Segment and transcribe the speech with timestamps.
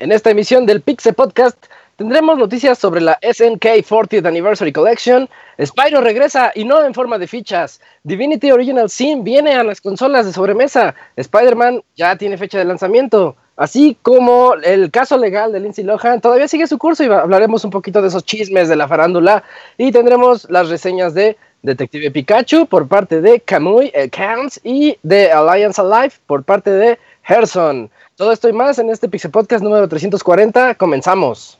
[0.00, 5.28] En esta emisión del Pixel Podcast tendremos noticias sobre la SNK 40th Anniversary Collection,
[5.62, 10.24] Spyro regresa y no en forma de fichas, Divinity Original Sin viene a las consolas
[10.24, 15.84] de sobremesa, Spider-Man ya tiene fecha de lanzamiento, así como el caso legal de Lindsay
[15.84, 19.44] Lohan todavía sigue su curso y hablaremos un poquito de esos chismes de la farándula.
[19.76, 25.80] Y tendremos las reseñas de Detective Pikachu por parte de Kamui Counts y de Alliance
[25.80, 27.90] Alive por parte de Herson.
[28.16, 30.74] Todo esto y más en este Pixel Podcast número 340.
[30.74, 31.59] Comenzamos.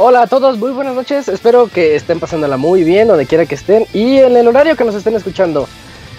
[0.00, 1.26] Hola a todos, muy buenas noches.
[1.26, 4.84] Espero que estén pasándola muy bien, donde quiera que estén y en el horario que
[4.84, 5.68] nos estén escuchando.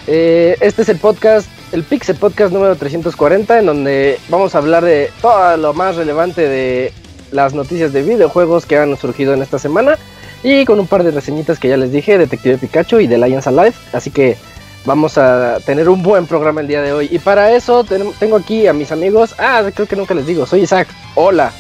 [0.06, 4.84] Eh, este es el podcast, el Pixel Podcast número 340, en donde vamos a hablar
[4.84, 6.92] de todo lo más relevante de
[7.32, 9.98] las noticias de videojuegos que han surgido en esta semana
[10.44, 13.48] y con un par de reseñitas que ya les dije, Detective Pikachu y The Lions
[13.48, 13.76] Alive.
[13.94, 14.36] Así que
[14.84, 17.08] vamos a tener un buen programa el día de hoy.
[17.10, 19.36] Y para eso tengo aquí a mis amigos.
[19.38, 20.90] Ah, creo que nunca les digo, soy Isaac.
[21.16, 21.54] Hola.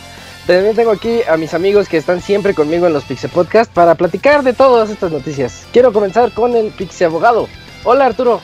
[0.49, 3.93] También tengo aquí a mis amigos que están siempre conmigo en los Pixie Podcast para
[3.93, 5.67] platicar de todas estas noticias.
[5.71, 7.47] Quiero comenzar con el Pixie Abogado.
[7.83, 8.41] Hola Arturo.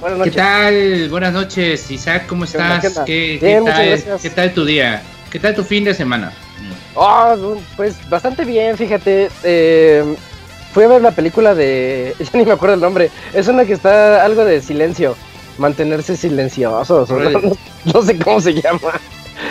[0.00, 0.34] Buenas noches.
[0.34, 1.08] ¿Qué tal?
[1.08, 2.82] Buenas noches, Isaac, ¿cómo estás?
[3.06, 5.04] ¿Qué, tal, ¿Qué tal tu día?
[5.30, 6.32] ¿Qué tal tu fin de semana?
[6.96, 9.30] Oh, pues bastante bien, fíjate.
[9.44, 10.16] Eh,
[10.72, 12.16] fui a ver la película de.
[12.18, 13.12] Ya ni me acuerdo el nombre.
[13.32, 15.14] Es una que está algo de silencio.
[15.58, 17.06] Mantenerse silencioso.
[17.84, 18.98] No, sé cómo se llama.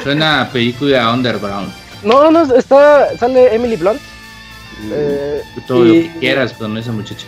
[0.03, 1.84] Suena película underground.
[2.05, 3.99] No, no, está, sale Emily Blunt.
[3.99, 7.25] Mm, eh, todo lo que quieras con esa muchacha.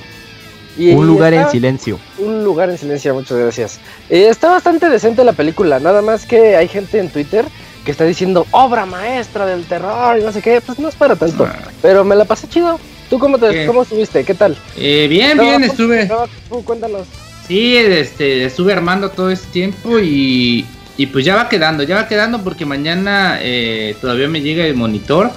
[0.77, 1.99] un lugar en silencio.
[2.19, 3.79] Un lugar en silencio, muchas gracias.
[4.09, 7.45] Eh, está bastante decente la película, nada más que hay gente en Twitter
[7.83, 11.15] que está diciendo obra maestra del terror y no sé qué, pues no es para
[11.15, 11.45] tanto.
[11.45, 11.57] Ah.
[11.81, 12.79] Pero me la pasé chido.
[13.09, 14.25] ¿Tú cómo, te, cómo estuviste?
[14.25, 14.57] ¿Qué tal?
[14.75, 16.09] Eh, bien, bien, estuve.
[16.65, 17.07] cuéntanos.
[17.47, 20.65] Sí, este, estuve armando todo este tiempo y,
[20.97, 24.75] y pues ya va quedando, ya va quedando porque mañana eh, todavía me llega el
[24.75, 25.31] monitor.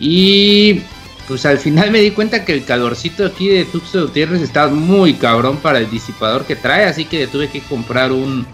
[0.00, 0.80] Y
[1.28, 5.14] pues al final me di cuenta que el calorcito aquí de Tuxo Gutiérrez está muy
[5.14, 6.86] cabrón para el disipador que trae.
[6.86, 8.46] Así que tuve que comprar un,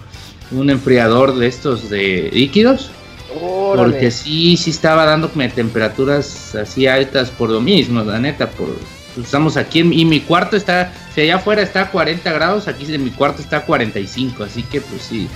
[0.50, 2.90] un enfriador de estos de líquidos.
[3.76, 8.50] Porque sí, sí estaba dándome temperaturas así altas por lo mismo, la neta.
[8.50, 8.74] Por,
[9.14, 12.92] pues, estamos aquí y mi cuarto está, si allá afuera está a 40 grados, aquí
[12.92, 14.42] en mi cuarto está a 45.
[14.42, 15.28] Así que pues sí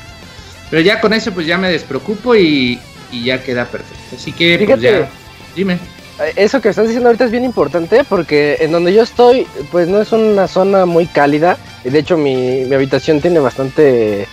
[0.70, 2.78] pero ya con eso pues ya me despreocupo y,
[3.12, 4.16] ya queda perfecto.
[4.16, 5.08] Así que pues ya,
[5.56, 5.74] dime.
[6.20, 9.88] Eh, eso que estás diciendo ahorita es bien importante porque en donde yo estoy pues
[9.88, 11.58] no es una zona muy cálida.
[11.82, 14.26] De hecho mi, habitación tiene bastante...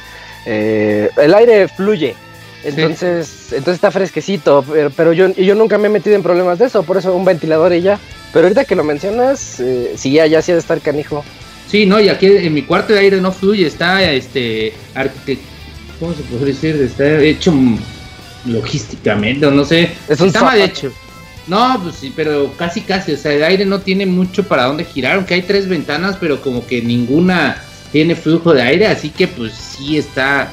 [0.45, 2.15] Eh, el aire fluye.
[2.63, 4.65] Entonces, entonces está fresquecito,
[4.95, 7.73] pero, yo, yo nunca me he metido en problemas de eso, por eso un ventilador
[7.73, 7.99] y ya.
[8.33, 11.23] Pero ahorita que lo mencionas, eh, sí, ya, ya sí ha de estar canijo.
[11.69, 14.73] Sí, no, y aquí en mi cuarto de aire no fluye, está este
[15.99, 16.75] ¿cómo se puede decir?
[16.75, 17.53] Está hecho
[18.45, 19.91] logísticamente, no sé.
[20.07, 20.91] Es está mal hecho.
[21.47, 24.83] No, pues sí, pero casi casi, o sea, el aire no tiene mucho para dónde
[24.83, 27.61] girar, aunque hay tres ventanas, pero como que ninguna
[27.91, 30.51] tiene flujo de aire, así que pues sí está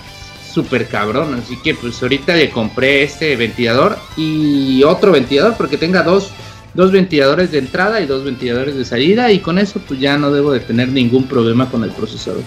[0.52, 6.05] súper cabrón, así que pues ahorita le compré este ventilador y otro ventilador porque tenga
[6.05, 6.31] dos,
[6.75, 10.31] dos ventiladores de entrada y dos ventiladores de salida y con eso pues ya no
[10.31, 12.44] debo de tener ningún problema con el procesador.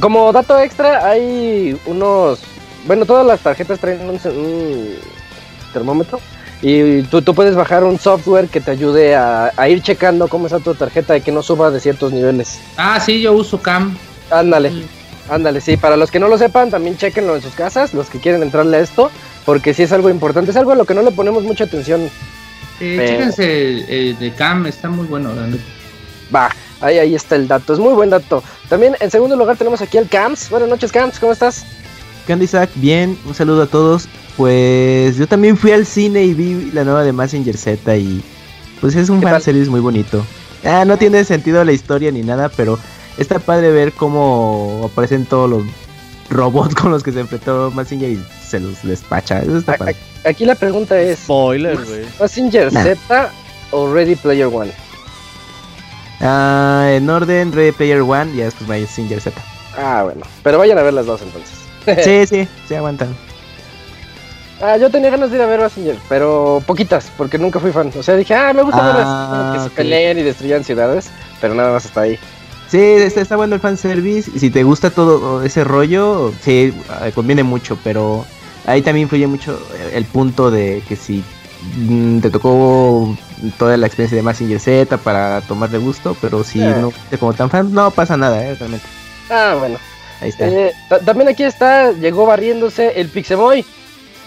[0.00, 2.40] Como dato extra, hay unos.
[2.86, 4.96] Bueno, todas las tarjetas traen un,
[5.72, 6.20] termómetro.
[6.62, 10.60] Y tú, tú, puedes bajar un software que te ayude a, ir checando cómo está
[10.60, 12.58] tu tarjeta y que no suba de ciertos niveles.
[12.76, 13.98] Ah, sí, yo uso CAM.
[14.30, 14.72] Ándale,
[15.28, 18.18] ándale, sí, para los que no lo sepan, también chequenlo en sus casas, los que
[18.18, 19.10] quieren entrarle a esto,
[19.44, 22.08] porque sí es algo importante, es algo a lo que no le ponemos mucha atención.
[22.80, 25.32] Eh, Chéquense el, de Cam, está muy bueno.
[26.34, 26.50] Va,
[26.80, 28.42] ahí, ahí está el dato, es muy buen dato.
[28.68, 30.50] También en segundo lugar tenemos aquí al Camps.
[30.50, 31.64] Buenas noches, Camps, ¿cómo estás?
[32.26, 32.70] ¿Qué onda, Isaac?
[32.76, 34.08] Bien, un saludo a todos.
[34.36, 38.22] Pues yo también fui al cine y vi la nueva de Messenger Z y
[38.80, 40.24] pues es un fanservice muy bonito.
[40.64, 42.78] Ah, no tiene sentido la historia ni nada, pero
[43.16, 45.62] está padre ver cómo aparecen todos los
[46.30, 49.40] robots con los que se enfrentó Messenger y se los despacha.
[49.40, 49.96] Eso está padre.
[50.24, 52.06] Aquí la pregunta es: Spoiler, güey.
[52.20, 53.30] ¿Messenger Z
[53.70, 54.72] o Ready Player One?
[56.24, 59.40] Ah, en orden, Ready Player One y después Messenger Z.
[59.76, 60.22] Ah, bueno.
[60.42, 61.52] Pero vayan a ver las dos entonces.
[62.02, 63.14] sí, sí, se aguantan.
[64.62, 67.92] Ah, yo tenía ganas de ir a ver Messenger, pero poquitas, porque nunca fui fan.
[67.98, 71.10] O sea, dije, ah, me gusta ah, ver que se pelean y destruyan ciudades,
[71.42, 72.18] pero nada más hasta ahí.
[72.68, 74.38] Sí, está, está bueno el fanservice.
[74.38, 76.72] Si te gusta todo ese rollo, sí,
[77.02, 78.24] eh, conviene mucho, pero
[78.64, 79.60] ahí también influye mucho
[79.92, 81.22] el punto de que si
[81.76, 83.14] mm, te tocó
[83.52, 86.74] toda la experiencia de Messenger Z para tomarle gusto, pero si eh.
[86.80, 88.86] no como tan fan, no pasa nada, eh, realmente.
[89.30, 89.78] Ah, bueno.
[90.20, 90.46] Ahí está.
[90.46, 90.72] Eh,
[91.04, 93.64] también aquí está, llegó barriéndose el Pixemoy.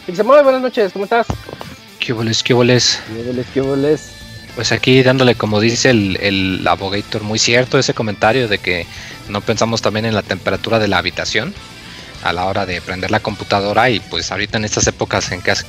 [0.05, 1.27] Pixemoy, buenas noches, ¿cómo estás?
[1.99, 2.99] ¿Qué boles, qué boles?
[3.07, 4.11] ¿Qué boles, qué boles?
[4.55, 8.87] Pues aquí dándole, como dice el, el abogator, muy cierto ese comentario de que
[9.29, 11.53] no pensamos también en la temperatura de la habitación
[12.23, 15.51] a la hora de prender la computadora y pues ahorita en estas épocas en que
[15.51, 15.65] hace,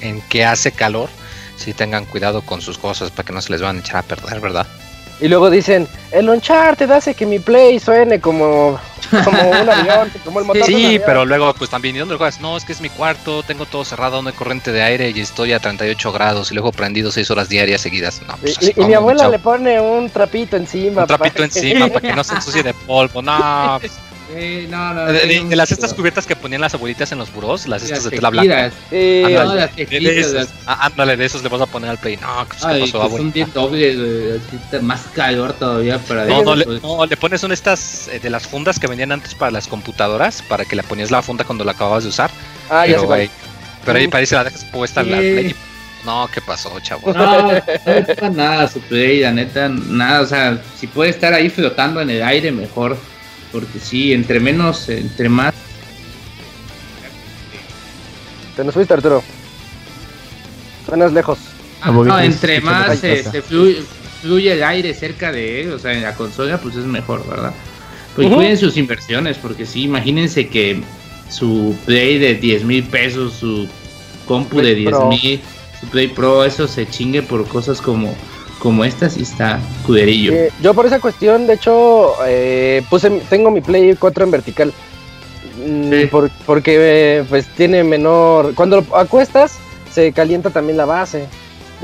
[0.00, 1.08] en que hace calor,
[1.62, 4.02] sí tengan cuidado con sus cosas para que no se les van a echar a
[4.02, 4.66] perder, ¿verdad?
[5.20, 8.76] Y luego dicen, el Uncharted hace que mi Play suene como,
[9.24, 12.40] como un avión, como el motor Sí, pero luego pues también, ¿y dónde lo juegas?
[12.40, 15.20] No, es que es mi cuarto, tengo todo cerrado, no hay corriente de aire y
[15.20, 18.20] estoy a 38 grados y luego prendido 6 horas diarias seguidas.
[18.26, 21.02] No, pues, y, mi abuela le pone un trapito encima.
[21.02, 23.22] Un trapito encima para que no se ensucie de polvo.
[23.22, 23.92] No, pues,
[24.68, 28.04] no, no, de, las estas cubiertas que ponían las abuelitas en los burós, las estas
[28.04, 28.70] de tela blanca.
[28.90, 32.16] Sí, ándale, de, esos, ah, ándale, de esos le vas a poner al play.
[32.16, 34.40] No, ¿qué Ay, pasó, pues un día doble,
[34.80, 38.46] más calor todavía para No, no, le, no, le pones una estas eh, de las
[38.46, 41.72] fundas que vendían antes para las computadoras, para que le ponías la funda cuando la
[41.72, 42.30] acababas de usar.
[42.70, 43.30] Ah, pero, ya sé
[43.84, 45.54] Pero ahí parece la dejas puesta la play.
[46.04, 47.12] No, ¿qué pasó, chavo?
[47.12, 52.00] No, no nada su play, la neta, nada, o sea, si puede estar ahí flotando
[52.00, 52.96] en el aire, mejor.
[53.52, 55.54] Porque sí, entre menos, entre más.
[58.56, 59.22] Te nos fuiste, Arturo.
[60.86, 61.38] Suenas lejos.
[61.82, 66.14] Ah, no, entre más se fluye, el aire cerca de él, o sea, en la
[66.14, 67.52] consola, pues es mejor, ¿verdad?
[68.14, 70.80] Pues cuiden sus inversiones, porque sí, imagínense que
[71.28, 73.66] su Play de 10 mil pesos, su
[74.26, 75.40] compu de 10 mil,
[75.80, 78.14] su Play Pro, eso se chingue por cosas como
[78.62, 80.32] como esta sí está cuderillo.
[80.32, 84.72] Eh, yo por esa cuestión, de hecho, eh, puse, tengo mi Play 4 en vertical.
[85.66, 85.90] Mm,
[86.46, 88.54] porque eh, pues tiene menor...
[88.54, 89.58] Cuando lo acuestas,
[89.92, 91.26] se calienta también la base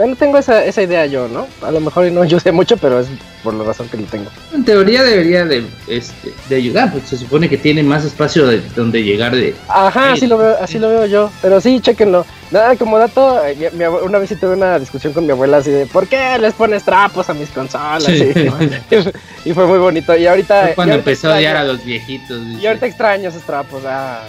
[0.06, 1.46] no tengo esa, esa idea yo, ¿no?
[1.62, 3.08] A lo mejor no ayude mucho, pero es
[3.42, 4.30] por la razón que lo tengo.
[4.52, 8.60] En teoría debería de, este, de ayudar, porque se supone que tiene más espacio de
[8.76, 9.54] donde llegar de...
[9.68, 11.30] Ajá, así lo veo, así lo veo yo.
[11.42, 12.24] Pero sí, chequenlo.
[12.50, 13.70] Nada, como dato, eh,
[14.02, 16.82] una vez sí tuve una discusión con mi abuela así de, ¿por qué les pones
[16.82, 18.08] trapos a mis consolas?
[19.44, 20.16] Y, fue muy bonito.
[20.16, 20.74] Y ahorita...
[20.74, 22.40] cuando empezó a odiar a los viejitos.
[22.60, 24.22] Y ahorita extraño esos trapos, ah.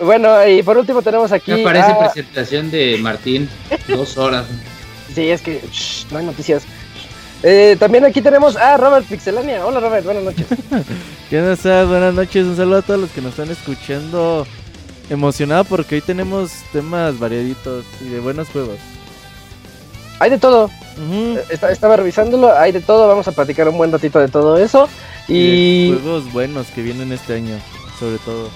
[0.00, 1.52] Bueno, y por último tenemos aquí.
[1.52, 3.48] Me parece presentación de Martín,
[3.88, 4.46] dos horas.
[5.14, 5.60] sí, es que
[6.10, 6.64] no hay noticias.
[7.42, 9.66] Eh, también aquí tenemos a Robert Pixelania.
[9.66, 10.46] Hola Robert, buenas noches.
[11.30, 14.46] ¿Qué onda, Buenas noches, un saludo a todos los que nos están escuchando.
[15.10, 18.78] Emocionado porque hoy tenemos temas variaditos y de buenos juegos.
[20.18, 20.70] Hay de todo.
[20.98, 23.08] Eh, estaba revisándolo, hay de todo.
[23.08, 24.88] Vamos a platicar un buen ratito de todo eso.
[25.28, 27.58] Y, juegos buenos que vienen este año,
[27.98, 28.48] sobre todo.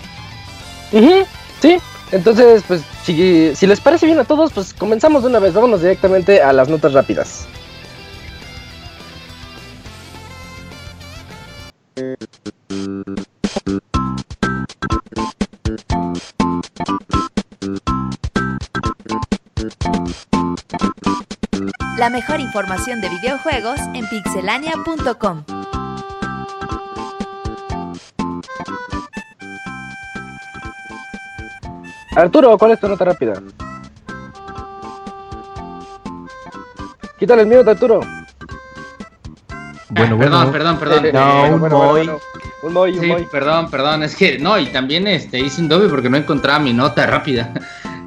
[1.61, 1.77] Sí,
[2.13, 5.55] entonces, pues, si, si les parece bien a todos, pues comenzamos de una vez.
[5.55, 7.47] Vámonos directamente a las notas rápidas.
[21.99, 25.45] La mejor información de videojuegos en pixelania.com.
[32.15, 33.35] Arturo, ¿cuál es tu nota rápida?
[37.19, 38.01] Quítale el mío, Arturo.
[39.89, 42.19] Bueno, perdón, perdón, perdón, no, un bueno,
[42.63, 46.17] un sí, perdón, perdón, es que no, y también este hice un doble porque no
[46.17, 47.53] encontraba mi nota rápida.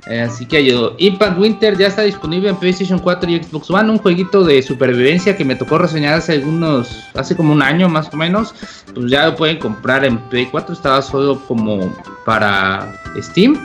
[0.08, 0.96] Eh, así que ayudó.
[0.98, 5.38] Impact Winter ya está disponible en PlayStation 4 y Xbox One, un jueguito de supervivencia
[5.38, 8.56] que me tocó reseñar hace algunos, hace como un año más o menos.
[8.96, 11.94] Pues ya lo pueden comprar en Play 4, estaba solo como
[12.26, 12.92] para
[13.22, 13.56] Steam.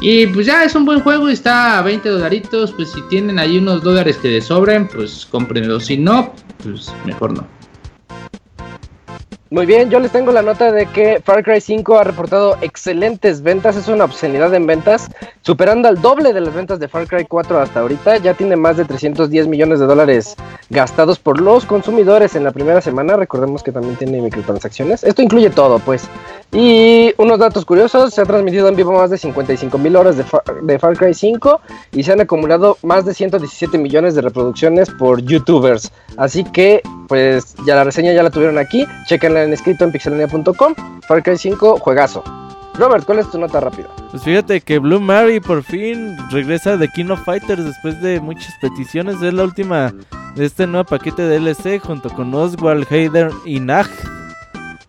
[0.00, 3.56] Y pues ya es un buen juego, está a 20 dolaritos, pues si tienen ahí
[3.56, 5.80] unos dólares que les sobren, pues cómprenlo.
[5.80, 7.46] Si no, pues mejor no.
[9.54, 13.40] Muy bien, yo les tengo la nota de que Far Cry 5 ha reportado excelentes
[13.40, 15.08] ventas, es una obscenidad en ventas,
[15.42, 18.76] superando al doble de las ventas de Far Cry 4 hasta ahorita, ya tiene más
[18.76, 20.34] de 310 millones de dólares
[20.70, 25.50] gastados por los consumidores en la primera semana, recordemos que también tiene microtransacciones, esto incluye
[25.50, 26.08] todo pues,
[26.50, 30.78] y unos datos curiosos, se ha transmitido en vivo más de 55 mil horas de
[30.78, 31.60] Far, Cry 5
[31.92, 35.90] y se han acumulado más de 117 millones de reproducciones por youtubers.
[36.16, 40.74] Así que, pues ya la reseña ya la tuvieron aquí, chequenla en escrito en pixelania.com.
[41.06, 42.22] Far Cry 5, juegazo.
[42.78, 43.88] Robert, ¿cuál es tu nota rápida?
[44.10, 48.52] Pues fíjate que Blue Mary por fin regresa de King of Fighters después de muchas
[48.60, 49.22] peticiones.
[49.22, 49.94] Es la última
[50.34, 53.88] de este nuevo paquete de DLC junto con Oswald, Hayden y Nag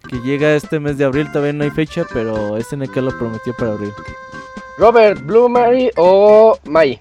[0.07, 1.27] que llega este mes de abril.
[1.31, 3.91] Todavía no hay fecha, pero SNK lo prometió para abril.
[4.77, 6.99] Robert, Blue Mary o Mai.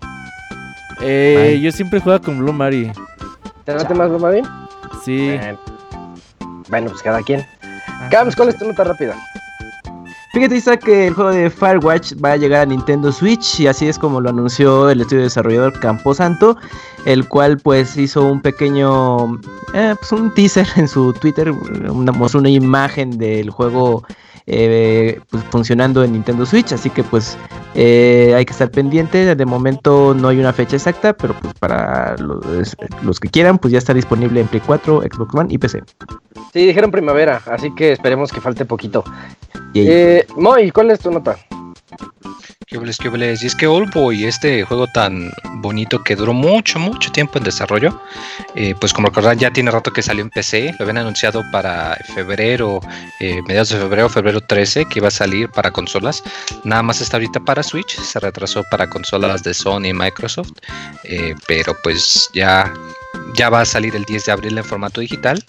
[1.01, 2.93] Eh, yo siempre juego con Blue Mary.
[3.65, 4.43] ¿Te late más Blue Mary?
[5.05, 5.39] Sí.
[6.69, 7.45] bueno, pues cada quien.
[7.63, 9.15] Ah, Cams, ¿cuál es tu nota rápida?
[10.33, 13.87] Fíjate, Isa, que el juego de Firewatch va a llegar a Nintendo Switch y así
[13.87, 16.57] es como lo anunció el estudio desarrollador Camposanto,
[17.05, 19.41] el cual pues hizo un pequeño,
[19.75, 24.03] eh, pues un teaser en su Twitter, una, una imagen del juego
[24.47, 27.39] eh, pues, funcionando en Nintendo Switch, así que pues
[27.75, 32.17] eh, hay que estar pendiente, de momento no hay una fecha exacta, pero pues para
[32.19, 35.83] los, los que quieran pues ya está disponible en Play 4, Xbox One y PC.
[36.53, 39.03] Sí, dijeron primavera, así que esperemos que falte poquito.
[39.75, 41.37] Eh, Moy, ¿cuál es tu nota?
[42.75, 47.39] ¿Qué qué Y es que Boy, este juego tan bonito que duró mucho, mucho tiempo
[47.39, 48.03] en desarrollo,
[48.57, 51.97] eh, pues como recordarán ya tiene rato que salió en PC, lo habían anunciado para
[52.17, 52.81] febrero,
[53.21, 56.25] eh, mediados de febrero, febrero 13, que iba a salir para consolas.
[56.65, 60.51] Nada más está ahorita para Switch, se retrasó para consolas de Sony y Microsoft,
[61.05, 62.73] eh, pero pues ya
[63.37, 65.45] ya va a salir el 10 de abril en formato digital.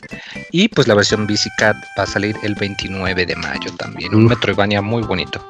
[0.52, 4.14] Y pues la versión VisiCat va a salir el 29 de mayo también.
[4.14, 5.44] Un Metroidvania muy bonito.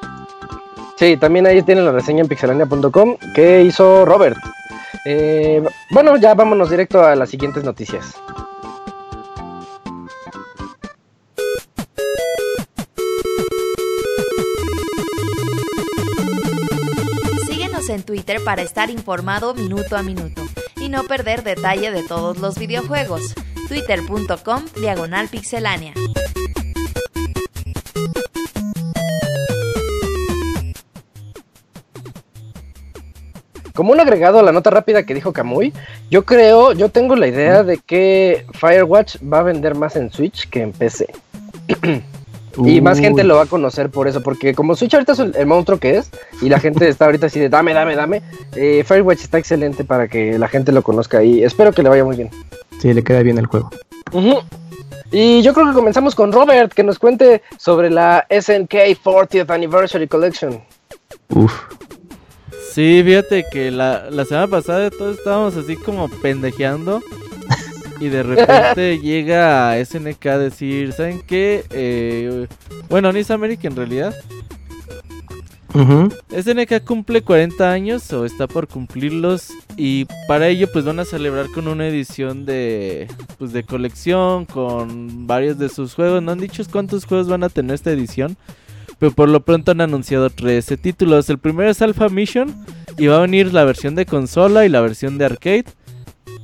[0.96, 4.38] Sí, también ahí tienen la reseña en pixelania.com que hizo Robert.
[5.04, 8.16] Eh, bueno, ya vámonos directo a las siguientes noticias.
[17.46, 20.42] Síguenos en Twitter para estar informado minuto a minuto
[20.80, 23.34] y no perder detalle de todos los videojuegos.
[23.68, 25.92] Twitter.com Diagonal Pixelánea.
[33.76, 35.70] Como un agregado a la nota rápida que dijo Kamui,
[36.10, 40.48] yo creo, yo tengo la idea de que Firewatch va a vender más en Switch
[40.48, 41.06] que en PC.
[42.64, 45.44] Y más gente lo va a conocer por eso, porque como Switch ahorita es el,
[45.44, 48.22] monstruo que es, y la gente está ahorita así de dame, dame, dame,
[48.54, 52.02] eh, Firewatch está excelente para que la gente lo conozca y espero que le vaya
[52.02, 52.30] muy bien.
[52.80, 53.68] Sí, le queda bien el juego.
[55.12, 58.72] Y yo creo que comenzamos con Robert, que nos cuente sobre la SNK
[59.04, 60.62] 40th Anniversary Collection.
[61.28, 61.52] Uf.
[62.76, 67.00] Sí, fíjate que la, la semana pasada todos estábamos así como pendejeando
[68.00, 71.64] y de repente llega SNK a decir, ¿saben qué?
[71.70, 72.46] Eh,
[72.90, 74.14] bueno, Nice America en realidad.
[75.72, 81.50] SNK cumple 40 años o está por cumplirlos y para ello pues van a celebrar
[81.52, 86.22] con una edición de pues de colección con varios de sus juegos.
[86.22, 88.36] No han dicho cuántos juegos van a tener esta edición,
[88.98, 91.28] pero por lo pronto han anunciado 13 títulos.
[91.30, 92.54] El primero es Alpha Mission
[92.98, 95.66] y va a venir la versión de consola y la versión de arcade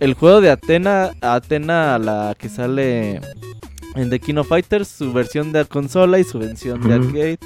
[0.02, 3.20] el juego de Atena, Atena, la que sale
[3.94, 7.38] en The King of Fighters, su versión de consola y su versión de arcade.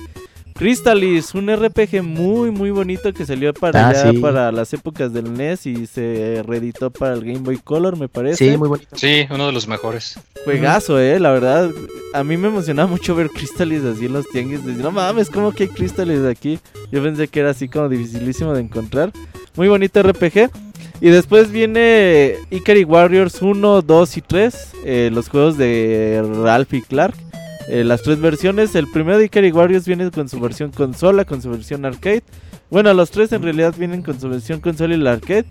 [0.58, 5.66] Crystalis, un RPG muy muy bonito que salió para ah, para las épocas del NES
[5.66, 8.52] y se reeditó para el Game Boy Color, me parece.
[8.52, 8.96] Sí, muy bonito.
[8.96, 10.18] Sí, uno de los mejores.
[10.44, 11.70] Juegazo, eh, la verdad.
[12.14, 14.62] A mí me emocionaba mucho ver Crystalis así en los tianguis.
[14.64, 16.58] no mames, ¿cómo que hay Crystalis aquí?
[16.90, 19.12] Yo pensé que era así como dificilísimo de encontrar.
[19.56, 20.50] Muy bonito RPG.
[21.02, 26.80] Y después viene Ikari Warriors 1, 2 y 3, eh, los juegos de Ralph y
[26.80, 27.25] Clark.
[27.68, 31.42] Eh, las tres versiones, el primero de Ikari Warriors viene con su versión consola, con
[31.42, 32.22] su versión arcade.
[32.70, 35.46] Bueno, los tres en realidad vienen con su versión consola y la arcade.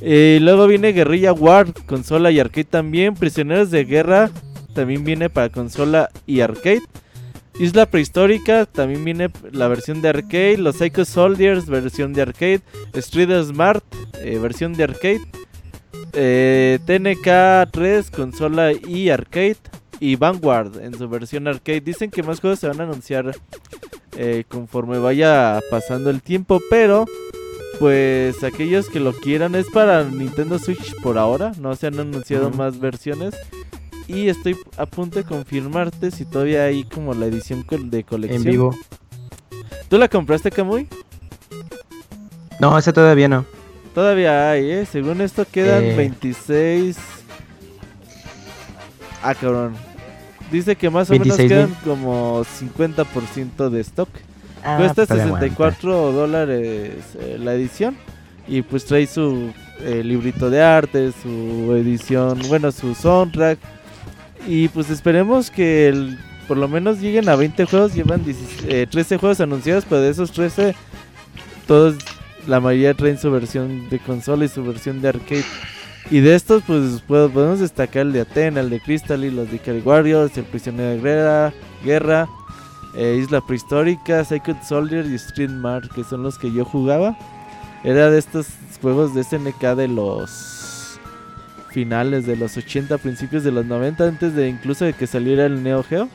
[0.00, 3.14] Eh, luego viene Guerrilla War, consola y arcade también.
[3.14, 4.30] Prisioneros de Guerra
[4.74, 6.82] también viene para consola y arcade.
[7.58, 12.62] Isla Prehistórica, también viene la versión de arcade, los Psycho Soldiers, versión de arcade,
[12.94, 13.84] Street Smart,
[14.22, 15.20] eh, versión de arcade,
[16.86, 19.58] TNK 3, consola y arcade,
[20.00, 21.80] y Vanguard en su versión arcade.
[21.82, 23.36] Dicen que más juegos se van a anunciar
[24.16, 27.04] eh, conforme vaya pasando el tiempo, pero
[27.78, 32.50] pues aquellos que lo quieran es para Nintendo Switch por ahora, no se han anunciado
[32.50, 33.34] más versiones.
[34.06, 38.42] Y estoy a punto de confirmarte si todavía hay como la edición de colección.
[38.42, 38.76] En vivo.
[39.88, 40.88] ¿Tú la compraste, Kamui?
[42.58, 43.44] No, ese todavía no.
[43.94, 44.86] Todavía hay, ¿eh?
[44.86, 45.94] Según esto quedan Eh.
[45.96, 46.96] 26.
[46.96, 46.98] 26...
[49.22, 49.74] Ah, cabrón.
[50.50, 51.48] Dice que más o 26,000.
[51.58, 54.08] menos quedan como 50% de stock.
[54.64, 57.96] Ah, Cuesta todavía 64 dólares eh, la edición.
[58.48, 63.58] Y pues trae su eh, librito de arte, su edición, bueno, su soundtrack.
[64.48, 67.94] Y pues esperemos que el- por lo menos lleguen a 20 juegos.
[67.94, 70.74] Llevan 16 eh, 13 juegos anunciados, pero de esos 13,
[71.66, 71.94] todos,
[72.48, 75.44] la mayoría traen su versión de consola y su versión de arcade.
[76.10, 79.48] Y de estos, pues puedo- podemos destacar el de Atena, el de Crystal y los
[79.50, 81.52] de Ikari el Prisionero de Guerra,
[81.84, 82.28] Guerra
[82.94, 87.16] eh, Isla Prehistórica, Sacred Soldier y Street Mart, que son los que yo jugaba.
[87.84, 88.48] Era de estos
[88.82, 90.98] juegos de SNK de los
[91.70, 95.62] finales de los 80, principios de los 90, antes de incluso de que saliera el
[95.62, 96.08] Neo Geo.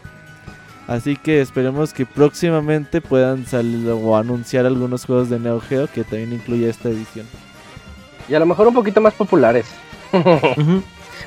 [0.87, 6.03] Así que esperemos que próximamente puedan salir o anunciar algunos juegos de Neo Geo que
[6.03, 7.25] también incluya esta edición.
[8.27, 9.65] Y a lo mejor un poquito más populares.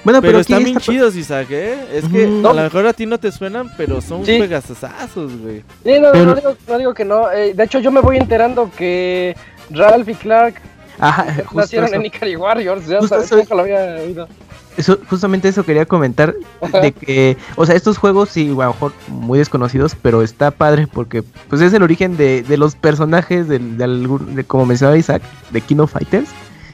[0.04, 1.76] Bueno, Pero, están bien está- chidos, Isaac, ¿eh?
[1.92, 4.36] Es que a lo mejor a ti no te suenan, pero son Sí.
[4.38, 5.64] juegasazos, güey.
[5.84, 7.30] Sí, no, Pero- no, digo, no digo que no.
[7.32, 9.36] eh, de hecho, yo me voy enterando que
[9.70, 10.54] Ralph y Clark
[11.00, 11.96] Ajá, justo nacieron eso.
[11.96, 12.86] en Ikari Warriors.
[12.86, 14.28] Ya Justo sabes, eso- nunca lo había oído.
[14.76, 16.32] Eso- justamente eso quería comentar
[16.80, 20.86] de que, o sea, estos juegos sí, a lo mejor muy desconocidos, pero está padre
[20.86, 24.96] porque pues es el origen de, de los personajes del, de, algún- de, como mencionaba
[24.96, 26.28] Isaac, de King of Fighters,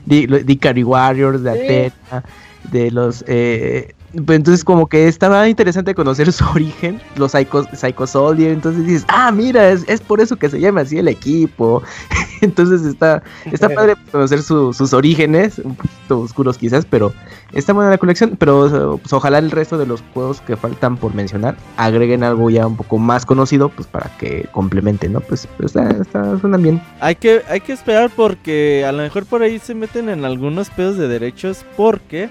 [0.04, 1.50] de, de Warriors, de.
[1.50, 2.24] Atena,
[2.70, 8.52] de los eh, entonces como que estaba interesante conocer su origen, los Psycho, Psycho Soldier,
[8.52, 11.82] entonces dices, ah, mira, es, es por eso que se llama así el equipo.
[12.40, 17.12] entonces está, está padre conocer su- sus orígenes, un poquito oscuros quizás, pero
[17.54, 21.14] Está buena la colección, pero pues, ojalá el resto de los juegos que faltan por
[21.14, 25.20] mencionar agreguen algo ya un poco más conocido, pues para que complementen, ¿no?
[25.20, 26.82] Pues, pues está, bien.
[27.00, 30.68] Hay que, hay que esperar porque a lo mejor por ahí se meten en algunos
[30.70, 32.28] pedos de derechos porque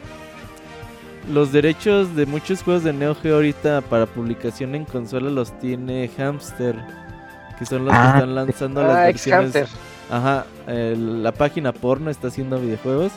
[1.32, 6.10] los derechos de muchos juegos de Neo Geo ahorita para publicación en consola los tiene
[6.18, 6.76] Hamster,
[7.58, 9.54] que son los Ah, que están lanzando las Ah, versiones.
[9.56, 9.68] Hamster.
[10.12, 13.12] Ajá, la página porno está haciendo videojuegos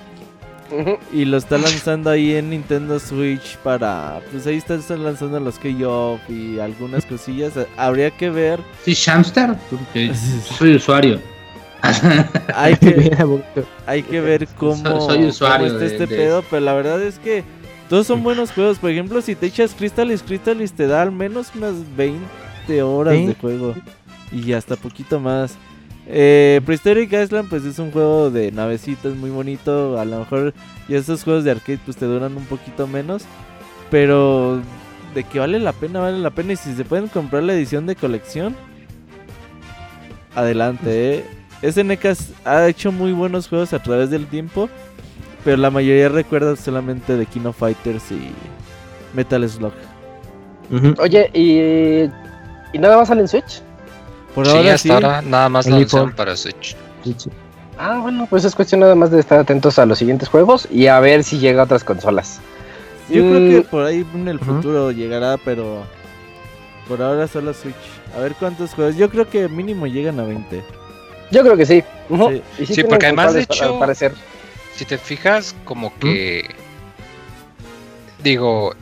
[1.12, 5.58] y lo está lanzando ahí en Nintendo Switch para, pues ahí están, están lanzando los
[5.58, 7.52] K-Off y algunas cosillas.
[7.76, 11.20] Habría que ver, Sí, Shamster, porque soy usuario.
[12.54, 13.16] hay que.
[13.86, 16.72] Hay que ver cómo, Soy- soy usuario cómo está de- este de pedo, pero la
[16.72, 17.44] verdad es que
[17.88, 18.78] todos son buenos juegos.
[18.78, 23.26] Por ejemplo, si te echas Crystalis, Crystalis te da al menos unas 20 horas Sí.
[23.26, 23.74] de juego
[24.32, 25.56] y hasta poquito más.
[26.08, 30.54] Eh, Prehistoric Island pues es un juego de navecitas muy bonito, a lo mejor
[30.88, 33.24] y esos juegos de arcade pues te duran un poquito menos,
[33.90, 34.60] pero
[35.14, 37.86] de que vale la pena, vale la pena y si se pueden comprar la edición
[37.86, 38.54] de colección,
[40.34, 41.24] adelante, eh.
[41.62, 42.04] SNK
[42.44, 44.68] ha hecho muy buenos juegos a través del tiempo,
[45.46, 48.32] pero la mayoría recuerda solamente de King of Fighters y
[49.14, 49.72] Metal Slug.
[50.98, 52.10] Oye, ¿y,
[52.76, 53.62] ¿y nada más sale en Switch?
[54.34, 54.90] Por sí, ahora hasta sí.
[54.90, 56.74] ahora nada más lo lanzaron para Switch.
[57.04, 57.30] Sí, sí.
[57.78, 60.88] Ah, bueno, pues es cuestión nada más de estar atentos a los siguientes juegos y
[60.88, 62.40] a ver si llega a otras consolas.
[63.08, 65.84] Yo Mm, creo que por ahí en el futuro llegará, pero
[66.88, 67.76] por ahora solo Switch.
[68.16, 68.96] A ver cuántos juegos.
[68.96, 70.64] Yo creo que mínimo llegan a 20.
[71.30, 71.84] Yo creo que sí.
[72.08, 72.42] Sí.
[72.58, 74.12] Sí, tienen porque además, de hecho, parecer.
[74.76, 76.48] Si te fijas, como que.
[78.22, 78.74] Digo.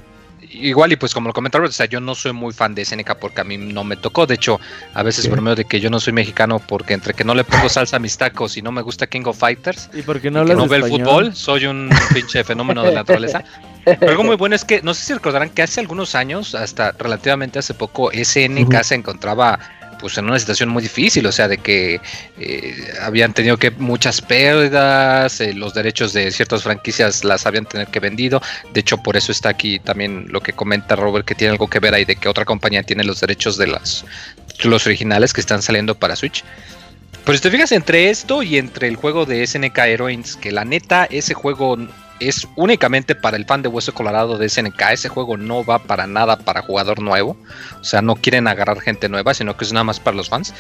[0.57, 3.17] Igual, y pues como lo comentaron, o sea, yo no soy muy fan de SNK
[3.17, 4.25] porque a mí no me tocó.
[4.25, 4.61] De hecho,
[4.93, 5.29] a veces Sí.
[5.31, 7.99] bromeo de que yo no soy mexicano porque entre que no le pongo salsa a
[7.99, 10.55] mis tacos y no me gusta King of Fighters, ¿Y por qué no y que
[10.55, 13.43] no ve el fútbol, soy un pinche fenómeno de la naturaleza.
[13.85, 16.93] Pero algo muy bueno es que, no sé si recordarán que hace algunos años, hasta
[16.93, 18.85] relativamente hace poco, SNK Ujú.
[18.85, 19.59] se encontraba
[20.05, 21.99] pues en una situación muy difícil, o sea, de que
[22.39, 27.91] eh, habían tenido que muchas pérdidas, eh, los derechos de ciertas franquicias las habían tenido
[27.91, 28.43] que vendido,
[28.75, 31.81] de hecho por eso está aquí también lo que comenta Robert, que tiene algo que
[31.81, 34.05] ver ahí de que otra compañía tiene los derechos de las,
[34.63, 36.45] los originales que están saliendo para Switch.
[37.25, 40.67] Pero si te fijas entre esto y entre el juego de SNK Heroines, que la
[40.67, 41.79] neta, ese juego
[42.21, 44.81] es únicamente para el fan de Hueso Colorado de SNK.
[44.93, 47.37] Ese juego no va para nada para jugador nuevo.
[47.81, 50.55] O sea, no quieren agarrar gente nueva, sino que es nada más para los fans.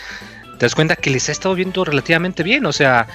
[0.64, 2.64] Te das cuenta que les ha estado viendo relativamente bien.
[2.64, 3.06] O sea,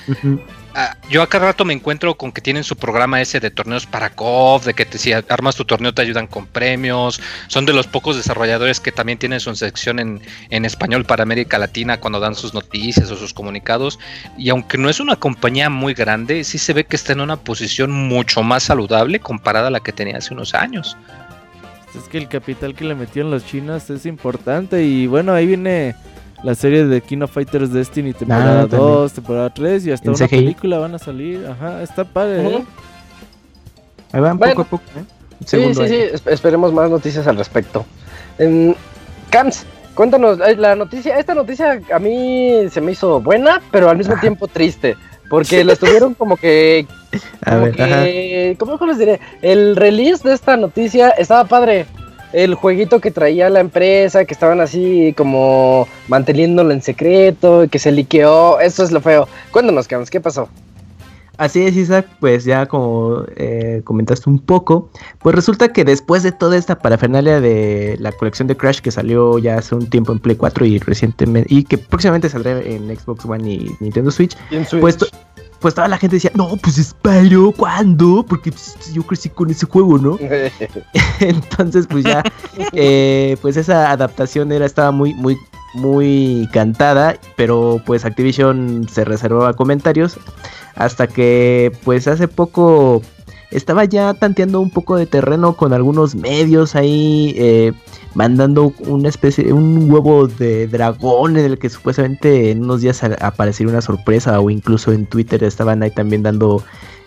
[0.76, 3.88] Ah, yo a cada rato me encuentro con que tienen su programa ese de torneos
[3.88, 7.20] para COF, de que te, si armas tu torneo te ayudan con premios.
[7.48, 11.58] Son de los pocos desarrolladores que también tienen su sección en, en español para América
[11.58, 13.98] Latina cuando dan sus noticias o sus comunicados.
[14.38, 17.38] Y aunque no es una compañía muy grande, sí se ve que está en una
[17.38, 20.96] posición mucho más saludable comparada a la que tenía hace unos años.
[21.96, 25.96] Es que el capital que le metieron los chinos es importante y bueno, ahí viene
[26.44, 30.78] la serie de King of Fighters Destiny temporada 2, temporada 3 y hasta una película
[30.80, 31.46] van a salir.
[31.48, 32.48] Ajá, está padre.
[32.48, 32.66] ¿eh?
[34.12, 34.84] Ahí van poco a poco.
[34.98, 35.04] ¿eh?
[35.46, 37.86] Sí, sí, sí, esperemos más noticias al respecto.
[38.38, 38.76] En
[39.30, 44.16] Cams, cuéntanos, la noticia, esta noticia a mí se me hizo buena, pero al mismo
[44.20, 44.96] tiempo triste.
[45.30, 46.88] Porque la estuvieron como que.
[47.46, 49.20] a ver, que ¿Cómo les diré?
[49.42, 51.86] El release de esta noticia estaba padre
[52.34, 57.92] el jueguito que traía la empresa, que estaban así como manteniéndolo en secreto, que se
[57.92, 59.28] liqueó, eso es lo feo.
[59.52, 60.50] Cuéntanos, ¿qué pasó?
[61.40, 66.34] Así es, Isaac, pues ya como eh, comentaste un poco, pues resulta que después de
[66.34, 70.20] toda esta parafernalia de la colección de Crash que salió ya hace un tiempo en
[70.20, 74.36] Play 4 y recientemente, y que próximamente saldrá en Xbox One y Nintendo Switch,
[74.82, 74.98] pues
[75.60, 78.26] pues toda la gente decía, no, pues Spyro, ¿cuándo?
[78.28, 80.18] Porque pues, yo crecí con ese juego, ¿no?
[81.20, 82.24] Entonces, pues ya,
[82.74, 85.38] eh, pues esa adaptación era, estaba muy, muy,
[85.74, 90.18] muy cantada, pero pues Activision se reservaba comentarios
[90.76, 93.02] hasta que, pues hace poco
[93.52, 97.74] estaba ya tanteando un poco de terreno con algunos medios ahí, eh,
[98.14, 103.72] mandando una especie, un huevo de dragón en el que supuestamente en unos días aparecería
[103.72, 106.64] una sorpresa o incluso en Twitter estaban ahí también dando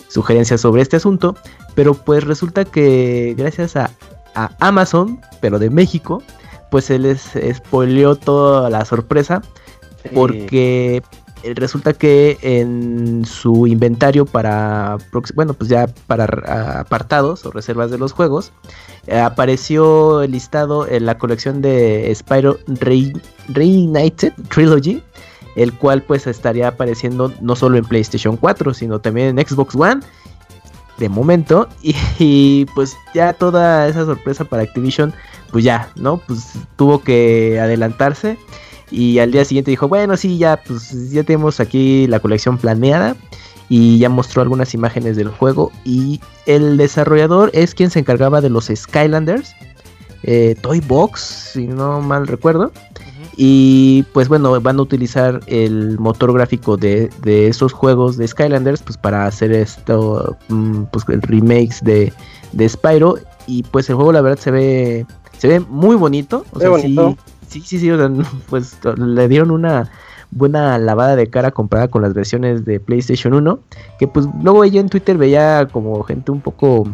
[0.09, 1.37] sugerencias sobre este asunto,
[1.75, 3.91] pero pues resulta que gracias a,
[4.61, 6.23] Amazon, pero de México,
[6.71, 9.43] pues se les spoileó toda la sorpresa
[10.15, 11.03] porque
[11.55, 14.99] resulta que en su inventario para
[15.35, 16.25] bueno pues ya para
[16.81, 18.53] apartados o reservas de los juegos
[19.07, 22.59] eh, apareció listado en la colección de Spyro
[23.49, 25.03] Reunited Trilogy
[25.57, 30.01] el cual pues estaría apareciendo no solo en PlayStation 4 sino también en Xbox One
[30.99, 31.69] de momento.
[32.19, 35.13] Y, pues ya toda esa sorpresa para Activision
[35.51, 38.39] pues ya no pues tuvo que adelantarse
[38.93, 43.17] y al día siguiente dijo, bueno, sí, ya, pues ya tenemos aquí la colección planeada.
[43.69, 45.73] Y ya mostró algunas imágenes del juego.
[45.83, 49.55] Y el desarrollador es quien se encargaba de los Skylanders.
[50.25, 52.71] Eh, Toy Box, si no mal recuerdo.
[53.35, 58.83] Y pues bueno, van a utilizar el motor gráfico de, de esos juegos de Skylanders
[58.83, 62.13] pues para hacer esto, mm, pues el remakes de,
[62.53, 63.17] de Spyro.
[63.47, 65.07] Y pues el juego la verdad se ve,
[65.39, 66.45] se ve muy bonito.
[66.53, 67.91] O sea, bonito sí, sí, sí,
[68.49, 69.91] pues le dieron una
[70.31, 73.59] buena lavada de cara comparada con las versiones de PlayStation 1,
[73.99, 76.87] que pues luego yo en Twitter veía como gente un poco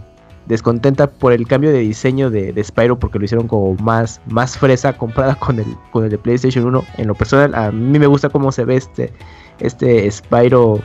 [0.47, 4.94] descontenta por el cambio de diseño de, Spyro porque lo hicieron como más, más fresa
[4.94, 6.85] comparada con el, con el de PlayStation 1.
[6.97, 9.12] En lo personal, a mí me gusta cómo se ve este,
[9.61, 10.81] este Spyro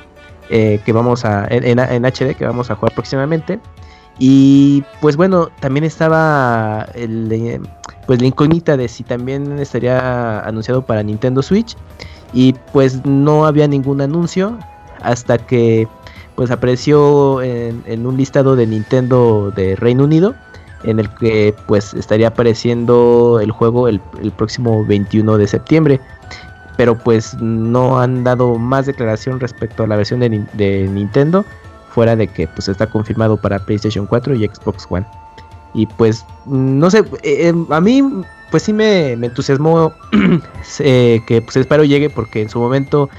[0.50, 3.60] eh, que vamos a, en, en, HD que vamos a jugar próximamente.
[4.20, 7.60] Y pues bueno, también estaba el, eh,
[8.06, 11.76] pues la incógnita de si también estaría anunciado para Nintendo Switch.
[12.34, 14.58] Y pues no había ningún anuncio
[15.02, 15.88] hasta que
[16.36, 20.34] pues apareció en, un listado de Nintendo de Reino Unido
[20.84, 24.00] en el que pues estaría apareciendo el juego el,
[24.36, 26.02] próximo 21 de septiembre
[26.76, 31.46] pero pues no han dado más declaración respecto a la versión de, de Nintendo
[31.90, 35.06] fuera de que pues está confirmado para PlayStation 4 y Xbox One.
[35.74, 38.04] Y pues, no sé, eh, em, a mí
[38.52, 39.92] pues sí me, entusiasmó
[40.80, 43.10] eh, que pues espero llegue porque en su momento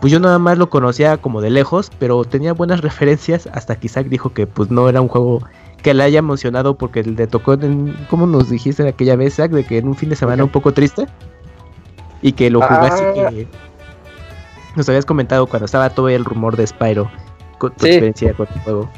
[0.00, 3.86] pues yo nada más lo conocía como de lejos, pero tenía buenas referencias hasta que
[3.86, 5.42] Isaac dijo que pues no era un juego
[5.82, 9.50] que le haya emocionado porque le tocó, en, ¿cómo nos dijiste aquella vez, Isaac?
[9.50, 11.06] De que en un fin de semana un poco triste
[12.22, 13.30] y que lo jugaste ah.
[13.30, 13.46] que
[14.74, 17.10] nos habías comentado cuando estaba todo el rumor de Spyro
[17.58, 18.90] con tu experiencia con el juego.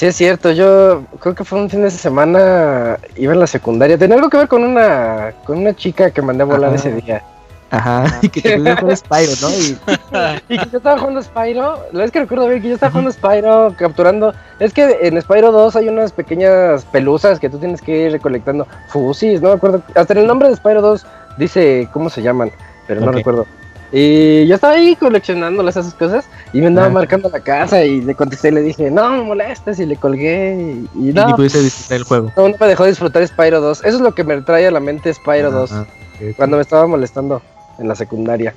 [0.00, 0.50] Sí, es cierto.
[0.50, 2.98] Yo creo que fue un fin de semana.
[3.16, 3.98] Iba en la secundaria.
[3.98, 7.22] Tenía algo que ver con una con una chica que mandé a volar ese día.
[7.70, 9.48] Ajá, y que te jugando Spyro, ¿no?
[10.48, 10.56] Y...
[10.56, 11.84] que yo estaba jugando Spyro.
[11.92, 14.32] La vez que recuerdo bien que yo estaba jugando Spyro, capturando.
[14.58, 18.66] Es que en Spyro 2 hay unas pequeñas pelusas que tú tienes que ir recolectando.
[18.88, 19.82] Fusis, no me acuerdo.
[19.94, 22.50] Hasta en el nombre de Spyro 2 dice cómo se llaman,
[22.86, 23.46] pero no recuerdo.
[23.92, 26.90] Y yo estaba ahí coleccionando esas cosas y me andaba Ah.
[26.90, 30.54] marcando la casa y le contesté y le dije, no me molestes y le colgué
[30.56, 32.32] y, y Y no, ni pudiste disfrutar el juego.
[32.36, 33.80] no, no me dejó disfrutar Spyro 2.
[33.84, 35.86] Eso es lo que me trae a la mente Spyro 2 Ah,
[36.20, 36.36] ok.
[36.36, 37.42] cuando me estaba molestando
[37.78, 38.54] en la secundaria.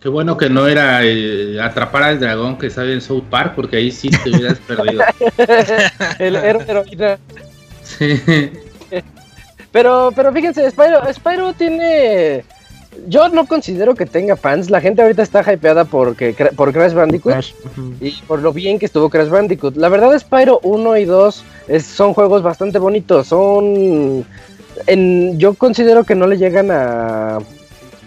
[0.00, 3.78] Qué bueno que no era eh, atrapar al dragón que sale en South Park, porque
[3.78, 5.02] ahí sí te hubieras perdido.
[6.20, 7.18] El héroe heroína.
[7.82, 8.22] Sí.
[9.72, 12.44] Pero, pero fíjense, Spyro, Spyro tiene.
[13.06, 14.70] Yo no considero que tenga fans.
[14.70, 17.52] La gente ahorita está hypeada porque, por Crash Bandicoot Crash,
[18.00, 19.76] y por lo bien que estuvo Crash Bandicoot.
[19.76, 23.28] La verdad, Spyro 1 y 2 es- son juegos bastante bonitos.
[23.28, 24.24] Son.
[24.86, 27.38] En, yo considero que no le llegan a,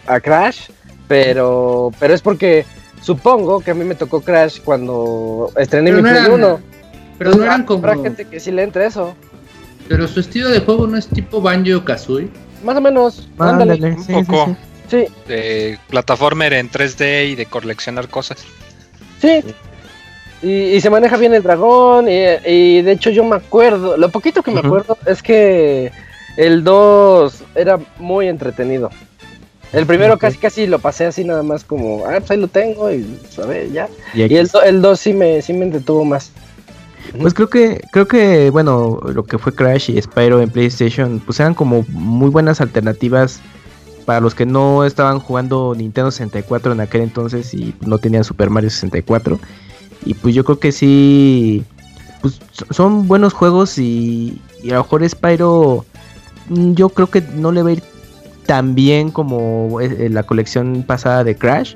[0.07, 0.69] a Crash,
[1.07, 2.65] pero, pero es porque
[3.01, 6.59] supongo que a mí me tocó Crash cuando estrené Pero mi no Play eran- 1.
[7.17, 7.79] Pero no eran como.
[7.87, 9.13] Habrá gente que sí le entre eso.
[9.87, 12.29] Pero su estilo de juego no es tipo Banjo Kazooie.
[12.63, 13.27] Más o menos.
[13.37, 13.73] Ándale.
[13.73, 14.45] Ándale, un sí, sí, poco.
[14.45, 14.55] sí.
[14.91, 18.43] Sí, De plataformer en 3D y de coleccionar cosas.
[19.21, 19.41] Sí.
[20.43, 22.07] Y, y se maneja bien el dragón.
[22.09, 23.95] Y, y de hecho yo me acuerdo.
[23.97, 25.91] Lo poquito que me acuerdo es que
[26.37, 28.89] el 2 era muy entretenido.
[29.71, 32.91] El primero casi casi lo pasé así nada más como, ah, pues ahí lo tengo
[32.91, 33.87] y a ver, ya.
[34.13, 36.31] Y Y el, do- el 2 sí me, sí me entretuvo más.
[37.19, 41.39] Pues creo que, creo que, bueno, lo que fue Crash y Spyro en PlayStation, pues
[41.39, 43.39] eran como muy buenas alternativas
[44.05, 48.49] para los que no estaban jugando Nintendo 64 en aquel entonces y no tenían Super
[48.49, 49.39] Mario 64.
[50.05, 51.63] Y pues yo creo que sí,
[52.21, 55.85] pues so- son buenos juegos y, y a lo mejor Spyro,
[56.49, 57.83] mm, yo creo que no le va a ir
[58.45, 61.75] tan bien como eh, la colección pasada de Crash.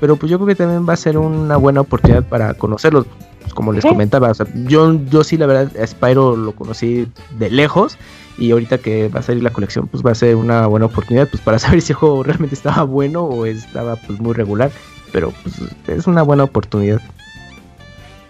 [0.00, 3.04] Pero pues yo creo que también va a ser una buena oportunidad para conocerlos
[3.40, 7.08] pues, como les comentaba, o sea, yo, yo sí la verdad a Spyro lo conocí
[7.38, 7.96] de lejos
[8.38, 11.28] y ahorita que va a salir la colección pues va a ser una buena oportunidad
[11.28, 14.70] pues para saber si el juego realmente estaba bueno o estaba pues muy regular,
[15.12, 15.54] pero pues
[15.88, 17.00] es una buena oportunidad.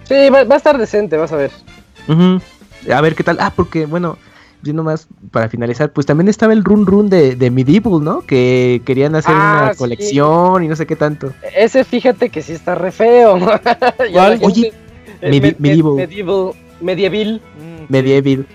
[0.04, 1.50] Sí, va, va a estar decente, vas a ver.
[2.90, 4.16] A ver qué tal, ah porque bueno,
[4.62, 8.22] yo nomás para finalizar pues también estaba el run run de, de Medieval, ¿no?
[8.22, 9.78] Que querían hacer Ah, una sí.
[9.78, 11.32] colección y no sé qué tanto.
[11.54, 13.38] Ese fíjate que sí está re feo.
[13.98, 14.72] Gente- Oye,
[15.20, 15.94] eh, Medi- me- me- medieval.
[15.96, 16.52] Medieval.
[16.80, 17.42] Medieval.
[17.58, 18.46] Mm, Medieval.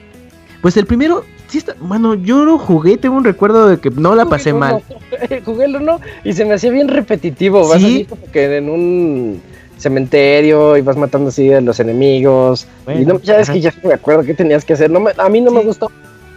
[0.64, 4.16] Pues el primero, sí está, bueno, yo lo jugué, tengo un recuerdo de que no
[4.16, 4.82] la pasé mal.
[4.90, 5.00] uno,
[5.46, 7.68] Jugué el uno y se me hacía bien repetitivo.
[7.68, 7.86] Vas ¿Sí?
[7.86, 9.42] así como que en un
[9.78, 12.66] cementerio y vas matando así a los enemigos.
[12.88, 14.90] y no, ya es que ya me acuerdo qué tenías que hacer.
[14.90, 15.92] No me- a mí no me gustó.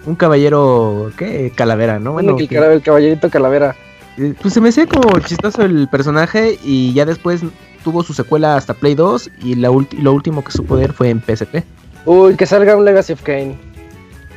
[0.04, 1.50] Un caballero, ¿qué?
[1.54, 2.12] Calavera, ¿no?
[2.12, 3.74] Bueno, el, que- el caballerito calavera.
[4.18, 7.42] eh, pues se me hacía como chistoso el personaje y ya después
[7.84, 10.92] tuvo su secuela hasta Play 2 y la ulti- lo último que supo de él
[10.92, 11.62] fue en PSP.
[12.04, 13.56] Uy, que salga un Legacy of Kane.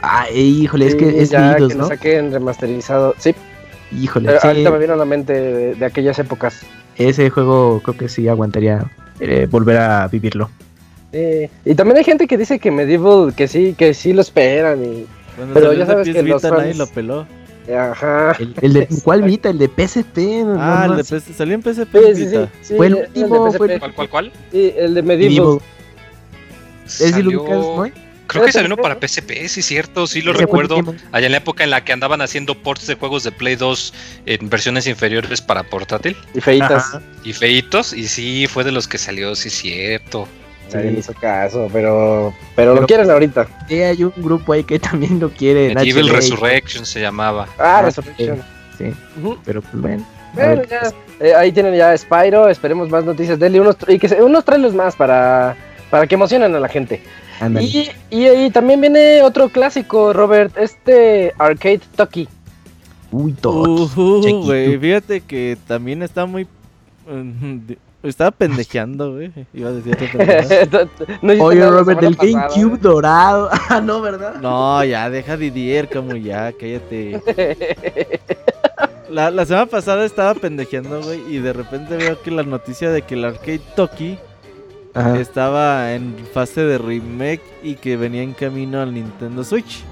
[0.01, 1.87] Ay, híjole, es que es ya, Midos, que lo ¿no?
[1.87, 3.15] saquen remasterizado.
[3.17, 3.35] Sí,
[3.91, 6.61] Híjole, pero sí, ahorita me vino a la mente de, de aquellas épocas.
[6.95, 8.85] ese juego creo que sí aguantaría
[9.19, 10.49] eh, volver a vivirlo.
[11.11, 14.83] Eh, y también hay gente que dice que Medieval, que sí, que sí lo esperan
[14.85, 15.05] y...
[15.35, 17.25] Cuando Pero ya sabes que los Vita, nadie fans- lo peló.
[17.75, 18.35] Ajá.
[18.39, 19.49] El, el de, ¿Cuál Vita?
[19.49, 20.17] El de PSP.
[20.45, 21.15] no, Ah, no, el de sí.
[21.15, 23.57] PS, salió en PSP Sí, sí, sí, Fue el último, PSP.
[23.57, 24.31] fue el- ¿Cuál, cuál, cuál?
[24.51, 25.35] Sí, el de Medieval.
[25.35, 25.59] Medieval.
[26.85, 28.08] Es lo Salió- ubicas, ¿no?
[28.29, 28.95] Creo que salió uno para.
[28.99, 30.81] PSP, sí, cierto, sí lo recuerdo.
[31.11, 33.93] Allá en la época en la que andaban haciendo ports de juegos de Play 2
[34.25, 36.71] en versiones inferiores para portátil Y feitas.
[36.95, 37.01] Ajá.
[37.23, 40.27] y feitos, y sí, fue de los que salió, sí, cierto.
[40.73, 43.47] Nadie le hizo caso, pero, pero, Pero- lo quieren ahorita.
[43.67, 45.71] Sí, hay un grupo ahí que también lo quiere.
[45.73, 46.03] HD.
[46.11, 47.47] Resurrection se llamaba.
[47.57, 48.41] Ah, Ah, Resurrection.
[48.77, 48.93] Sí,
[49.43, 50.05] pero pues bueno.
[50.33, 53.97] Bueno, ya, eh, ahí tienen ya Spyro, esperemos más noticias de él y unos, y
[53.97, 55.55] que se- unos trailers más para,
[55.89, 57.01] para que emocionen a la gente.
[57.59, 62.27] Y, y, y también viene otro clásico, Robert, este Arcade Toki.
[63.11, 63.89] Uy, todo.
[63.95, 66.47] Uh, güey, fíjate que también está muy...
[68.01, 69.31] Estaba pendejeando, güey.
[69.53, 69.97] Iba a decir.
[71.21, 73.49] No Oye, Robert, pasada, GameCube dorado.
[73.69, 74.35] Ah, no, ¿verdad?
[74.41, 77.21] No, ya, deja Didier, como ya, cállate.
[79.09, 83.01] La, la semana pasada estaba pendejeando, güey, y de repente veo que la noticia de
[83.01, 84.19] que el Arcade Toki
[84.93, 85.19] Ajá.
[85.19, 89.83] estaba en fase de remake y que venía en camino al Nintendo Switch.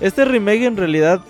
[0.00, 1.20] Este remake en realidad,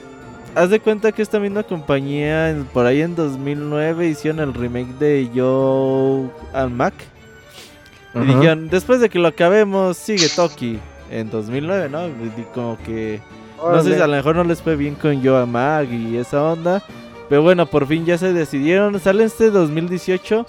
[0.54, 5.30] haz de cuenta que esta misma compañía por ahí en 2009 hicieron el remake de
[5.34, 6.94] Yo al Mac.
[8.14, 10.78] Y dijeron, después de que lo acabemos, sigue Toki.
[11.10, 12.06] En 2009, ¿no?
[12.08, 13.20] Y como que...
[13.58, 16.16] No sé si a lo mejor no les fue bien con Yo a Mag y
[16.16, 16.82] esa onda.
[17.28, 18.98] Pero bueno, por fin ya se decidieron.
[19.00, 20.46] Sale este 2018.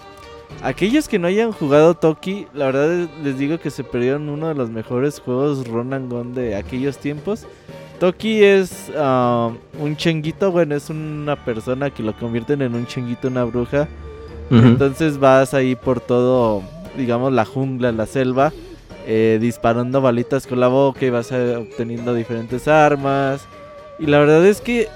[0.61, 4.47] Aquellos que no hayan jugado Toki, la verdad es- les digo que se perdieron uno
[4.47, 7.45] de los mejores juegos run and gun de aquellos tiempos.
[7.99, 13.27] Toki es ah, un chenguito, bueno, es una persona que lo convierten en un chenguito,
[13.27, 13.87] una bruja.
[14.51, 16.61] Entonces vas ahí por todo,
[16.97, 18.51] digamos, la jungla, la selva,
[19.07, 23.45] eh, disparando balitas con la boca y vas eh, obteniendo diferentes armas.
[23.97, 24.87] Y la verdad es que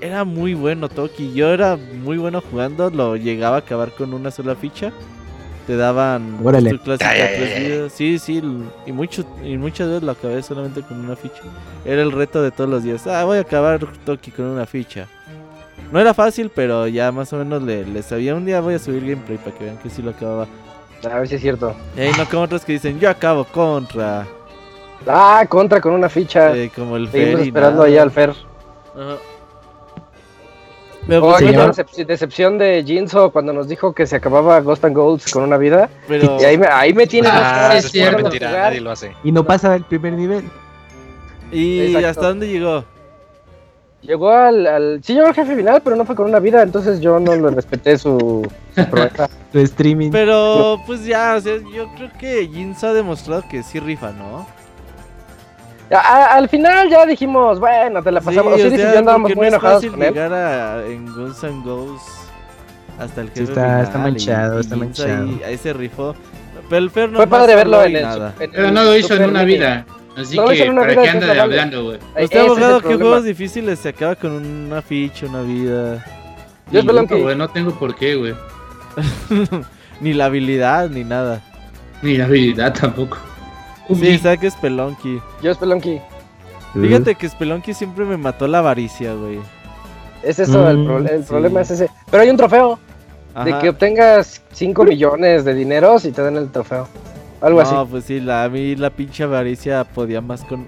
[0.00, 1.32] era muy bueno Toki.
[1.32, 4.92] Yo era muy bueno jugando, lo llegaba a acabar con una sola ficha.
[5.66, 6.70] Te daban Órale.
[6.70, 7.92] tu clásica Ay, ay, tres vidas.
[7.92, 8.40] Sí, sí,
[8.86, 11.42] y, mucho, y muchas veces lo acabé solamente con una ficha.
[11.84, 13.04] Era el reto de todos los días.
[13.08, 15.08] Ah, voy a acabar Toki con una ficha.
[15.90, 18.34] No era fácil, pero ya más o menos le, le sabía.
[18.36, 20.46] Un día voy a subir gameplay para que vean que sí lo acababa.
[21.08, 21.74] A ver si es cierto.
[21.96, 24.24] Ey, no como otros que dicen, yo acabo contra.
[25.06, 26.56] Ah, contra con una ficha.
[26.56, 27.88] eh, como el Seguimos Fer y esperando nada.
[27.88, 28.30] allá al Fer.
[28.30, 29.16] Ajá.
[31.06, 31.72] Aquella señor.
[31.74, 35.56] decep- decepción de Jinzo cuando nos dijo que se acababa Ghost and Golds con una
[35.56, 35.88] vida.
[36.08, 39.14] pero- Y ahí me, ahí me tiene Ah, es mentira, nadie lo hace.
[39.22, 40.44] Y no pasa el primer nivel.
[41.52, 42.08] ¿Y Exacto.
[42.08, 42.84] hasta dónde llegó?
[44.02, 45.00] Llegó al, al...
[45.02, 47.50] Sí llegó al jefe final, pero no fue con una vida, entonces yo no le
[47.50, 49.28] respeté su, su proeza.
[49.52, 50.10] Streaming.
[50.10, 54.46] Pero pues ya, o sea, yo creo que Jinzo ha demostrado que sí rifa, ¿no?
[55.90, 58.54] A- al final ya dijimos, bueno, te la pasamos.
[58.60, 60.08] Sí, y sea, yo andábamos muy no es enojados fácil con él.
[60.14, 62.12] llegar a, en Guns N' Ghosts
[62.98, 65.22] hasta el Sí, jefe está- manchado, y está manchado.
[65.28, 66.14] Ahí, ahí se rifó.
[66.68, 68.04] Pero el Fer no Fue padre verlo en el
[68.40, 69.86] en Pero no lo hizo en una vida.
[70.16, 71.98] Así No que, ¿para qué anda hablando, güey?
[72.16, 73.04] El abogado que problema.
[73.10, 76.04] juegos difíciles se acaba con una ficha, una vida.
[76.72, 78.34] Yo es güey, no tengo por qué, güey.
[80.00, 81.42] ni la habilidad, ni nada.
[82.02, 83.18] Ni la habilidad tampoco.
[83.94, 85.20] Sí, saque Spelunky.
[85.42, 86.00] Yo Spelunky.
[86.74, 89.38] Fíjate que Spelunky siempre me mató la avaricia, güey.
[90.22, 91.28] Es eso, el, Mm, pro- el sí.
[91.28, 91.88] problema es ese.
[92.10, 92.78] Pero hay un trofeo
[93.44, 96.88] de que obtengas 5 millones de dineros y te den el trofeo.
[97.40, 97.90] Algo no, así.
[97.90, 100.66] pues sí, la, a mí la pinche avaricia podía más con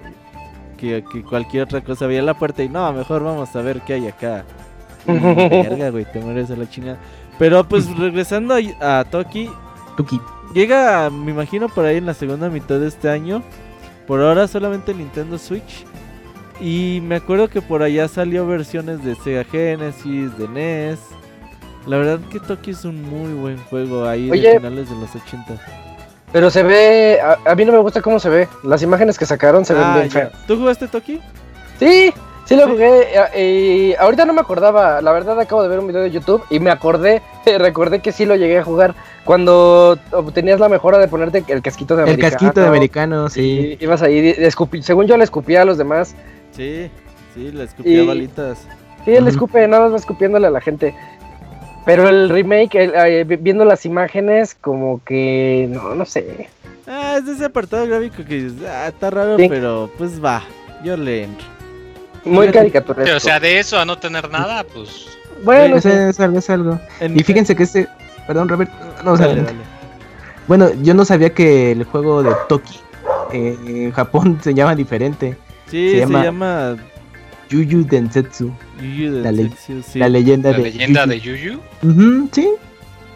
[0.77, 2.07] que, que cualquier otra cosa.
[2.07, 4.45] Veía la puerta y no, mejor vamos a ver qué hay acá.
[5.07, 6.97] Verga, güey, te mueres a la chingada.
[7.37, 9.49] Pero pues regresando a, a Toki,
[9.99, 10.21] Tuki.
[10.53, 13.43] llega, me imagino, por ahí en la segunda mitad de este año.
[14.07, 15.85] Por ahora solamente Nintendo Switch.
[16.61, 20.99] Y me acuerdo que por allá salió versiones de Sega Genesis, de NES.
[21.85, 24.49] La verdad que Toki es un muy buen juego ahí Oye.
[24.49, 25.55] de finales de los 80.
[26.31, 27.19] Pero se ve.
[27.21, 28.47] A, a mí no me gusta cómo se ve.
[28.63, 30.31] Las imágenes que sacaron se ven Ah, bien feas.
[30.47, 31.19] ¿Tú jugaste Toki?
[31.79, 32.13] Sí,
[32.49, 33.07] sí lo jugué.
[33.35, 35.01] eh, Y ahorita no me acordaba.
[35.01, 37.21] La verdad, acabo de ver un video de YouTube y me acordé.
[37.45, 38.95] Recordé que sí lo llegué a jugar.
[39.23, 42.31] Cuando obtenías la mejora de ponerte el casquito de El americano.
[42.31, 43.77] casquito de americano, sí.
[43.79, 44.35] Y ibas ahí.
[44.81, 46.15] según yo le escupía a los demás.
[46.51, 46.89] Sí,
[47.35, 48.57] sí, le escupía Y- balitas.
[49.05, 49.29] Sí, él Ujú.
[49.29, 50.95] escupe, nada más va escupiéndole a la gente.
[51.85, 55.67] Pero el remake, el- eh, vi- viendo las imágenes, como que.
[55.71, 56.49] No, no sé.
[56.87, 59.47] Ah, es de ese apartado gráfico que ah, está raro, Sí.
[59.47, 60.41] pero pues va,
[60.83, 61.45] yo le entro.
[62.25, 63.15] Muy caricaturesco.
[63.17, 65.07] O sea, de eso a no tener nada, pues.
[65.43, 66.79] bueno, Es, es algo, es algo.
[66.99, 67.87] En- Y fíjense que este.
[68.27, 68.71] Perdón, Robert.
[69.03, 69.57] No, o sea, Dale, dale.
[70.47, 72.79] Bueno, yo no sabía que el juego de Toki
[73.33, 75.37] eh, en Japón se llama diferente.
[75.69, 76.75] Sí, se se llama- llama,
[77.49, 78.51] Yuyu Densetsu.
[78.81, 79.99] Yu Yu La Densetsu, sí.
[79.99, 80.63] La leyenda La de.
[80.63, 81.17] leyenda Yuyu.
[81.17, 82.29] de Yuyu.
[82.31, 82.49] Sí.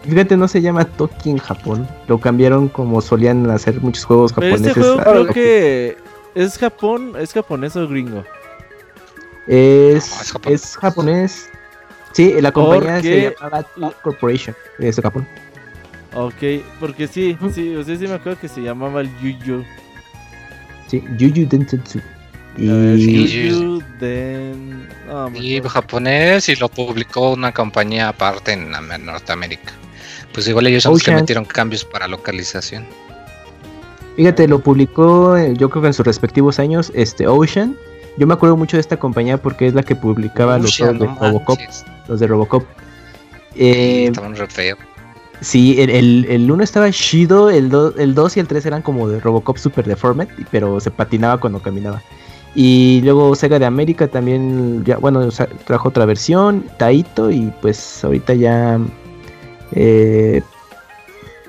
[0.07, 1.87] Fíjate, no se llama Toki en Japón.
[2.07, 4.67] Lo cambiaron como solían hacer muchos juegos Pero japoneses.
[4.77, 5.33] este juego a creo Toki.
[5.33, 5.97] que
[6.35, 8.23] es Japón, es japonés o gringo.
[9.47, 10.63] Es, No, es japonés.
[10.63, 11.49] es japonés.
[12.13, 13.65] Sí, la compañía Porque- se llamaba
[14.01, 14.55] Corporation.
[14.79, 15.27] Es de Japón.
[16.15, 19.63] Ok, porque sí, sí, o sea, sí me acuerdo que se llamaba el Yu Yu.
[20.87, 21.97] Sí, Yuyu Densetsu.
[21.99, 24.87] A ver, Y Yu Den...
[25.33, 29.73] Y japonés y lo publicó una compañía aparte en Am- Norteamérica.
[30.33, 32.85] Pues igual ellos son los que metieron cambios para localización.
[34.15, 37.75] Fíjate, lo publicó, eh, yo creo que en sus respectivos años, este Ocean.
[38.17, 41.15] Yo me acuerdo mucho de esta compañía porque es la que publicaba los Ocean, juegos
[41.15, 41.85] no de Robocop, manches.
[42.07, 42.63] los de Robocop.
[43.55, 44.77] Eh, estaban re feo.
[45.41, 48.81] sí, el, el, el uno estaba chido, el 2 el dos y el 3 eran
[48.81, 52.01] como de Robocop Super Deformed, pero se patinaba cuando caminaba.
[52.55, 55.27] Y luego Sega de América también, ya, bueno,
[55.65, 58.79] trajo otra versión, Taito, y pues ahorita ya,
[59.71, 60.41] eh,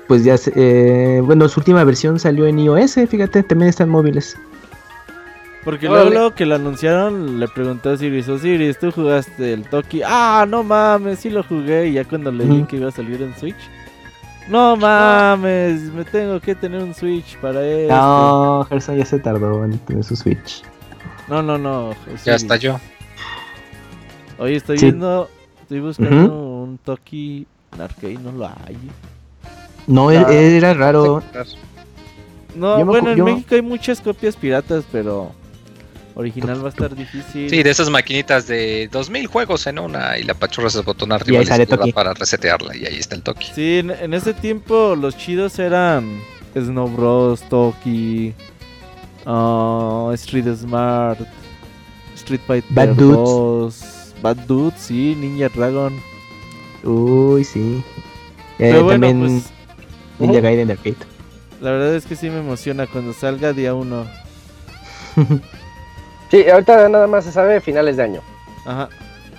[0.07, 4.35] pues ya, eh, bueno, su última versión salió en iOS, fíjate, también están móviles.
[5.65, 10.01] Porque luego, luego que lo anunciaron, le pregunté a Osiris, Osiris, ¿tú jugaste el Toki?
[10.05, 11.87] Ah, no mames, sí lo jugué.
[11.87, 12.67] Y ya cuando le Ujú.
[12.67, 13.55] que iba a salir en Switch.
[14.47, 17.95] No mames, me tengo que tener un Switch para esto.
[17.95, 20.61] No, Gerson ya se tardó en tener su Switch.
[21.27, 21.89] No, no, no.
[21.89, 22.23] Osiris.
[22.25, 22.79] Ya está yo.
[24.37, 24.85] Oye, estoy Sí.
[24.85, 25.29] viendo,
[25.63, 26.31] estoy buscando
[26.63, 28.77] un Toki en arcade, no lo hay.
[29.87, 30.31] No, Ah.
[30.31, 31.23] era raro.
[32.55, 35.31] No, Yo bueno, en yo- México hay muchas copias piratas, pero
[36.15, 37.49] original va a estar difícil.
[37.49, 41.13] Sí, de esas maquinitas de 2000 juegos en una y la pachurras el botón Y
[41.13, 41.91] arriba la sale Toki.
[41.93, 43.45] para resetearla y ahí está el toque.
[43.53, 46.19] Sí, en, en ese tiempo los chidos eran
[46.55, 48.33] Snow Bros, Toki,
[49.25, 51.19] ah, Street Smart,
[52.15, 53.81] Street Fighter Bad Dudes.
[54.15, 55.93] 2, Bad Dudes, sí, Ninja Dragon.
[56.83, 57.83] Uy, sí.
[58.57, 59.51] Eh, Pero bueno, también pues
[60.19, 60.43] Ninja Ujú.
[60.43, 60.95] Gaiden de arcade.
[61.59, 64.05] la verdad es que sí me emociona cuando salga día 1.
[66.43, 68.21] Sí, ahorita nada más se sabe finales de año.
[68.65, 68.89] Ajá.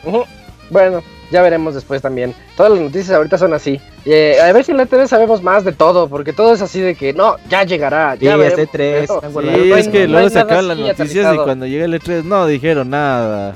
[0.05, 0.25] Ujú.
[0.71, 2.35] Bueno, ya veremos después también.
[2.57, 3.81] Todas las noticias ahorita son así.
[4.05, 6.81] Eh, a ver si en la TV sabemos más de todo, porque todo es así
[6.81, 8.17] de que no, ya llegará.
[8.17, 10.69] Sí, Ya ya veremos, sé tres, pero- están Sí, no es que no luego sacaban
[10.69, 11.45] las noticias y aterrizado.
[11.45, 13.55] cuando llega el E3 no dijeron nada.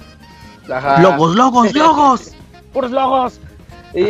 [0.72, 1.00] Ajá.
[1.00, 2.32] ¡Logos, logos, logos!
[2.72, 3.40] puros logos.
[3.92, 4.04] Y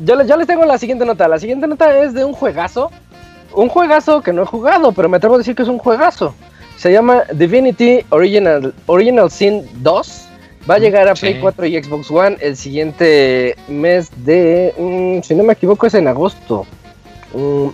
[0.00, 1.28] yo, les- yo les tengo la siguiente nota.
[1.28, 2.90] La siguiente nota es de un juegazo.
[3.54, 6.34] Un juegazo que no he jugado, pero me atrevo a decir que es un juegazo.
[6.78, 10.24] Se llama Divinity Original, Original Sin 2.
[10.70, 11.22] Va a llegar a Sí.
[11.22, 14.72] Play 4 y Xbox One el siguiente mes de...
[14.78, 16.66] mm, si no me equivoco es en agosto.
[17.34, 17.68] Mm,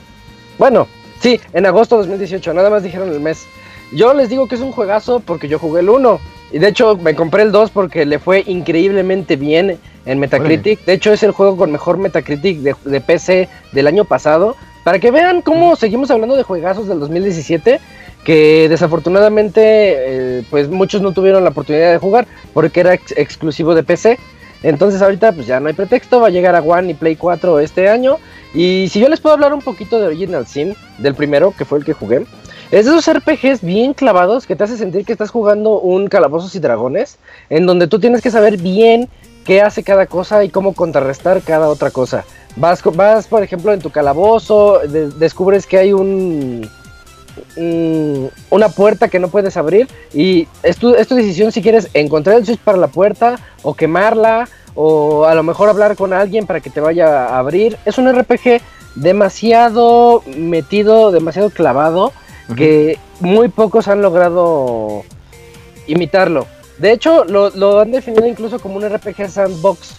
[0.59, 0.87] bueno,
[1.21, 2.55] sí, en agosto de 2018.
[2.55, 3.45] Nada más dijeron el mes.
[3.93, 6.19] Yo les digo que es un juegazo porque yo jugué el 1.
[6.53, 10.83] Y de hecho me compré el 2 porque le fue increíblemente bien en Metacritic.
[10.85, 14.57] De hecho es el juego con mejor Metacritic de, de PC del año pasado.
[14.85, 17.81] Para que vean cómo seguimos hablando de juegazos del 2017.
[18.25, 19.61] Que desafortunadamente
[20.39, 24.19] eh, pues muchos no tuvieron la oportunidad de jugar porque era ex- exclusivo de PC.
[24.63, 27.61] Entonces ahorita pues ya no hay pretexto, va a llegar a One y Play 4
[27.61, 28.17] este año.
[28.55, 31.79] Y si yo les puedo hablar un poquito de Original Sin, del primero, que fue
[31.79, 32.25] el que jugué,
[32.71, 36.55] es de esos RPGs bien clavados que te hace sentir que estás jugando un calabozos
[36.55, 37.19] y dragones,
[37.51, 39.09] en donde tú tienes que saber bien
[39.45, 42.25] qué hace cada cosa y cómo contrarrestar cada otra cosa.
[42.57, 46.71] Vas, vas por ejemplo, en tu calabozo, de- descubres que hay un,
[47.57, 51.89] un- una puerta que no puedes abrir y es tu, es tu decisión si quieres
[51.95, 56.47] encontrar el switch para la puerta o quemarla o a lo mejor hablar con alguien
[56.47, 57.77] para que te vaya a abrir.
[57.85, 58.61] Es un RPG
[58.97, 62.13] demasiado metido, demasiado clavado
[62.57, 65.03] que muy pocos han logrado
[65.87, 66.47] imitarlo.
[66.79, 69.95] De hecho, lo, lo han definido incluso como un RPG sandbox.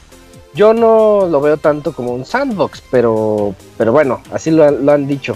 [0.54, 5.36] Yo no lo veo tanto como un sandbox, pero, pero bueno, así lo han dicho.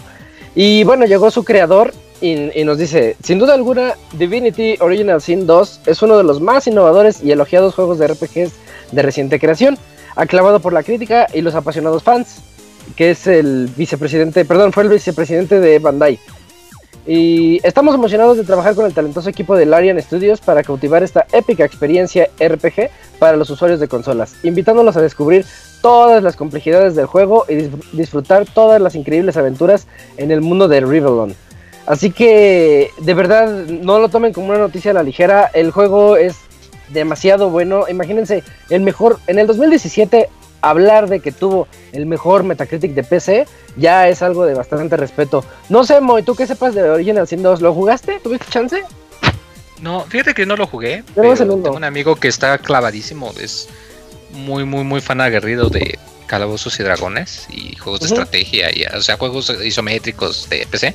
[0.61, 2.35] Y bueno, llegó su creador y,
[2.65, 7.23] nos dice, sin duda alguna, Divinity Original Sin 2 es uno de los más innovadores
[7.23, 8.51] y elogiados juegos de RPGs
[8.91, 9.77] de reciente creación,
[10.17, 12.41] aclamado por la crítica y los apasionados fans,
[12.97, 16.19] que es el vicepresidente, perdón, fue el vicepresidente de Bandai.
[17.07, 21.25] Y estamos emocionados de trabajar con el talentoso equipo de Larian Studios para cautivar esta
[21.31, 25.45] épica experiencia RPG para los usuarios de consolas, invitándolos a descubrir
[25.81, 30.67] todas las complejidades del juego y dis- disfrutar todas las increíbles aventuras en el mundo
[30.67, 31.35] de Rivellon.
[31.85, 36.17] Así que de verdad no lo tomen como una noticia a la ligera, el juego
[36.17, 36.35] es
[36.89, 37.85] demasiado bueno.
[37.89, 40.29] Imagínense, el mejor en el 2017
[40.61, 45.43] hablar de que tuvo el mejor Metacritic de PC ya es algo de bastante respeto.
[45.69, 48.19] No sé, Moy, tú qué sepas de Original Sin 2, ¿lo jugaste?
[48.19, 48.83] ¿Tuviste chance?
[49.81, 53.69] No, fíjate que no lo jugué, pero tengo un amigo que está clavadísimo, es
[54.31, 59.01] muy, muy, muy fan aguerrido de calabozos y dragones y juegos de estrategia, y, o
[59.01, 60.93] sea, juegos isométricos de PC.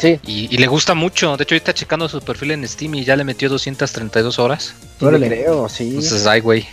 [0.00, 0.18] Sí.
[0.26, 1.36] Y, y le gusta mucho.
[1.36, 4.74] De hecho, ahorita checando su perfil en Steam y ya le metió 232 horas.
[5.00, 5.28] Órale.
[5.28, 5.88] le creo, sí.
[5.88, 6.66] Entonces, ay, güey.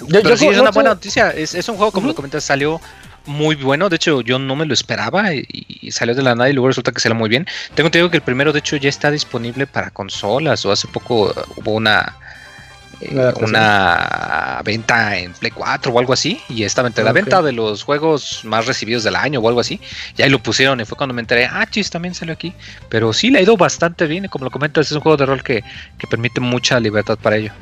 [0.00, 1.30] Yo- Pero yo sí, es no una buena noticia.
[1.30, 2.80] Es, es un juego, como lo comentas, salió
[3.26, 3.88] muy bueno.
[3.88, 6.68] De hecho, yo no me lo esperaba y, y salió de la nada y luego
[6.68, 7.46] resulta que salió muy bien.
[7.76, 11.32] Tengo entendido que el primero, de hecho, ya está disponible para consolas o hace poco
[11.56, 12.16] hubo una.
[13.00, 17.14] Eh, Una venta en Play 4 o algo así y esta venta, la Ok.
[17.14, 19.80] venta de los juegos más recibidos del año o algo así,
[20.16, 22.52] y ahí lo pusieron y fue cuando me enteré, ah, chis, también salió aquí,
[22.88, 25.26] pero sí le ha ido bastante bien y como lo comentas, es un juego de
[25.26, 25.62] rol que,
[25.96, 27.52] que permite mucha libertad para ello.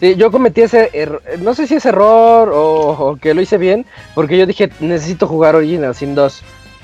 [0.00, 3.58] Sí, yo cometí ese error, no sé si es error o, o que lo hice
[3.58, 3.84] bien,
[4.14, 6.40] porque yo dije, necesito jugar Original Sin 2,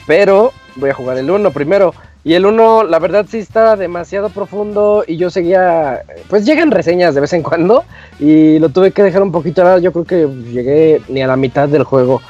[0.07, 1.95] pero voy a jugar el 1 primero.
[2.27, 7.15] Y el 1, la verdad, sí está demasiado profundo y yo seguía, pues llegan reseñas
[7.15, 7.85] de vez en cuando
[8.19, 11.37] y lo tuve que dejar un poquito lado, yo creo que llegué ni a la
[11.37, 12.21] mitad del juego,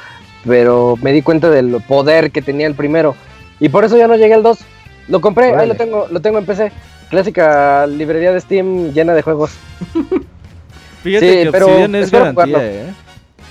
[0.45, 3.15] pero me di cuenta del poder que tenía el primero
[3.59, 4.59] y por eso ya no llegué al 2.
[5.07, 6.71] Lo compré, ahí lo tengo, lo tengo en PC.
[7.09, 9.49] Clásica librería de Steam llena de juegos.
[11.01, 12.67] Fíjate Sí, que pero Obsidian es espero garantía, jugarlo.
[12.67, 12.93] eh.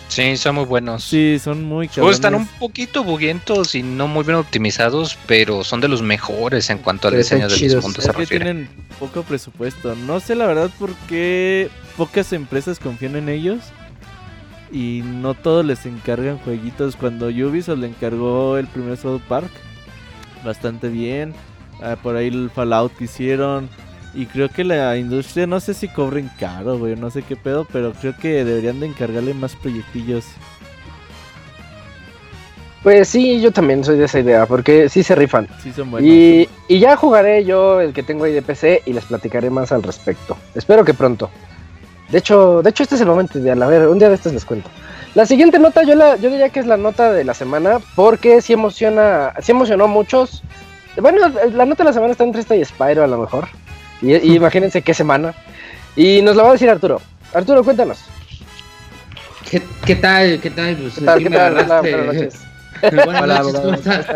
[0.09, 1.03] Sí, son muy buenos.
[1.05, 2.61] Sí, son muy juegos están un cabrones.
[2.61, 7.13] poquito buguientos y no muy bien optimizados, pero son de los mejores en cuanto al
[7.13, 8.45] Pero diseño de los mundos Es se que refiere.
[8.45, 8.69] tienen
[9.01, 9.95] poco presupuesto.
[9.97, 13.59] No sé la verdad por qué pocas empresas confían en ellos.
[14.73, 16.97] Y no todos les encargan jueguitos.
[16.97, 19.51] Cuando Ubisoft le encargó el primer South Park,
[20.45, 21.35] bastante bien.
[21.83, 23.69] Ah, por ahí el Fallout que hicieron.
[24.17, 27.67] Y creo que la industria, no sé si cobren caro, güey, no sé qué pedo,
[27.71, 30.25] pero creo que deberían de encargarle más proyectillos.
[32.83, 35.47] Pues sí, yo también soy de esa idea, porque sí se rifan.
[35.63, 36.11] Sí son buenos.
[36.11, 39.71] Y, y ya jugaré yo el que tengo ahí de PC y les platicaré más
[39.71, 40.39] al respecto.
[40.55, 41.29] Espero que pronto.
[42.09, 43.63] De hecho, de hecho este es el momento ideal.
[43.63, 44.71] A ver, un día de estos les cuento.
[45.15, 48.41] La siguiente nota yo la, yo diría que es la nota de la semana porque
[48.41, 50.43] sí emociona, sí emocionó a muchos.
[50.99, 51.19] Bueno,
[51.53, 53.49] la nota de la semana está entre esta y Spyro a lo mejor.
[54.03, 55.35] Y, y imagínense qué semana.
[55.97, 57.01] Y nos la va a decir Arturo.
[57.35, 57.99] Arturo, cuéntanos.
[59.51, 60.41] ¿Qué, qué tal?
[60.41, 60.77] ¿Qué tal?
[60.77, 61.15] Pues ¿Qué tal?
[61.15, 61.53] aquí ¿Qué me tal?
[61.53, 61.97] Hola, agarraste.
[61.97, 62.41] buenas noches.
[63.07, 63.77] Buenas Hola, noches, ¿cómo hola.
[63.77, 64.07] estás?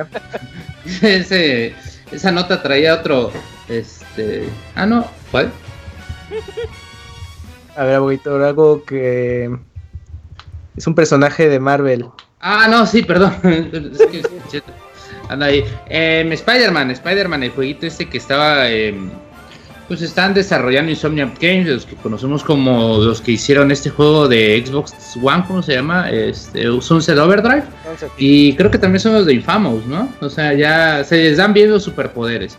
[1.02, 1.74] Ese-
[2.12, 3.32] esa nota traía otro.
[3.68, 4.48] Este.
[4.74, 5.06] Ah, no.
[5.30, 5.50] ¿Cuál?
[7.76, 9.50] A ver, abuelito, algo que
[10.76, 12.06] es un personaje de Marvel.
[12.40, 13.34] Ah, no, sí, perdón.
[13.44, 14.06] Es
[14.50, 14.62] que
[15.28, 15.64] Anda ahí.
[15.88, 18.68] Em, Spider-Man, Spider-Man, el jueguito este que estaba.
[18.68, 19.10] em,
[19.90, 24.62] pues están desarrollando Insomniac Games, los que conocemos como los que hicieron este juego de
[24.64, 26.08] Xbox One, ¿cómo se llama?
[26.08, 27.64] Este, Sunset Overdrive.
[28.16, 30.08] Y creo que también son los de Infamous, ¿no?
[30.20, 32.56] O sea, ya se les dan bien los superpoderes.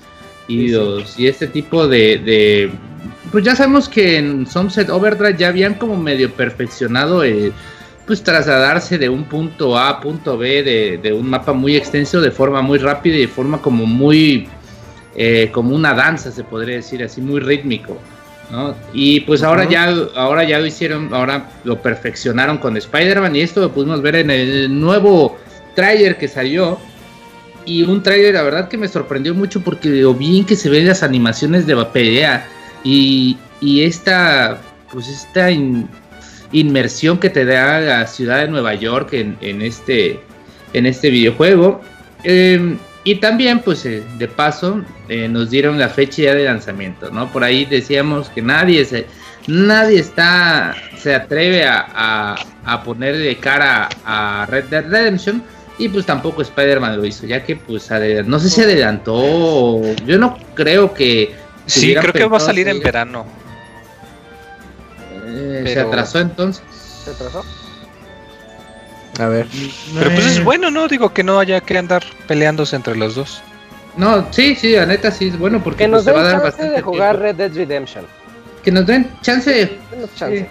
[0.49, 0.73] Y, Sí, sí.
[0.73, 2.71] los, y este tipo de, de-
[3.31, 7.53] Pues ya sabemos que en Sunset Overdrive ya habían como medio perfeccionado el.
[8.05, 12.19] Pues trasladarse de un punto A a punto B de, de un mapa muy extenso
[12.19, 14.49] de forma muy rápida y de forma como muy.
[15.15, 17.97] Eh, como una danza, se podría decir, así muy rítmico.
[18.51, 18.75] ¿no?
[18.93, 23.61] Y pues ahora ya ahora ya lo hicieron, ahora lo perfeccionaron con Spider-Man y esto
[23.61, 25.37] lo pudimos ver en el nuevo
[25.73, 26.77] tráiler que salió.
[27.63, 30.87] Y un tráiler, la verdad que me sorprendió mucho porque lo bien que se ven
[30.87, 32.45] las animaciones de la pelea
[32.83, 34.59] y, y esta
[34.91, 35.87] pues esta in-
[36.51, 40.19] inmersión que te da la ciudad de Nueva York en, en este
[40.73, 41.81] en este videojuego.
[42.23, 47.09] Eh, y también, pues, eh, de paso, eh, nos dieron la fecha ya de lanzamiento,
[47.11, 47.31] ¿no?
[47.31, 49.05] Por ahí decíamos que nadie se,
[49.47, 52.35] nadie está, se atreve a, a,
[52.65, 55.43] a poner de cara a Red Dead Redemption.
[55.77, 57.89] Y pues tampoco Spider-Man lo hizo, ya que pues
[58.25, 61.33] no sé si adelantó, o- yo no creo que...
[61.65, 63.25] Sí, creo que va a salir en verano.
[65.25, 66.63] Eh, Se atrasó entonces.
[67.03, 67.43] ¿Se atrasó?
[69.19, 69.47] A ver.
[69.93, 70.29] Pero pues Eh.
[70.31, 70.87] es bueno, ¿no?
[70.87, 73.41] Digo que no haya que andar peleándose entre los dos.
[73.97, 76.21] No, sí, sí, la neta sí es bueno porque Que pues, nos se den va
[76.21, 77.23] a dar chance bastante de jugar tiempo.
[77.23, 78.05] Red Dead Redemption.
[78.63, 80.39] Que nos den chance de Denos chance.
[80.39, 80.45] Sí.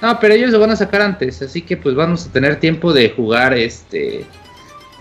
[0.00, 2.92] No, pero ellos lo van a sacar antes, así que pues vamos a tener tiempo
[2.92, 4.24] de jugar este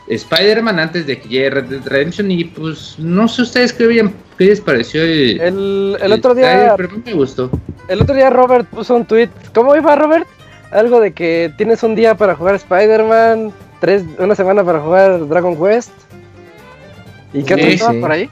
[0.08, 4.14] Spider-Man antes de que llegue Red Dead Redemption y pues no sé ustedes qué, habían-
[4.38, 7.50] qué les pareció el, El, el el otro día, pero me gustó.
[7.88, 9.30] el otro día Robert puso un tweet.
[9.54, 10.28] ¿Cómo iba Robert?
[10.72, 15.56] Algo de que tienes un día para jugar Spider-Man, tres, una semana para jugar Dragon
[15.62, 15.92] Quest.
[17.34, 18.00] ¿Y qué Sí, otro sí.
[18.02, 18.30] por ahí?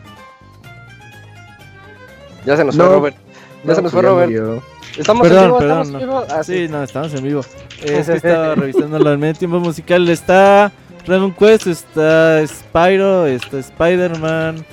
[2.46, 3.18] Ya se nos No, fue Robert.
[3.66, 4.30] Ya se No, nos fue pues ya Robert.
[4.32, 4.64] murió.
[4.98, 6.00] Estamos en Perdón, vivo, perdón, estamos no.
[6.00, 6.26] en vivo.
[6.30, 6.68] Ah, Sí, sí.
[6.72, 7.42] no, estamos en vivo.
[7.86, 10.10] Es que estaba revisando del medio tiempo musical.
[10.10, 10.72] Está
[11.06, 14.66] Dragon Quest, está Spyro, está Spider-Man,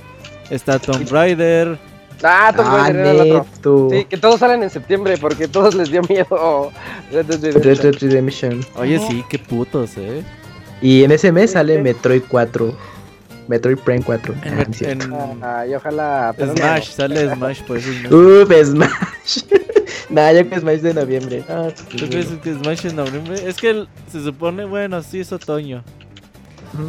[0.50, 1.78] está Tomb Raider.
[2.22, 3.88] Ah, Tomb Ah, Raider era el otro.
[3.90, 6.70] Sí, que todos salen en septiembre porque todos les dio miedo
[7.12, 7.90] Red Dead Red Redemption.
[7.92, 8.66] Dead Redemption.
[8.76, 10.22] Oye, sí, qué putos, eh.
[10.80, 12.74] Y en ese mes sale Metroid 4.
[13.48, 14.34] Metroid Prime 4.
[14.80, 15.12] En,
[15.42, 16.34] Ah, Ay, ojalá.
[16.36, 16.56] pero no.
[16.56, 18.12] Smash, sale Smash, por eso es mes.
[18.12, 19.44] Uf, Smash.
[20.10, 21.44] nah, yo que Smash de noviembre.
[21.48, 23.40] Ah, ¿Tú crees que Smash en noviembre?
[23.46, 25.84] Es que el- se supone, bueno, sí es otoño.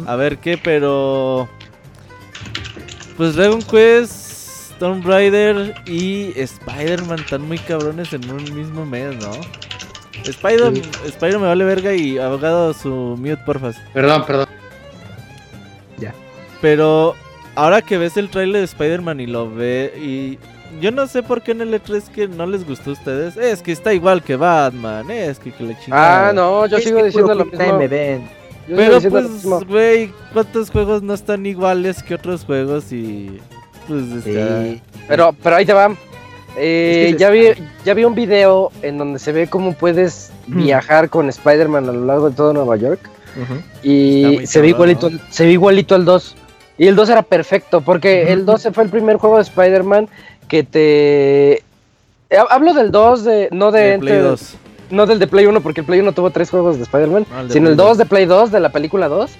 [0.06, 1.48] A ver qué, pero.
[3.16, 4.27] Pues Dragon Quest,
[4.78, 9.32] Tomb Raider y Spider-Man están muy cabrones en un mismo mes, ¿no?
[10.24, 10.82] Spider, Sí.
[11.06, 13.76] Spider me vale verga y abogado su mute, porfas.
[13.92, 14.46] Perdón, perdón.
[16.60, 17.14] Pero
[17.54, 20.38] ahora que ves el trailer de Spider-Man y lo ve y
[20.80, 23.36] yo no sé por qué en el E3 que no les gustó a ustedes.
[23.36, 26.28] Es que está igual que Batman, es que, que la chingada.
[26.28, 28.28] Ah, no, yo Es sigo diciendo lo Time mismo.
[28.68, 32.92] Yo Pero pues, güey, ¿cuántos juegos no están iguales que otros juegos?
[32.92, 33.40] Y
[33.88, 34.62] pues está...
[34.62, 34.80] Sí.
[35.08, 35.94] Pero, pero ahí te va.
[36.56, 37.44] Eh, Es que ya, vi,
[37.84, 40.64] ya vi un video en donde se ve cómo puedes Mm.
[40.64, 43.00] viajar con Spider-Man a lo largo de todo Nueva York.
[43.36, 43.54] Ujú.
[43.54, 46.36] Está Y se ve, igualito, se ve igualito al 2.
[46.78, 50.08] Y el 2 era perfecto, porque el 2 fue el primer juego de Spider-Man
[50.48, 51.62] que te...
[52.50, 54.54] Hablo del 2, de, no de, de Play Enter- 2.
[54.90, 57.44] no del de Play 1, porque el Play 1 tuvo tres juegos de Spider-Man, No,
[57.44, 59.30] de sino Play el 2 de Play 2, de la película 2,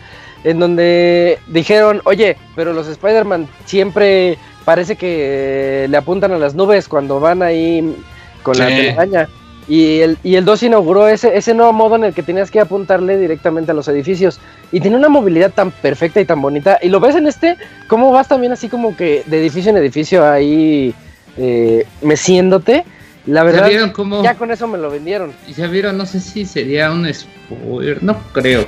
[0.44, 6.88] en donde dijeron, oye, pero los Spider-Man siempre parece que le apuntan a las nubes
[6.88, 7.96] cuando van ahí
[8.42, 9.28] con la telaraña.
[9.66, 12.58] Y el, y el 2 inauguró ese, ese nuevo modo en el que tenías que
[12.58, 14.40] apuntarle directamente a los edificios.
[14.72, 16.78] Y tiene una movilidad tan perfecta y tan bonita.
[16.80, 20.26] Y lo ves en este, cómo vas también así como que de edificio en edificio
[20.26, 20.94] ahí
[21.36, 22.84] eh, meciéndote.
[23.26, 24.22] La ¿Ya verdad, cómo?
[24.22, 25.32] ya con eso me lo vendieron.
[25.54, 25.98] ¿Ya vieron?
[25.98, 28.02] No sé si sería un spoiler.
[28.02, 28.64] No creo.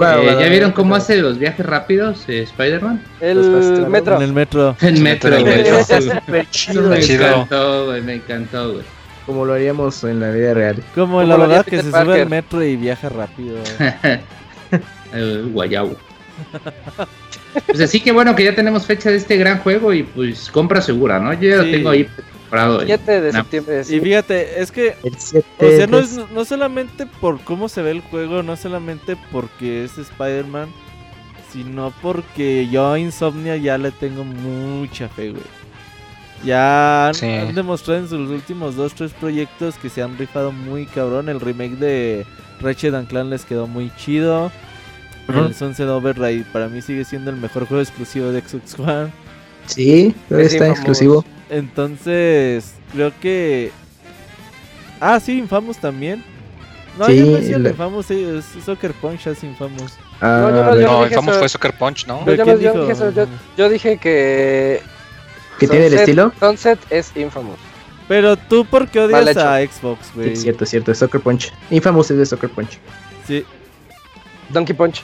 [0.00, 3.02] Eh, ¿Ya vieron cómo hace los viajes rápidos eh, Spider-Man?
[3.20, 4.16] El metro.
[4.16, 4.76] En el metro.
[4.82, 5.56] En metro, el güey.
[5.56, 5.78] metro.
[6.50, 6.80] Chido.
[6.80, 7.26] eso me Chido.
[7.26, 8.02] encantó, güey.
[8.02, 8.84] Me encantó, güey.
[9.26, 10.82] Como lo haríamos en la vida real.
[10.94, 12.20] Como haría abogado que Peter se sube Parker.
[12.22, 13.56] al metro y viaja rápido.
[15.12, 15.96] El guayabo.
[17.66, 20.80] Pues así que bueno que ya tenemos fecha de este gran juego y pues compra
[20.80, 21.32] segura, ¿no?
[21.34, 21.66] Yo ya Sí.
[21.66, 22.08] lo tengo ahí
[22.48, 22.80] comprado.
[22.84, 23.38] 7 de No.
[23.40, 23.84] septiembre.
[23.84, 23.96] sí.
[23.96, 27.82] Y fíjate, es que El 7 O sea, no, es, no solamente por cómo se
[27.82, 30.68] ve el juego, no solamente porque es Spider-Man,
[31.52, 35.42] sino porque yo a Insomnia ya le tengo mucha fe, güey.
[36.44, 37.26] Ya han, Sí.
[37.26, 41.28] han demostrado en sus últimos dos, tres proyectos que se han rifado muy cabrón.
[41.28, 42.26] El remake de
[42.60, 44.52] Ratchet and Clank les quedó muy chido.
[45.28, 45.38] Ujú.
[45.40, 49.10] El Sunset Override para mí sigue siendo el mejor juego exclusivo de Xbox One.
[49.68, 50.78] Sí, todavía Es está Infamous.
[50.78, 51.24] exclusivo.
[51.50, 53.70] Entonces, creo que.
[55.00, 56.24] Ah, sí, Infamous también.
[56.98, 59.92] No, Sí, yo no decía la- Infamous, es Soccer Punch es Infamous.
[60.20, 61.38] Ah, No, yo no- yo No, Infamous eso.
[61.38, 62.26] fue Soccer Punch, ¿no?
[62.26, 64.82] Yo dije eso, yo- Yo dije que.
[65.60, 66.32] ¿Que tiene el estilo?
[66.40, 67.58] Sunset es Infamous.
[68.08, 70.30] Pero tú, ¿por qué odias a Xbox, güey?
[70.34, 71.52] Sí, cierto, cierto, es Soccer Punch.
[71.70, 72.78] Infamous es de Soccer Punch.
[73.26, 73.44] Sí,
[74.48, 75.02] Donkey Punch.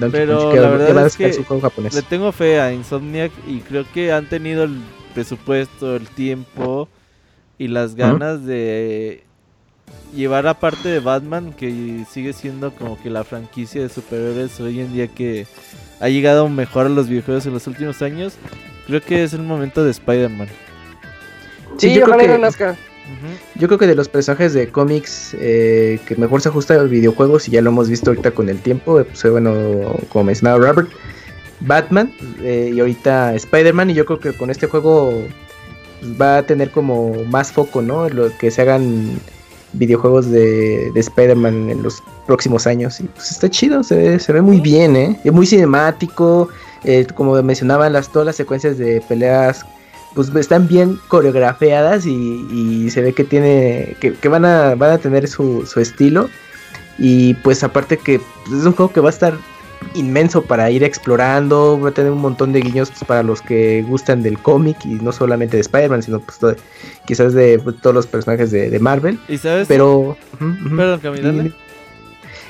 [0.00, 1.94] Donkey Pero Punch, que la verdad va a es que su juego japonés.
[1.94, 4.80] le tengo fe a Insomniac y creo que han tenido el
[5.14, 6.88] presupuesto, el tiempo
[7.58, 9.24] y las ganas de
[10.14, 14.92] llevar aparte de Batman, que sigue siendo como que la franquicia de superhéroes hoy en
[14.92, 15.46] día que
[16.00, 18.34] ha llegado mejor a los videojuegos en los últimos años.
[18.86, 20.48] Creo que es el momento de Spider-Man.
[21.76, 22.89] Sí, Sí, yo creo ojalá que-.
[23.56, 26.90] Yo creo que de los personajes de cómics eh, que mejor se ajusta a los
[26.90, 29.52] videojuegos, y ya lo hemos visto ahorita con el tiempo, eh, pues bueno,
[30.08, 30.88] como mencionaba Robert,
[31.60, 35.12] Batman eh, y ahorita Spider-Man, y yo creo que con este juego
[36.00, 38.08] pues, va a tener como más foco, ¿no?
[38.08, 39.20] Lo que se hagan
[39.72, 44.32] videojuegos de, de Spider-Man en los próximos años, y pues está chido, se ve, se
[44.32, 45.20] ve muy bien, ¿eh?
[45.24, 46.48] Es muy cinemático,
[47.14, 49.64] como mencionaba, las, todas las secuencias de peleas
[50.14, 54.90] pues están bien coreografiadas y, y se ve que tiene que, que van a van
[54.92, 56.28] a tener su, su estilo
[56.98, 59.34] y pues aparte que pues, es un juego que va a estar
[59.94, 63.82] inmenso para ir explorando va a tener un montón de guiños pues, para los que
[63.88, 66.56] gustan del cómic y no solamente de Spider-Man sino pues todo-
[67.06, 69.66] quizás de pues, todos los personajes de, de Marvel ¿Y sabes?
[69.68, 70.16] pero.
[70.76, 71.52] Perdón, dale.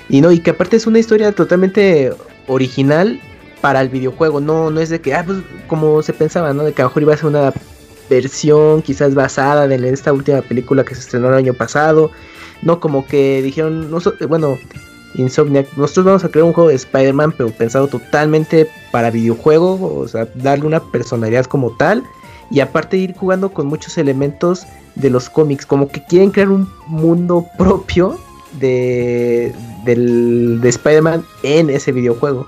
[0.09, 2.13] Y, y no, y que aparte es una historia totalmente
[2.49, 3.21] original
[3.61, 4.41] para el videojuego.
[4.41, 6.65] No, no es de que, ah, pues como se pensaba, ¿no?
[6.65, 7.53] De que a lo mejor iba a ser una
[8.09, 12.11] versión quizás basada de esta última película que se estrenó el año pasado.
[12.63, 14.59] No, como que dijeron, no, so- bueno,
[15.15, 20.07] Insomniac, nosotros vamos a crear un juego de Spider-Man, pero pensado totalmente para videojuego, o
[20.07, 22.05] sea, darle una personalidad como tal.
[22.51, 26.69] Y aparte ir jugando con muchos elementos de los cómics, como que quieren crear un
[26.87, 28.19] mundo propio
[28.59, 29.53] de,
[29.85, 32.47] de Spider-Man en ese videojuego.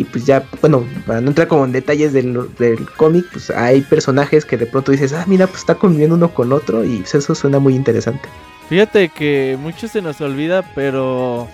[0.00, 3.82] Y pues ya, bueno, para no entrar como en detalles del, del cómic, pues hay
[3.82, 7.14] personajes que de pronto dices, ah, mira, pues está conviviendo uno con otro y pues
[7.16, 8.26] eso suena muy interesante.
[8.70, 11.48] Fíjate que mucho se nos olvida, pero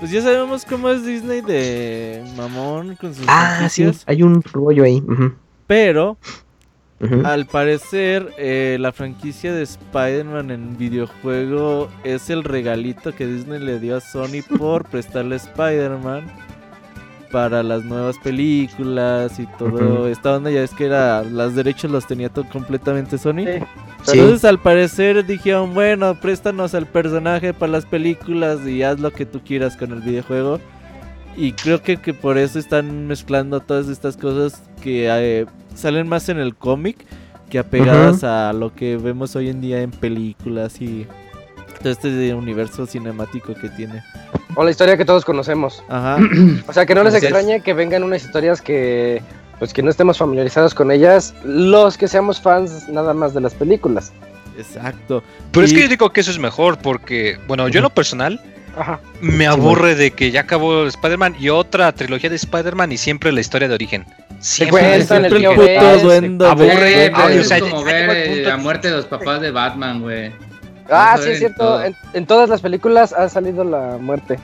[0.00, 4.82] pues ya sabemos cómo es Disney de mamón con sus Ah, sí, hay un rollo
[4.82, 5.00] ahí.
[5.68, 6.16] pero
[7.24, 13.78] al parecer eh, la franquicia de Spider-Man en videojuego es el regalito que Disney le
[13.78, 16.24] dio a Sony por prestarle Spider-Man
[17.32, 22.06] para las nuevas películas y todo esta onda ya es que era los derechos los
[22.06, 23.44] tenía todo completamente Sony.
[23.46, 23.64] Sí.
[24.04, 24.18] Sí.
[24.18, 29.26] Entonces al parecer dijeron, bueno, préstanos al personaje para las películas y haz lo que
[29.26, 30.60] tú quieras con el videojuego.
[31.36, 36.28] Y creo que, que por eso están mezclando todas estas cosas que eh, salen más
[36.28, 37.06] en el cómic
[37.48, 41.06] que apegadas a lo que vemos hoy en día en películas y
[41.82, 44.02] todo este universo cinemático que tiene.
[44.54, 45.82] O la historia que todos conocemos.
[45.88, 46.18] Ajá.
[46.68, 47.32] O sea, que no les Así es.
[47.32, 49.22] extrañe que vengan unas historias que,
[49.58, 53.54] pues, que no estemos familiarizados con ellas, los que seamos fans nada más de las
[53.54, 54.12] películas.
[54.56, 55.22] Exacto.
[55.50, 58.40] Pero es que yo digo que eso es mejor porque, bueno, yo en lo personal
[58.76, 59.00] Ajá.
[59.20, 63.40] me aburre de que ya acabó Spider-Man y otra trilogía de Spider-Man y siempre la
[63.40, 64.04] historia de origen.
[64.40, 66.46] Siempre el puto duende.
[66.46, 67.10] aburre.
[67.10, 70.32] Güey, o sea, eh, la muerte de los papás de Batman, güey.
[70.90, 71.82] Ah, sí, es cierto.
[71.82, 74.38] En, en todas las películas ha salido la muerte.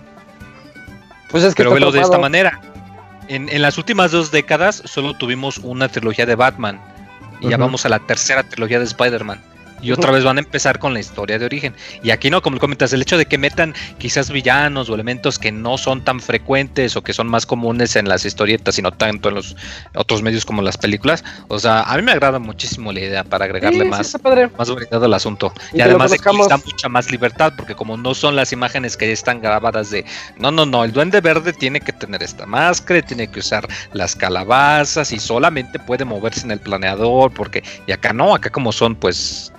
[1.31, 2.61] Pues es que Pero velo de esta manera.
[3.29, 6.81] En, en las últimas dos décadas solo tuvimos una trilogía de Batman.
[7.41, 9.41] Y ya vamos a la tercera trilogía de Spider-Man.
[9.81, 11.75] Y otra vez van a empezar con la historia de origen.
[12.03, 15.53] Y aquí no, como comentas, el hecho de que metan quizás villanos o elementos que
[15.53, 19.29] no son tan frecuentes o que son más comunes en las historietas y no tanto
[19.29, 19.57] en los
[19.95, 23.45] otros medios como las películas, o sea, a mí me agrada muchísimo la idea para
[23.45, 24.51] agregarle Sí, sí, más, está padre.
[24.59, 25.53] más variedad al asunto.
[25.73, 29.07] Y además de que da mucha más libertad, porque como no son las imágenes que
[29.07, 30.05] ya están grabadas de,
[30.39, 34.17] no, no, no, el duende verde tiene que tener esta máscara, tiene que usar las
[34.17, 38.95] calabazas y solamente puede moverse en el planeador, porque, y acá no, acá como son
[38.95, 39.53] pues,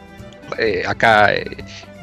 [0.58, 1.46] eh, acá eh,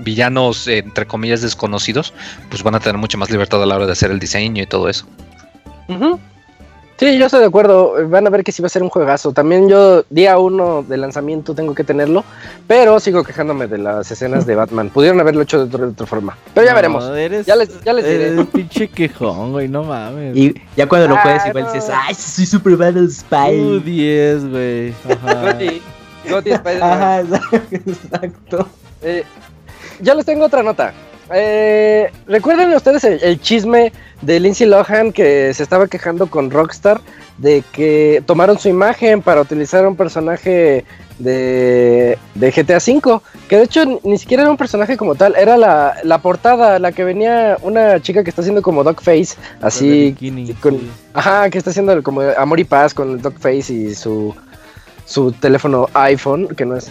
[0.00, 2.12] villanos eh, entre comillas desconocidos,
[2.50, 4.66] pues van a tener mucha más libertad a la hora de hacer el diseño y
[4.66, 5.06] todo eso.
[5.88, 6.18] Ujú.
[6.98, 8.08] Sí, yo estoy de acuerdo.
[8.08, 9.30] Van a ver que sí va a ser un juegazo.
[9.32, 12.24] También yo, día uno de lanzamiento, tengo que tenerlo.
[12.66, 14.88] Pero sigo quejándome de las escenas de Batman.
[14.88, 16.38] Pudieron haberlo hecho de, otra- de otra forma.
[16.54, 17.04] Pero ya No, veremos.
[17.14, 18.28] eres- Ya les, ya les diré.
[18.28, 20.34] eres pinche quejón, güey, no mames.
[20.34, 21.72] Y ya cuando lo Ah, juegues igual no.
[21.74, 23.80] dices, ay, soy super Battle Uh, Spy.
[23.84, 24.94] 10, güey.
[25.22, 25.58] Ajá.
[26.30, 26.92] Gotti, Spider-Man.
[26.92, 27.20] Ajá,
[27.72, 28.68] exacto.
[29.02, 29.24] Eh,
[30.00, 30.92] ya les tengo otra nota.
[31.32, 37.00] Eh, Recuerden ustedes el, el chisme de Lindsay Lohan que se estaba quejando con Rockstar
[37.38, 40.84] de que tomaron su imagen para utilizar un personaje
[41.18, 45.56] de, de GTA V, que de hecho ni- siquiera era un personaje como tal, era
[45.56, 50.54] la, la portada, la que venía una chica que está haciendo como Dogface, así, bikini,
[50.54, 50.90] con- sí.
[51.14, 54.34] ajá, que está haciendo como amor y paz con el Dogface y su,
[55.06, 56.90] su teléfono iPhone, que no es,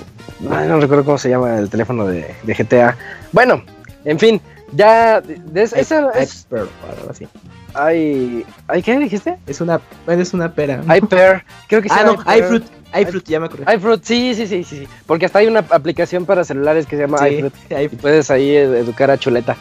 [0.49, 2.97] ay, no recuerdo cómo se llama el teléfono de, de GTA.
[3.31, 3.63] Bueno,
[4.05, 4.41] en fin,
[4.71, 7.27] ya, de- esa es, Expert, algo así.
[7.73, 9.37] hay, ¿hay qué dijiste?
[9.45, 10.81] Es una, es una pera.
[10.97, 12.37] iPear, creo que sí ah, no, iPear.
[12.39, 12.63] iFruit.
[12.99, 13.75] iFruit, ya me acordé.
[13.75, 17.01] iFruit, sí, sí, sí, sí, sí, porque hasta hay una aplicación para celulares que se
[17.03, 17.53] llama iFruit.
[17.69, 19.55] y puedes ahí ed- educar a Chuleta.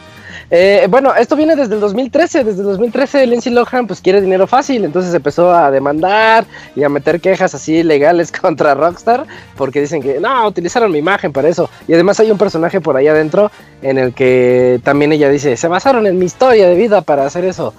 [0.51, 2.45] Eh, bueno, esto viene desde el 2013.
[2.45, 6.45] Desde el 2013 Lindsay Lohan pues quiere dinero fácil, entonces empezó a demandar
[6.77, 9.27] y a meter quejas así legales contra Rockstar
[9.57, 11.71] porque dicen que no, utilizaron mi imagen para eso.
[11.89, 13.51] Y además hay un personaje por ahí adentro
[13.83, 17.45] en el que también ella dice, se basaron en mi historia de vida para hacer
[17.45, 17.75] eso.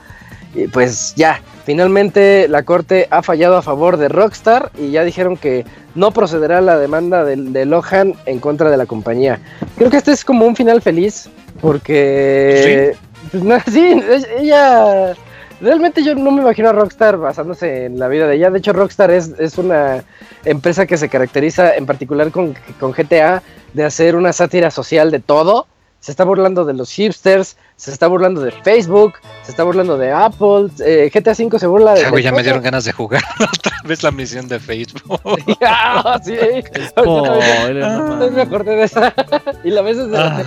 [0.53, 5.35] Y pues ya, finalmente la corte ha fallado a favor de Rockstar y ya dijeron
[5.35, 9.39] que no procederá la demanda de, de Lohan en contra de la compañía.
[9.77, 11.29] Creo que este es como un final feliz
[11.61, 12.95] porque...
[13.31, 14.01] pues, no, sí,
[14.39, 15.13] ella...
[15.61, 18.49] Realmente yo no me imagino a Rockstar basándose en la vida de ella.
[18.51, 20.03] De hecho, Rockstar es, es una
[20.43, 23.41] empresa que se caracteriza en particular con, con GTA
[23.73, 25.65] de hacer una sátira social de todo.
[26.01, 30.11] Se está burlando de los hipsters, se está burlando de Facebook, se está burlando de
[30.11, 30.67] Apple.
[30.85, 32.01] eh, GTA V se burla de.
[32.01, 35.19] Ya, ya me dieron ganas de jugar otra vez la misión de Facebook.
[35.65, 36.35] Ah, sí.
[36.89, 38.31] Spoiler, no Entonces mames.
[38.33, 39.13] me acordé de esa.
[39.63, 40.43] y la vez desde Ah,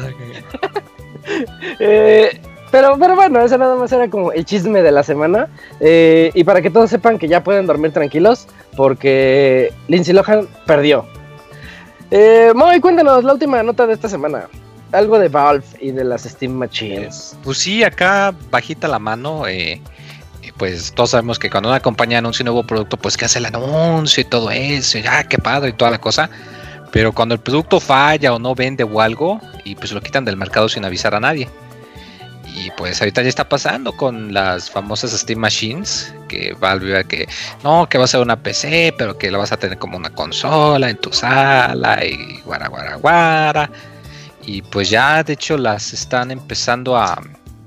[1.81, 5.49] Eh, pero, pero bueno, eso nada más era como el chisme de la semana.
[5.81, 11.07] Eh, y para que todos sepan que ya pueden dormir tranquilos, porque Lindsay Lohan perdió.
[12.11, 14.49] Eh, Moy, cuéntanos la última nota de esta semana.
[14.93, 17.37] Algo de Valve y de las Steam Machines.
[17.45, 19.83] Pues sí, acá bajita la mano, eh,
[20.43, 23.39] eh, pues todos sabemos que cuando una compañía anuncia un nuevo producto, pues que hace
[23.39, 26.31] el anuncio y todo eso, y ya, qué padre y toda la cosa.
[26.99, 30.37] Pero cuando el producto falla o no vende o algo, y pues lo quitan del
[30.37, 31.49] mercado sin avisar a nadie.
[32.57, 37.29] Y pues ahorita ya está pasando con las famosas Steam Machines, que Valve iba que
[37.63, 40.11] no, que va a ser una PC, pero que la vas a tener como una
[40.11, 43.71] consola en tu sala y guara guara guara.
[44.45, 47.23] Y pues ya de hecho las están empezando a,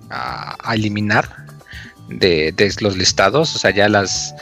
[0.10, 1.30] a- a eliminar
[2.10, 3.56] de, de los listados.
[3.56, 4.36] O sea, ya las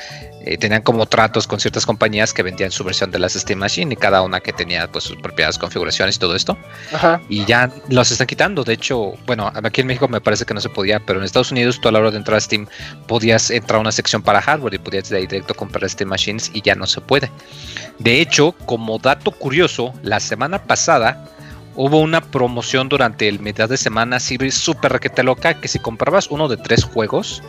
[0.50, 3.94] eh, tenían como tratos con ciertas compañías que vendían su versión de las Steam Machine
[3.94, 6.58] y cada una que tenía pues sus propias configuraciones y todo esto.
[6.92, 7.22] Ajá.
[7.30, 8.64] Y ya los están quitando.
[8.64, 11.52] De hecho, bueno, aquí en México me parece que no se podía, pero en Estados
[11.52, 12.66] Unidos tú a la hora de entrar a Steam
[13.06, 16.50] podías entrar a una sección para hardware y podías de ahí directo comprar Steam Machines
[16.52, 17.30] y ya no se puede.
[18.00, 21.30] De hecho, como dato curioso, la semana pasada
[21.76, 26.28] hubo una promoción durante el mitad de semana así súper requete loca que si comprabas
[26.32, 27.44] uno de tres juegos,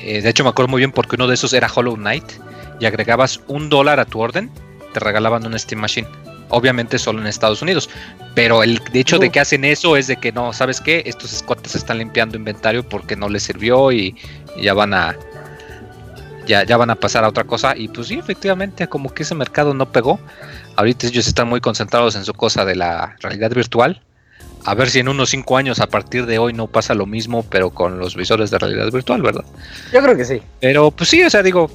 [0.00, 2.24] eh, de hecho me acuerdo muy bien porque uno de esos era Hollow Knight
[2.80, 4.50] y agregabas un dólar a tu orden,
[4.92, 6.08] te regalaban una Steam Machine.
[6.48, 7.88] Obviamente solo en Estados Unidos,
[8.34, 11.02] pero el de hecho de que hacen eso es de que no, ¿sabes qué?
[11.06, 14.14] Estos escotes están limpiando inventario porque no les sirvió y,
[14.56, 15.16] y ya van a
[16.46, 17.74] ya, ya van a pasar a otra cosa.
[17.76, 20.20] Y pues sí, efectivamente, como que ese mercado no pegó.
[20.76, 24.02] Ahorita ellos están muy concentrados en su cosa de la realidad virtual.
[24.64, 27.44] A ver si en unos 5 años a partir de hoy no pasa lo mismo,
[27.44, 29.44] pero con los visores de realidad virtual, ¿verdad?
[29.92, 30.40] Yo creo que sí.
[30.60, 31.70] Pero pues sí, o sea, digo,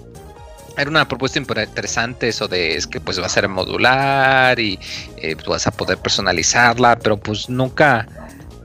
[0.78, 4.80] era una propuesta interesante eso de es que pues va a ser modular y
[5.18, 8.08] eh, tú vas a poder personalizarla, pero pues nunca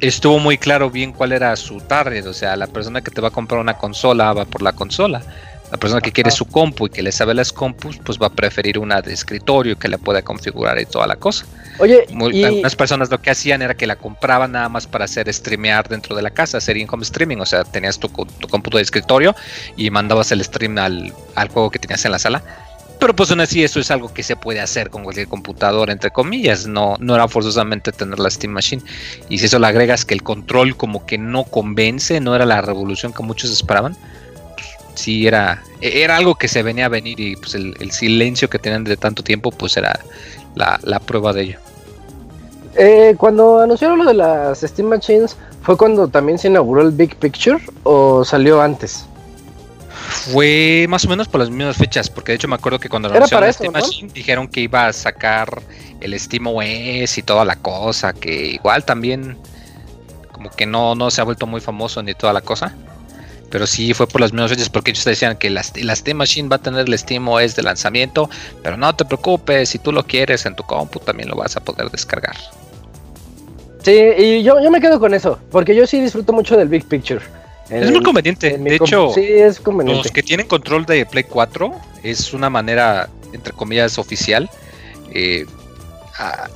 [0.00, 3.28] estuvo muy claro bien cuál era su target, o sea, la persona que te va
[3.28, 5.22] a comprar una consola va por la consola.
[5.72, 8.30] La persona que quiere su compu y que le sabe las compus, pues va a
[8.30, 11.46] preferir una de escritorio que le pueda configurar y toda la cosa.
[11.78, 15.06] Oye, Muy- y- Algunas personas lo que hacían era que la compraban nada más para
[15.06, 17.38] hacer streamear dentro de la casa, hacer in-home streaming.
[17.38, 19.34] O sea, tenías tu, tu cómputo de escritorio
[19.74, 22.42] y mandabas el stream al, al juego que tenías en la sala.
[23.00, 26.10] Pero pues aún así eso es algo que se puede hacer con cualquier computadora, entre
[26.10, 26.66] comillas.
[26.66, 28.82] No, no era forzosamente tener la Steam Machine.
[29.30, 32.60] Y si eso le agregas que el control como que no convence, no era la
[32.60, 33.96] revolución que muchos esperaban.
[34.94, 38.58] Sí, era, era algo que se venía a venir y pues el, el silencio que
[38.58, 39.98] tenían de tanto tiempo pues era
[40.54, 41.58] la, la prueba de ello.
[42.74, 47.16] eh, cuando anunciaron lo de las Steam Machines, ¿fue cuando también se inauguró el Big
[47.16, 49.08] Picture o salió antes?
[50.08, 53.08] Fue más o menos por las mismas fechas, porque de hecho me acuerdo que cuando
[53.08, 53.80] anunciaron la Steam ¿no?
[53.80, 55.62] Machine dijeron que iba a sacar
[56.00, 59.38] el Steam OS y toda la cosa, que igual también
[60.32, 62.78] como que no, no se ha vuelto muy famoso ni toda la cosa.
[63.52, 66.48] Pero sí fue por las mismas fechas, porque ellos decían que la, la Steam Machine
[66.48, 68.30] va a tener el Steam OS de lanzamiento,
[68.62, 71.60] pero no te preocupes, si tú lo quieres en tu compu también lo vas a
[71.60, 72.34] poder descargar.
[73.82, 76.86] Sí, y yo, yo me quedo con eso, porque yo sí disfruto mucho del Big
[76.86, 77.20] Picture.
[77.68, 79.10] Es muy conveniente, de hecho...
[79.14, 80.02] Sí, es conveniente.
[80.02, 81.72] Los que tienen control de Play 4
[82.02, 84.48] es una manera, entre comillas, oficial.
[85.12, 85.44] eh,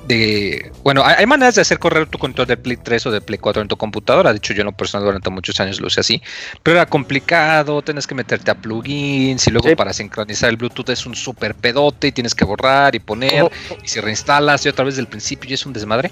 [0.07, 3.39] de bueno, hay, maneras de hacer correr tu control de Play 3 o de Play
[3.39, 4.33] 4 en tu computadora.
[4.33, 6.23] De hecho, yo en lo personal durante muchos años lo usé así.
[6.63, 9.75] Pero era complicado, tienes que meterte a plugins y luego Sí.
[9.75, 13.51] para sincronizar el Bluetooth es un super pedote y tienes que borrar y poner.
[13.83, 16.11] Y si reinstalas y otra vez del principio y es un desmadre.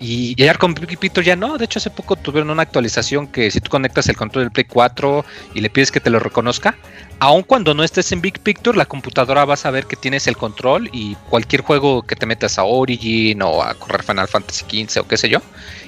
[0.00, 3.50] Y, y con Big Picture ya no, de hecho hace poco tuvieron una actualización que
[3.50, 5.24] si tú conectas el control del Play 4
[5.54, 6.76] y le pides que te lo reconozca,
[7.20, 10.36] aun cuando no estés en Big Picture, la computadora va a saber que tienes el
[10.36, 15.00] control y cualquier juego que te metas a Origin o a correr Final Fantasy XV
[15.00, 15.40] o qué sé yo,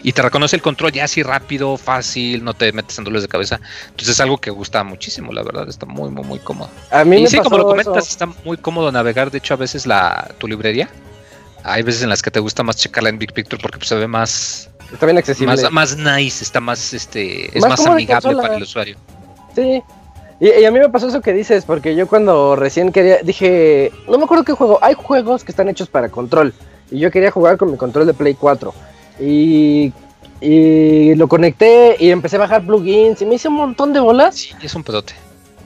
[0.02, 3.28] y te reconoce el control ya así rápido, fácil, no te metes en dolores de
[3.28, 3.60] cabeza.
[3.90, 6.70] Entonces es algo que gusta muchísimo, la verdad, está muy, muy, muy cómodo.
[6.90, 8.12] A mí Y me sí, como lo comentas, eso.
[8.12, 9.30] está muy cómodo navegar.
[9.30, 10.88] De hecho, a veces la tu librería,
[11.66, 13.94] hay veces en las que te gusta más checarla en Big Picture porque pues, se
[13.96, 15.54] ve más, Está bien accesible.
[15.70, 18.42] más, más nice, está más, este, es Más amigable consola.
[18.42, 18.96] para el usuario.
[19.54, 19.82] Sí.
[20.38, 23.90] Y, y a mí me pasó eso que dices, porque yo cuando recién quería, dije,
[24.08, 26.52] no me acuerdo qué juego, hay juegos que están hechos para control,
[26.90, 28.74] y yo quería jugar con mi control de Play 4,
[29.20, 29.92] y,
[30.42, 34.34] y lo conecté y empecé a bajar plugins, y me hice un montón de bolas,
[34.36, 35.14] Sí, es un pedote.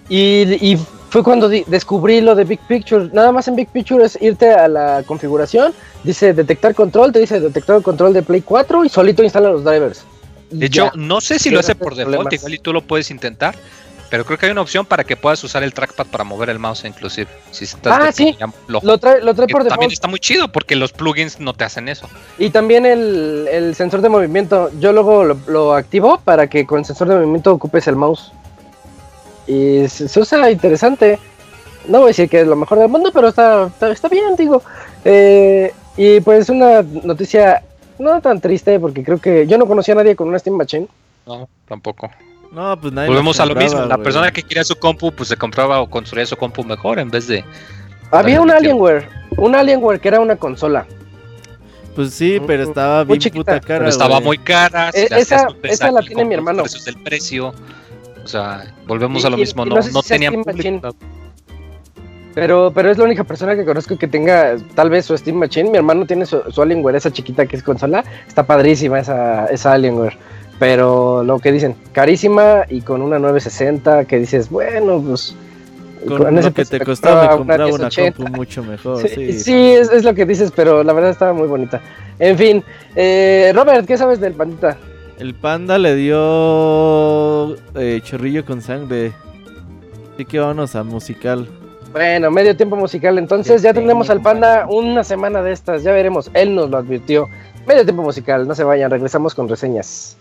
[0.08, 0.42] y,
[0.72, 0.78] y
[1.10, 4.68] fue cuando descubrí lo de Big Picture, nada más en Big Picture es irte a
[4.68, 9.50] la configuración, dice detectar control, te dice detectar control de Play 4, y solito instala
[9.50, 10.04] los drivers.
[10.50, 10.92] De hecho, ya.
[10.94, 12.32] no sé si lo hace por default, problemas.
[12.34, 13.54] igual y tú lo puedes intentar.
[14.08, 16.58] Pero creo que hay una opción para que puedas usar el trackpad para mover el
[16.58, 17.28] mouse inclusive.
[17.52, 18.36] Si estás Ah, sí.
[18.66, 19.92] Lo trae, lo trae por también default.
[19.92, 22.08] está muy chido porque los plugins no te hacen eso.
[22.36, 24.68] Y también el, el sensor de movimiento.
[24.80, 28.32] Yo luego lo, lo activo para que con el sensor de movimiento ocupes el mouse.
[29.50, 31.18] Y se, se usa interesante.
[31.88, 34.36] No voy a decir que es lo mejor del mundo, pero está, está, está bien,
[34.36, 34.62] digo.
[35.04, 37.62] Eh, y pues una noticia
[37.98, 40.86] no tan triste, porque creo que yo no conocía a nadie con una Steam Machine.
[41.26, 42.08] No, tampoco.
[42.52, 43.80] No, pues nadie Volvemos a lo mismo.
[43.86, 47.10] La persona que quería su compu, pues se compraba o construía su compu mejor en
[47.10, 47.44] vez de.
[48.12, 48.50] Había un.
[48.50, 49.08] Alienware.
[49.36, 50.86] Un Alienware que era una consola.
[51.94, 53.54] Pues sí, pero estaba muy bien chiquita.
[53.54, 53.78] puta cara.
[53.80, 54.90] Pero estaba muy cara.
[54.90, 56.62] Eh, le hacías esa- esa la tiene mi hermano.
[56.62, 57.52] precios del precio.
[58.24, 59.64] O sea, volvemos Y- a lo y- mismo.
[59.66, 60.94] y No, no sé no tenían público.
[62.34, 65.70] Pero, pero es la única persona que conozco que tenga tal vez su Steam Machine.
[65.70, 68.04] Mi hermano tiene su, su Alienware, esa chiquita que es consola.
[68.28, 70.16] Está padrísima esa, esa Alienware.
[70.60, 75.34] Pero lo que dicen, carísima y con una 960 que dices, bueno, pues...
[76.06, 78.16] Con ese lo que te costaba me compraba una 1080.
[78.16, 79.02] compu mucho mejor.
[79.02, 81.80] Sí, Sí, sí, es, es lo que dices, pero la verdad estaba muy bonita.
[82.18, 82.64] En fin,
[82.96, 84.78] eh, Robert, ¿qué sabes del pandita?
[85.20, 89.12] El panda le dio eh, chorrillo con sangre.
[90.14, 91.46] Así que vámonos a musical.
[91.92, 95.92] Bueno, medio tiempo musical, entonces ya tendremos pena, al panda una semana de estas, ya
[95.92, 97.28] veremos, él nos lo advirtió.
[97.66, 100.16] Medio tiempo musical, no se vayan, regresamos con reseñas.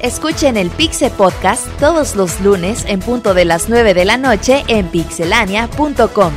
[0.00, 4.64] Escuchen el Pixe Podcast todos los lunes en punto de las 9 de la noche
[4.68, 6.32] en pixelania.com.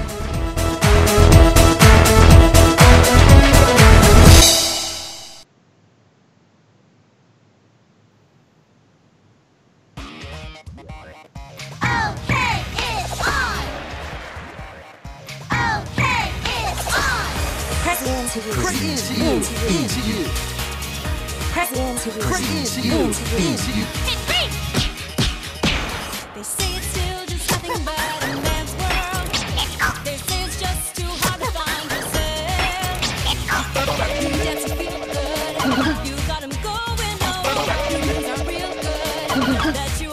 [39.37, 40.06] 違う。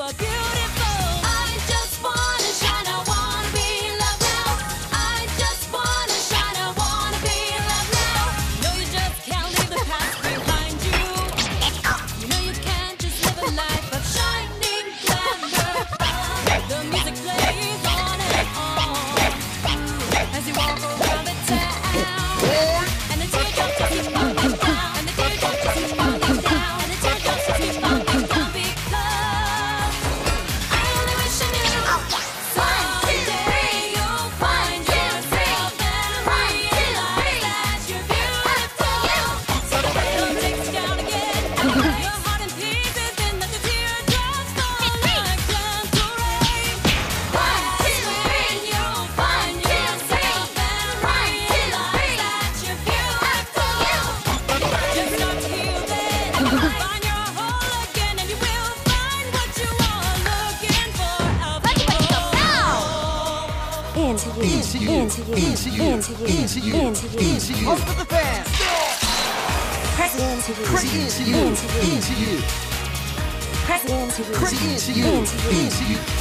[74.16, 76.13] Into you, into you, into you.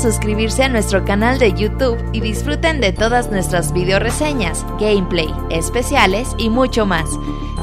[0.00, 6.34] Suscribirse a nuestro canal de YouTube y disfruten de todas nuestras video reseñas, gameplay, especiales
[6.38, 7.10] y mucho más.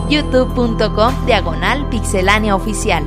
[0.09, 3.03] youtube.com diagonal pixelánea oficial.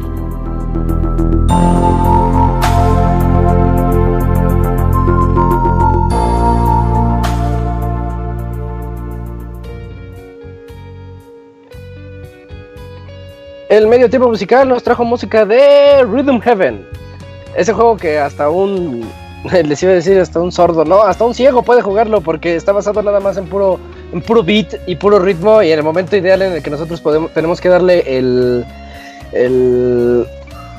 [13.68, 16.84] El medio tiempo musical nos trajo música de Rhythm Heaven.
[17.54, 19.08] Ese juego que hasta un.
[19.64, 21.02] Les iba a decir hasta un sordo, ¿no?
[21.02, 23.78] Hasta un ciego puede jugarlo porque está basado nada más en puro,
[24.12, 27.00] en puro beat y puro ritmo y en el momento ideal en el que nosotros
[27.00, 28.64] podemos, tenemos que darle el.
[29.32, 30.26] el.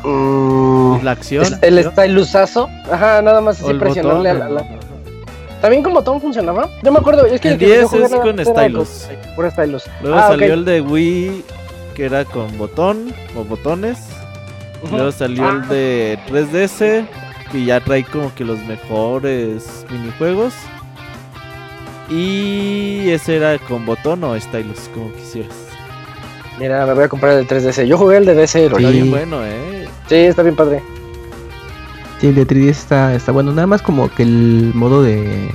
[0.04, 1.46] mm, La acción.
[1.62, 2.70] el, el stylusazo.
[2.92, 4.66] Ajá, nada más así el presionarle a la, la-
[5.62, 6.68] ¿También con botón funcionaba?
[6.82, 9.08] Yo me acuerdo, es que El yo 10 jugué es con stylus.
[9.26, 9.84] con Puro stylus.
[10.02, 11.46] Luego Ah, salió el de Wii
[11.96, 14.00] que era con botón o botones.
[14.92, 17.06] Luego salió el de 3DS
[17.52, 20.54] que ya trae como que los mejores minijuegos.
[22.10, 25.56] Y ese era con botón o stylus, como quisieras.
[26.60, 27.86] Mira, me voy a comprar el 3DS.
[27.86, 28.84] Yo jugué el de DS, lo Sí.
[28.84, 28.92] Está sí.
[28.92, 29.88] bien bueno, eh.
[30.08, 30.84] sí, está bien padre.
[32.20, 33.52] Sí, el de 3DS está, está bueno.
[33.52, 35.50] Nada más como que el modo de,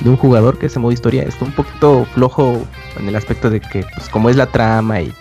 [0.00, 2.62] de un jugador, que es el modo historia, está un poquito flojo
[2.98, 5.12] en el aspecto de que, pues, como es la trama y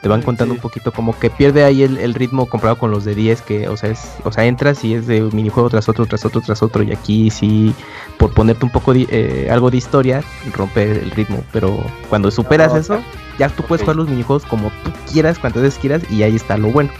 [0.00, 0.58] te van contando sí.
[0.58, 3.68] un poquito, como que pierde ahí el, el ritmo comparado con los de 10, que,
[3.68, 6.62] o sea, es, o sea, entras y es de minijuego tras otro, tras otro, tras
[6.62, 6.82] otro.
[6.82, 7.74] Y aquí sí,
[8.16, 10.22] por ponerte un poco de, eh, algo de historia,
[10.54, 11.42] rompe el ritmo.
[11.52, 11.78] Pero
[12.08, 13.00] cuando superas Ah, eso,
[13.38, 16.56] ya tú puedes jugar los minijuegos como tú quieras, cuantas veces quieras, y ahí está
[16.56, 16.90] lo bueno.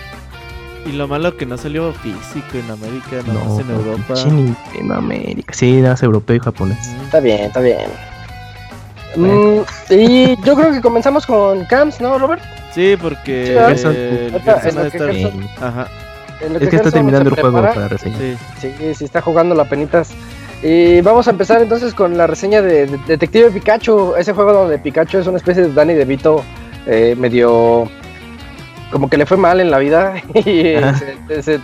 [0.87, 4.15] Y lo malo que no salió físico en América, nada más en Europa.
[4.25, 5.53] Nintendo América.
[5.53, 6.79] Sí, nada más europeo y japonés.
[7.05, 8.08] Está bien, está bien.
[9.17, 12.43] Mm, y yo creo que comenzamos con Camps, ¿no, Robert?
[12.75, 13.55] Sí, porque
[16.51, 18.17] Es que está terminando el juego para reseña.
[18.19, 18.37] sí.
[18.61, 20.11] Sí, sí está jugando la penitas.
[20.63, 24.79] Y vamos a empezar entonces con la reseña de, de- Detective Pikachu, ese juego donde
[24.79, 26.43] Pikachu es una especie de Danny DeVito
[26.87, 27.89] eh, medio
[28.91, 30.99] como que le fue mal en la vida y Ajá.
[31.29, 31.59] se- se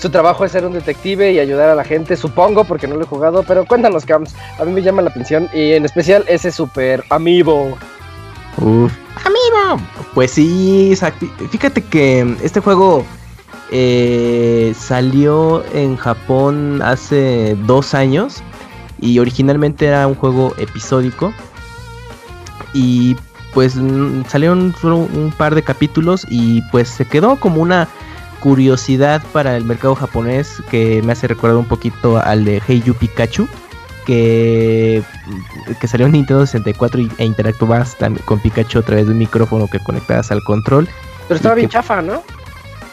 [0.00, 3.02] su trabajo es ser un detective y ayudar a la gente, supongo, porque no lo
[3.02, 6.50] he jugado, pero cuéntanos, Camps, a mí me llama la atención y en especial ese
[6.50, 7.76] super amiibo.
[8.56, 8.92] Uf.
[9.24, 9.82] ¡Amigo!
[10.14, 10.96] Pues sí,
[11.50, 13.04] fíjate que este juego
[13.70, 18.42] eh, salió en Japón hace dos años
[19.00, 21.34] y originalmente era un juego episódico
[22.72, 23.16] y
[23.52, 23.76] pues
[24.28, 27.88] salieron solo un par de capítulos y pues se quedó como una
[28.40, 32.94] curiosidad para el mercado japonés que me hace recordar un poquito al de Hey You
[32.94, 33.46] Pikachu
[34.06, 35.02] que,
[35.80, 39.68] que salió en Nintendo 64 y- e interactuabas con Pikachu a través de un micrófono
[39.68, 40.88] que conectabas al control.
[41.28, 42.22] Pero estaba bien que- chafa, ¿no?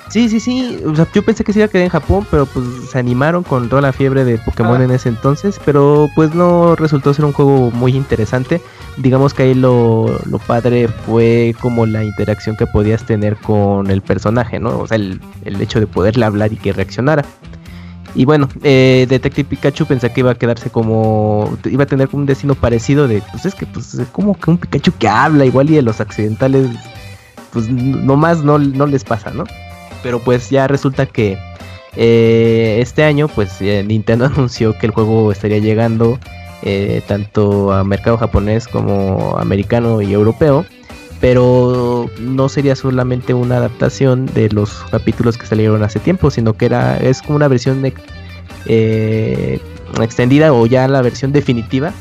[0.09, 0.79] Sí, sí, sí.
[0.85, 3.43] O sea, yo pensé que se iba a quedar en Japón, pero pues se animaron
[3.43, 4.85] con toda la fiebre de Pokémon Ah.
[4.85, 5.59] en ese entonces.
[5.65, 8.61] Pero pues no resultó ser un juego muy interesante.
[8.95, 14.01] Digamos que ahí lo, lo padre fue como la interacción que podías tener con el
[14.01, 14.79] personaje, ¿no?
[14.79, 17.25] O sea, el, el hecho de poderle hablar y que reaccionara.
[18.15, 21.55] Y bueno, eh, Detective Pikachu pensé que iba a quedarse como.
[21.65, 23.21] iba a tener un destino parecido de.
[23.31, 25.99] Pues es que, pues, es como que un Pikachu que habla, igual y de los
[26.01, 26.67] accidentales.
[27.51, 29.43] Pues nomás no, no les pasa, ¿no?
[30.03, 31.37] Pero pues ya resulta que
[31.95, 36.19] eh, este año, pues eh, Nintendo anunció que el juego estaría llegando
[36.63, 40.65] eh, tanto a mercado japonés como americano y europeo.
[41.19, 46.67] Pero no sería solamente una adaptación de los capítulos que salieron hace tiempo, sino que
[46.67, 48.01] era es como una versión ex-
[49.99, 51.91] extendida o ya la versión definitiva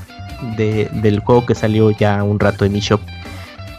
[0.58, 3.00] de- del juego que salió ya un rato en eShop.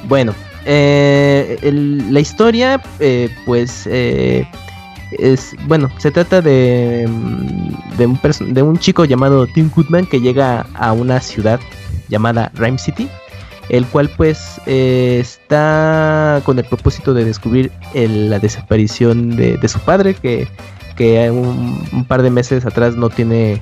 [0.08, 0.34] Bueno,
[0.70, 1.72] eh,
[2.12, 4.46] la historia, eh, pues, eh,
[5.18, 10.92] es, bueno, se trata de, mm, de, un chico llamado Tim Goodman que llega a
[10.92, 11.62] una ciudad
[12.10, 13.08] llamada Rhyme City,
[13.70, 20.50] el cual pues está con el propósito de descubrir la desaparición de, su padre, que,
[20.98, 23.62] que un, un par de meses atrás no tiene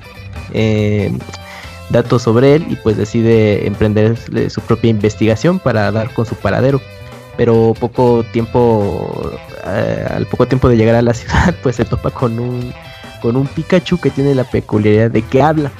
[1.90, 4.16] datos sobre él y pues decide emprender
[4.50, 6.80] su propia investigación para dar con su paradero.
[7.36, 9.30] Pero poco tiempo,
[9.66, 12.72] eh, al poco tiempo de llegar a la ciudad, pues se topa con un,
[13.20, 15.70] con un Pikachu que tiene la peculiaridad de que habla.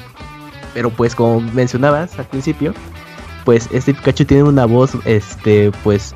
[0.75, 2.75] Pero pues como mencionabas al principio,
[3.45, 6.15] pues este Pikachu tiene una voz, este, pues,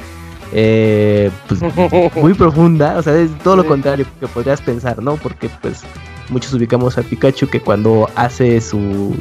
[0.52, 1.60] eh, pues
[2.16, 5.16] muy profunda, o sea, es todo lo contrario que podrías pensar, ¿no?
[5.16, 5.84] Porque pues
[6.30, 9.14] muchos ubicamos a Pikachu que cuando hace su,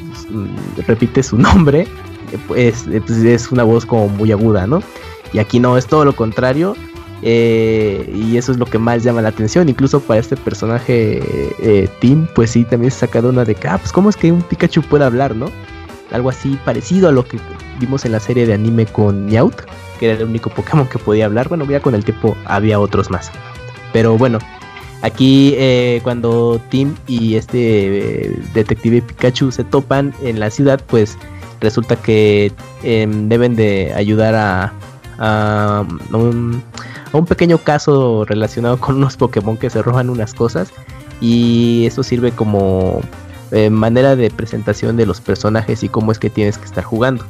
[0.87, 1.87] repite su nombre,
[2.47, 4.81] pues, pues, es una voz como muy aguda, ¿no?
[5.33, 6.75] Y aquí no, es todo lo contrario.
[7.21, 9.67] eh, y eso es lo que más llama la atención.
[9.67, 11.19] Incluso para este personaje,
[11.59, 14.15] eh, Tim, pues sí, también se saca de una de que, ah, pues cómo es
[14.15, 15.47] que un Pikachu puede hablar, ¿no?
[16.11, 17.37] Algo así parecido a lo que
[17.79, 19.61] vimos en la serie de anime con Meowth,
[19.99, 21.49] que era el único Pokémon que podía hablar.
[21.49, 23.31] Bueno, ya con el tiempo había otros más.
[23.93, 24.39] Pero bueno,
[25.01, 31.17] aquí eh, cuando Tim y este eh, detective Pikachu se topan en la ciudad, pues
[31.61, 32.51] resulta que
[32.83, 34.73] em, deben de ayudar a,
[36.13, 36.63] un,
[37.11, 40.71] a un pequeño caso relacionado con unos Pokémon que se roban unas cosas.
[41.21, 43.01] Y eso sirve como
[43.51, 47.25] eh, manera de presentación de los personajes y cómo es que tienes que estar jugando.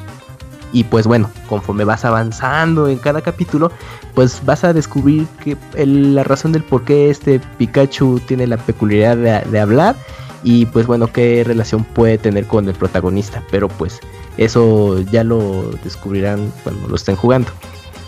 [0.72, 3.72] Y pues bueno, conforme vas avanzando en cada capítulo,
[4.14, 9.46] pues vas a descubrir que la razón del por qué este Pikachu tiene la peculiaridad
[9.46, 9.96] de, hablar
[10.44, 13.44] y pues bueno, qué relación puede tener con el protagonista.
[13.50, 14.00] Pero pues
[14.38, 17.50] eso ya lo descubrirán cuando lo estén jugando.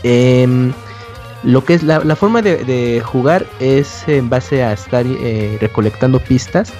[0.03, 0.71] Em,
[1.43, 6.71] lo que es la, forma de, jugar es en base a estar eh, recolectando pistas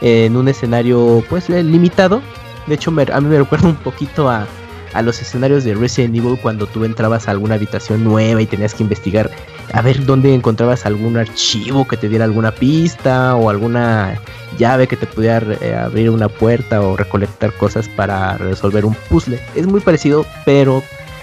[0.00, 2.20] en un escenario pues limitado.
[2.66, 4.46] De hecho, a mí me recuerda un poquito a,
[4.92, 8.74] a los escenarios de Resident Evil cuando tú entrabas a alguna habitación nueva y tenías
[8.74, 9.30] que investigar
[9.72, 14.18] a ver dónde encontrabas algún archivo que te diera alguna pista o alguna
[14.58, 19.40] llave que te pudiera eh, abrir una puerta o recolectar cosas para resolver un puzzle.
[19.54, 20.82] Es muy parecido, pero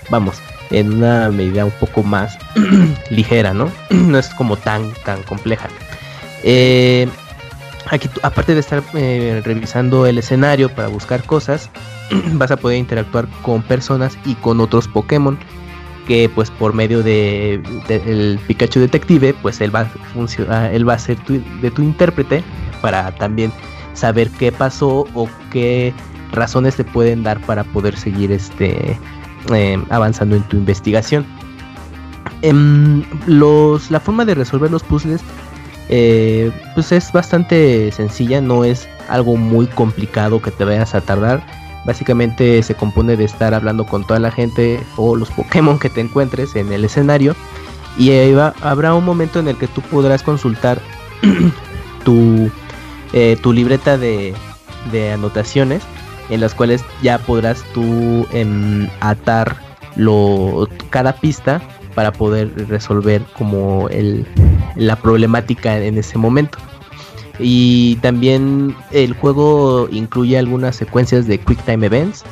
[0.10, 0.38] vamos,
[0.72, 2.38] en una medida un poco más
[3.10, 3.72] ligera, ¿no?
[3.90, 5.68] no es como tan, tan compleja.
[6.44, 7.08] Eh,
[7.92, 11.70] aquí, aparte de estar eh, revisando el escenario para buscar cosas,
[12.34, 15.38] vas a poder interactuar con personas y con otros Pokémon
[16.08, 20.94] que pues por medio de, el Pikachu detective pues él va a funcionar él va
[20.94, 22.46] a ser tu, de tu intérprete
[22.82, 23.52] para también
[23.94, 25.94] saber qué pasó o qué
[26.32, 28.98] razones te pueden dar para poder seguir este
[29.54, 31.26] eh, avanzando en tu investigación.
[32.42, 35.22] Em, los, la forma de resolver los puzzles
[35.90, 41.46] eh, pues es bastante sencilla, no es algo muy complicado que te vayas a tardar.
[41.86, 46.02] Básicamente se compone de estar hablando con toda la gente o los Pokémon que te
[46.02, 47.36] encuentres en el escenario
[47.98, 50.80] y ahí va- habrá un momento en el que tú podrás consultar
[52.04, 52.50] tu,
[53.14, 54.36] eh, tu libreta de,
[55.14, 55.84] anotaciones
[56.30, 59.56] en las cuales ya podrás tú em, atar
[59.96, 61.62] lo, cada pista
[61.98, 64.24] para poder resolver como el,
[64.76, 66.60] la problemática en ese momento.
[67.40, 72.24] Y también el juego incluye algunas secuencias de Quick Time Events,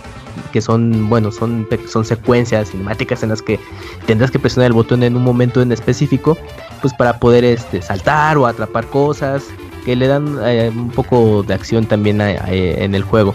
[0.53, 3.59] que son, bueno, son, son secuencias cinemáticas en las que
[4.05, 6.37] tendrás que presionar el botón en un momento en específico,
[6.83, 9.45] pues para poder este, saltar o atrapar cosas,
[9.83, 13.33] que le dan eh, un poco de acción también en el juego.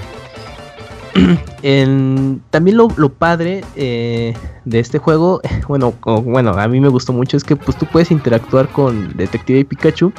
[2.51, 4.35] También lo, padre eh,
[4.65, 8.11] de este juego, bueno, bueno, a mí me gustó mucho es que pues tú puedes
[8.11, 10.13] interactuar con Detective Pikachu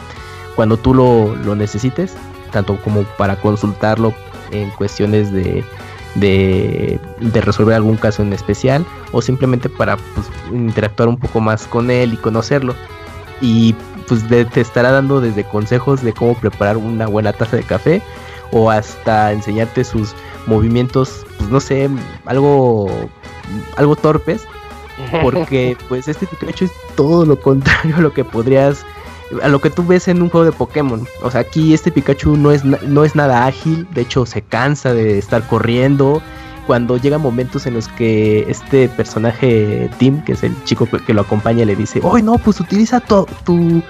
[0.55, 2.13] cuando tú lo, lo necesites,
[2.51, 4.13] tanto como para consultarlo
[4.51, 5.63] en cuestiones de,
[6.15, 6.99] de,
[7.41, 12.13] resolver algún caso en especial o simplemente para pues, interactuar un poco más con él
[12.13, 12.75] y conocerlo.
[13.39, 13.75] Y
[14.07, 18.01] pues te estará dando desde consejos de cómo preparar una buena taza de café
[18.51, 20.13] o hasta enseñarte sus
[20.47, 21.89] movimientos, pues no sé,
[22.25, 22.89] algo
[23.75, 24.43] algo torpes,
[25.21, 28.85] porque pues este Pikachu es todo lo contrario a lo que podrías
[29.41, 31.07] a lo que tú ves en un juego de Pokémon.
[31.21, 34.93] O sea, aquí este Pikachu no es no es nada ágil, de hecho se cansa
[34.93, 36.21] de estar corriendo.
[36.67, 41.21] Cuando llegan momentos en los que este personaje Tim, que es el chico que, lo
[41.21, 42.37] acompaña, le dice, ¡Ay no!
[42.37, 43.81] Pues utiliza tu, tu,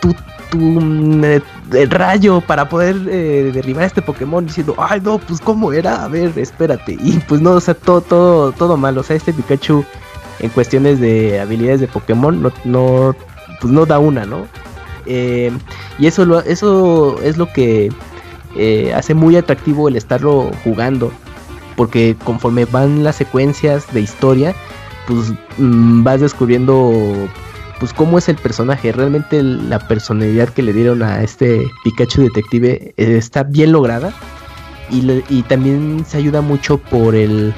[0.00, 0.14] tu,
[0.54, 5.72] tu, eh, el rayo para poder eh, derribar este Pokémon diciendo, ay no, pues cómo
[5.72, 6.96] era, a ver, espérate.
[7.00, 8.96] Y pues no, o sea, todo, todo, todo mal.
[8.98, 9.84] O sea, este Pikachu
[10.40, 13.16] en cuestiones de habilidades de Pokémon no, no,
[13.60, 14.46] pues no da una, ¿no?
[15.06, 15.50] Eh,
[15.98, 17.90] y eso, lo, eso es lo que
[18.56, 21.12] eh, hace muy atractivo el estarlo jugando.
[21.76, 24.54] Porque conforme van las secuencias de historia,
[25.08, 26.92] pues mm, vas descubriendo
[27.80, 28.92] pues cómo es el personaje.
[28.92, 34.12] Realmente la personalidad que le dieron a este Pikachu detective eh, está bien lograda.
[34.90, 37.54] Y, le- y también se ayuda mucho por el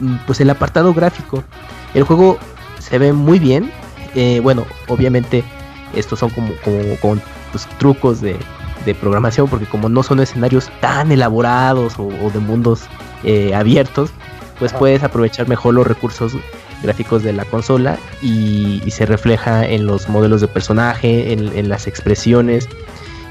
[0.00, 1.42] mm, pues el apartado gráfico.
[1.94, 2.38] El juego
[2.78, 3.70] se ve muy bien.
[4.14, 5.44] eh, bueno, obviamente
[5.94, 7.20] estos son como, como, como,
[7.52, 8.36] pues, trucos de,
[8.84, 12.82] de programación porque como no son escenarios tan elaborados o, o de mundos
[13.24, 14.10] eh, abiertos,
[14.58, 16.32] pues puedes aprovechar mejor los recursos
[16.82, 22.68] gráficos de la consola y, se refleja en los modelos de personaje, en, las expresiones,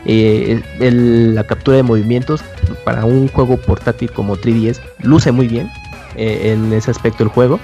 [0.05, 2.41] eh, la captura de movimientos
[2.85, 5.69] para un juego portátil como 3DS luce muy bien
[6.15, 7.59] eh, en ese aspecto el juego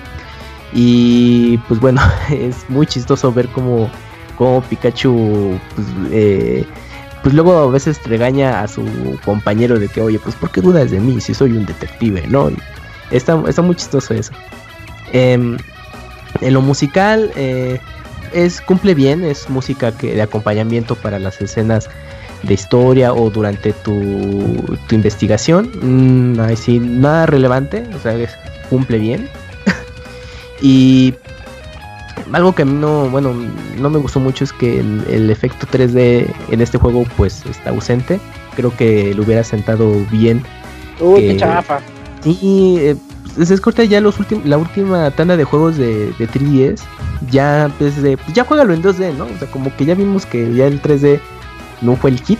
[0.73, 3.89] y pues bueno es muy chistoso ver cómo,
[4.37, 6.65] cómo Pikachu pues, eh,
[7.21, 8.83] pues luego a veces regaña a su
[9.23, 12.25] compañero de que oye pues ¿por qué dudas de mí si soy un detective?
[12.27, 12.51] ¿no?
[13.11, 14.33] Está, está muy chistoso eso.
[15.13, 15.57] Em,
[16.41, 17.79] en lo musical eh,
[18.33, 21.89] es cumple bien, es música que de acompañamiento para las escenas
[22.43, 23.99] de historia o durante tu,
[24.87, 25.71] tu investigación.
[25.81, 28.35] Mm, ahí sí, nada relevante, o sea, es-
[28.69, 29.29] cumple bien.
[30.61, 31.13] y
[32.31, 33.33] algo que a mí no, bueno,
[33.79, 37.69] no me gustó mucho es que el, el efecto 3D en este juego pues está
[37.69, 38.19] ausente.
[38.55, 40.43] Creo que le hubiera sentado bien
[40.99, 41.79] Uy, que- qué chafa.
[42.23, 42.95] Sí,
[43.33, 46.81] eh, pues, es corta ya los últimos, la última tanda de juegos de, de 3DS.
[47.31, 49.25] Ya, pues, de, pues, ya juégalo en 2D, ¿no?
[49.25, 51.19] O sea, como que ya vimos que ya el 3D
[51.81, 52.39] no fue el hit.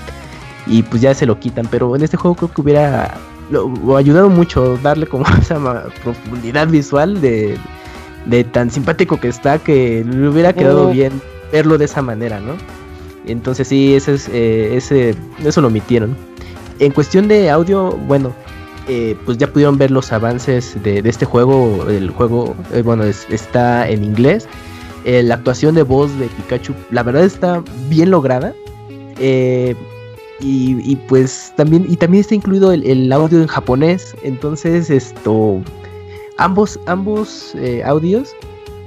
[0.66, 1.68] Y pues ya se lo quitan.
[1.70, 3.18] Pero en este juego creo que hubiera
[3.50, 5.60] lo, ayudado mucho darle como esa
[6.04, 7.58] profundidad visual de,
[8.26, 10.92] de tan simpático que está que le hubiera quedado Mm.
[10.92, 11.22] bien
[11.52, 12.54] verlo de esa manera, ¿no?
[13.26, 16.16] Entonces sí, ese es, eh, ese, eso lo omitieron.
[16.80, 18.34] En cuestión de audio, bueno,
[18.88, 21.86] eh, pues ya pudieron ver los avances de, este juego.
[21.90, 24.48] El juego, eh, bueno, es- está en inglés.
[25.06, 28.54] Eh, la actuación de voz de Pikachu, la verdad está bien lograda.
[30.46, 34.14] Y, pues también, y también está incluido el, el audio en japonés.
[34.24, 35.62] Entonces, esto,
[36.38, 37.54] ambos, ambos
[37.86, 38.32] audios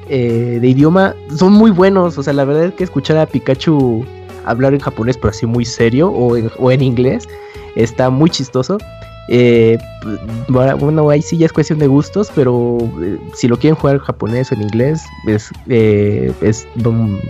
[0.09, 2.19] de idioma son muy buenos.
[2.19, 4.05] O sea, la verdad es que escuchar a Pikachu
[4.45, 7.27] hablar en japonés, pero así muy serio, o o en inglés,
[7.75, 8.77] está muy chistoso.
[9.29, 9.79] Eh,
[10.49, 14.03] bueno, ahí sí ya es cuestión de gustos, pero eh, si lo quieren jugar en
[14.03, 16.33] japonés o en inglés, es, eh,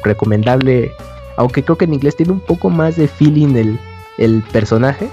[0.05, 0.93] recomendable.
[1.37, 3.79] Aunque creo que en inglés tiene un poco más de feeling
[4.19, 5.09] el, personaje.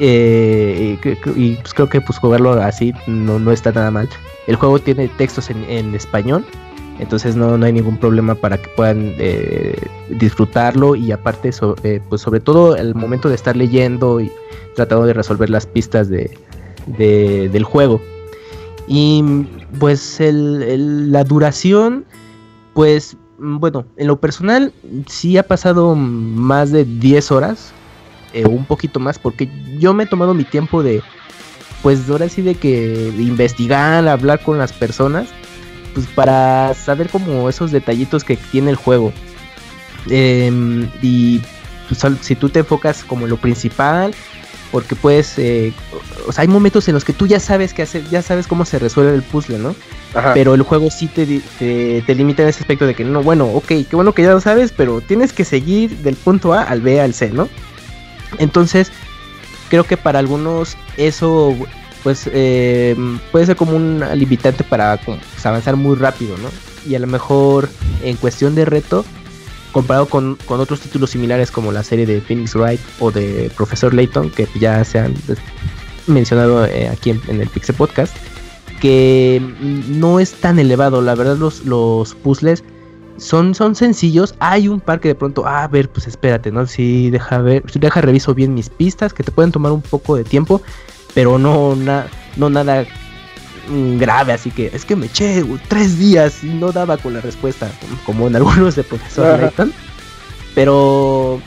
[0.00, 0.98] eh,
[1.36, 4.08] y, pues creo que pues jugarlo así no, no está nada mal.
[4.46, 6.44] El juego tiene textos en español
[7.00, 9.76] Entonces no, no hay ningún problema para que puedan eh,
[10.10, 11.50] disfrutarlo y aparte,
[11.82, 14.30] eh, pues sobre todo el momento de estar leyendo y
[14.76, 16.30] tratando de resolver las pistas de,
[16.86, 18.00] de- del juego.
[18.86, 19.22] Y
[19.80, 22.04] pues el- la duración,
[22.74, 24.72] pues bueno, en lo personal
[25.08, 27.72] sí ha pasado más de 10 horas,
[28.32, 29.48] eh, un poquito más, porque
[29.78, 31.02] yo me he tomado mi tiempo de,
[31.82, 35.28] pues ahora sí de que investigar, hablar con las personas,
[35.94, 39.12] pues para saber como esos detallitos que tiene el juego.
[40.10, 41.40] Em, y
[41.88, 44.14] pues, si tú te enfocas como en lo principal,
[44.70, 45.72] porque puedes, eh,
[46.26, 48.64] o sea, hay momentos en los que tú ya sabes qué hacer, ya sabes cómo
[48.64, 49.74] se resuelve el puzzle, ¿no?
[50.14, 50.34] Ajá.
[50.34, 53.46] Pero el juego sí te, te, te limita en ese aspecto de que no, bueno,
[53.46, 56.80] ok, qué bueno que ya lo sabes, pero tienes que seguir del punto A al
[56.80, 57.48] B al C, ¿no?
[58.38, 58.90] Entonces,
[59.68, 61.56] creo que para algunos eso,
[62.04, 62.94] pues, eh,
[63.32, 66.50] puede ser como un limitante para pues, avanzar muy rápido, ¿no?
[66.88, 67.68] Y a lo mejor
[68.02, 69.06] en cuestión de reto,
[69.72, 73.94] comparado con, con otros títulos similares como la serie de Phoenix Wright o de Profesor
[73.94, 75.14] Layton, que ya se han
[76.06, 78.14] mencionado eh, aquí en, el Pixel Podcast,
[78.80, 79.40] que
[79.88, 81.00] no es tan elevado.
[81.00, 82.62] La verdad, los, los puzzles
[83.16, 84.34] son, son sencillos.
[84.40, 86.66] Hay un par que de pronto, ah, a ver, pues espérate, ¿no?
[86.66, 90.24] Si deja ver, deja reviso bien mis pistas, que te pueden tomar un poco de
[90.24, 90.60] tiempo,
[91.14, 92.84] pero no, na- no nada
[93.68, 94.32] mm, grave.
[94.32, 97.70] Así que es que me eché tres días y no daba con la respuesta,
[98.04, 99.38] como en algunos de Profesor.
[99.40, 99.72] Layton.
[100.54, 101.40] Pero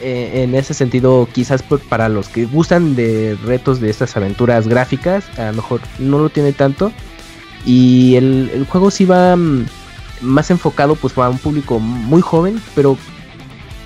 [0.00, 4.68] eh, en ese sentido, quizás por- para los que gustan de retos de estas aventuras
[4.68, 6.92] gráficas, a lo mejor no lo tiene tanto.
[7.66, 9.64] Y el, el juego sí va mm,
[10.20, 12.96] más enfocado pues para un público muy joven, pero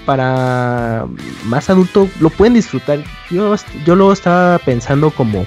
[0.08, 1.06] para
[1.44, 3.04] más adulto lo pueden disfrutar.
[3.30, 3.54] Yo,
[3.84, 5.44] yo lo estaba pensando como,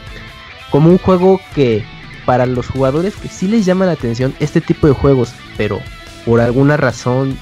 [0.69, 1.83] como un juego que
[2.27, 5.79] para los jugadores que sí les llama la atención este tipo de juegos, pero
[6.27, 7.35] por alguna razón,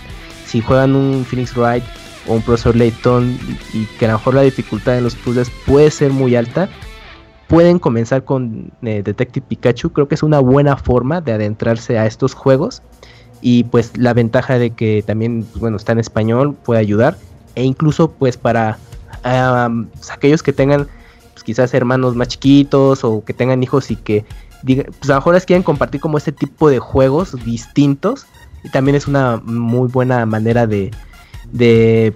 [0.45, 1.83] si juegan un Phoenix Wright
[2.25, 3.37] o un Profesor Layton
[3.73, 6.69] y que a lo mejor la dificultad en los puzzles puede ser muy alta,
[7.49, 9.89] pueden comenzar con eh, Detective Pikachu.
[9.89, 12.81] Creo que es una buena forma de adentrarse a estos juegos.
[13.41, 17.17] Y pues la ventaja de que también, bueno, está en español, puede ayudar.
[17.55, 18.77] E incluso pues para
[19.93, 20.87] pues, aquellos que tengan
[21.33, 24.25] pues, quizás hermanos más chiquitos o que tengan hijos y que
[24.65, 28.25] pues a lo mejor les quieren compartir como este tipo de juegos distintos.
[28.63, 30.91] Y también es una muy buena manera de,
[31.51, 32.13] de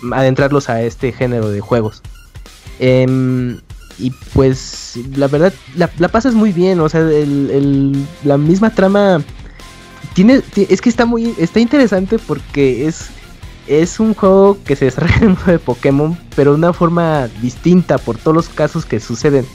[0.00, 2.02] pues, adentrarlos a este género de juegos.
[2.80, 3.60] Em,
[3.98, 9.22] y pues la verdad, la, pasas muy bien, o sea, el- la misma trama
[10.14, 13.06] tiene, ti- es que está muy, está interesante porque es,
[13.66, 18.16] es un juego que se desarrolla en de Pokémon, pero de una forma distinta por
[18.18, 19.46] todos los casos que suceden.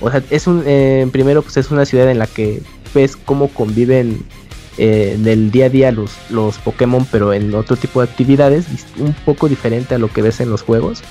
[0.00, 2.62] O sea, es un, eh, primero pues es una ciudad en la que
[2.94, 4.22] ves cómo conviven
[4.78, 8.64] eh, en el día a día los, los Pokémon, pero en otro tipo de actividades,
[8.98, 11.02] un poco diferente a lo que ves en los juegos.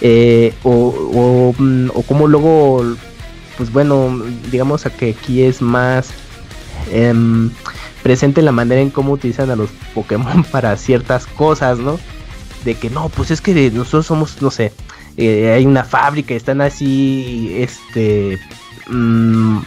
[0.00, 2.84] Eh, o, o, mm, o como luego,
[3.56, 4.20] pues bueno,
[4.50, 6.08] digamos a que aquí es más
[8.04, 11.98] presente la manera en cómo utilizan a los Pokémon para ciertas cosas, ¿no?
[12.64, 14.72] De que no, pues es que nosotros somos, no sé,
[15.16, 18.38] eh, hay una fábrica, están así, este,
[18.88, 19.58] mm,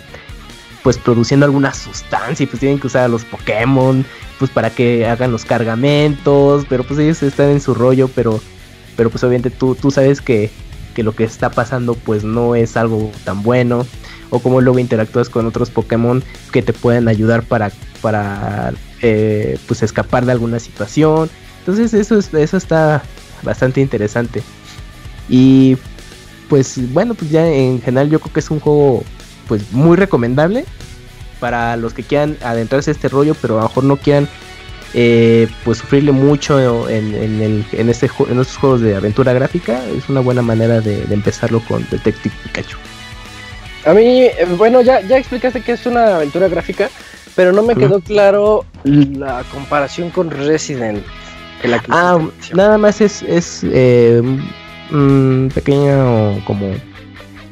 [0.83, 4.05] pues produciendo alguna sustancia y pues tienen que usar a los Pokémon,
[4.37, 8.39] pues para que hagan los cargamentos, pero pues ellos están en su rollo, pero,
[8.95, 10.51] pero pues obviamente tú, tú sabes que,
[10.95, 13.85] que lo que está pasando pues no es algo tan bueno,
[14.29, 17.71] o cómo luego interactúas con otros Pokémon que te pueden ayudar para,
[18.01, 21.29] para eh, pues escapar de alguna situación.
[21.59, 23.03] Entonces eso, es- eso está
[23.43, 24.41] bastante interesante.
[25.29, 25.77] Y
[26.49, 29.03] pues bueno, pues ya en general yo creo que es un juego
[29.47, 30.65] pues muy recomendable
[31.39, 34.27] para los que quieran adentrarse a este rollo, pero a lo mejor no quieran
[34.93, 39.83] eh, pues sufrirle mucho en, en, el, en, este, en estos juegos de aventura gráfica.
[39.89, 42.77] Es una buena manera de empezarlo con Detective Pikachu.
[43.87, 46.89] A mí, eh, bueno, ya, ya explicaste que es una aventura gráfica,
[47.35, 51.03] pero no me quedó claro la comparación con Resident.
[51.61, 52.19] que la que Ah,
[52.53, 54.21] nada más es, es eh,
[54.91, 56.73] un pequeño como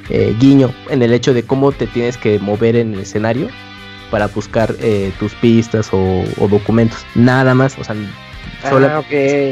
[0.10, 3.48] eh, guiño en el hecho de cómo te tienes que mover en el escenario
[4.12, 7.06] para buscar eh, tus pistas o, o documentos.
[7.16, 7.96] Nada más, o sea,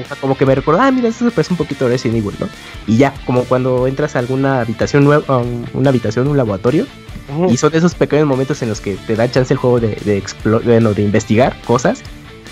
[0.09, 2.35] Ah, como que me recuerdo, ah, mira, esto se parece un poquito a Resident Evil,
[2.39, 2.47] ¿no?
[2.87, 6.85] Y ya, como cuando entras a alguna habitación nueva, una habitación, un laboratorio,
[7.49, 10.21] y son esos pequeños momentos en los que te da chance el juego de, de,
[10.65, 12.01] bueno, de investigar cosas.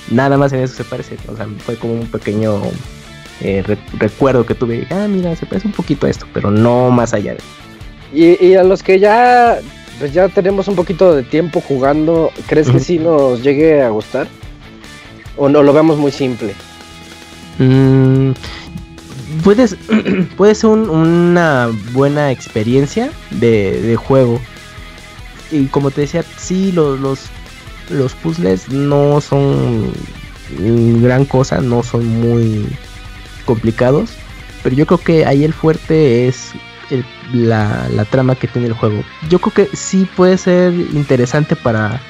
[0.09, 1.17] Nada más en eso se parece.
[1.27, 2.61] O sea, fue como un pequeño
[3.41, 4.88] eh, re- recuerdo que tuve.
[4.89, 7.33] Ah, mira, se parece un poquito a esto, pero no más allá.
[7.33, 7.39] de-
[8.13, 9.59] Y, y a los que ya,
[9.99, 14.27] pues ya tenemos un poquito de tiempo jugando, ¿crees que sí nos llegue a gustar?
[15.38, 16.53] O no lo vemos muy simple.
[17.60, 18.32] Mm,
[19.44, 19.76] puedes,
[20.38, 24.40] puede ser un- una buena experiencia de, juego.
[25.52, 27.20] Y como te decía, sí, los, los,
[27.90, 29.91] los puzzles no son
[31.02, 32.66] gran cosa, no son muy
[33.45, 34.12] complicados.
[34.64, 36.52] Pero yo creo que ahí el fuerte es
[37.34, 39.03] la, la trama que tiene el juego.
[39.30, 42.02] Yo creo que sí puede ser interesante para,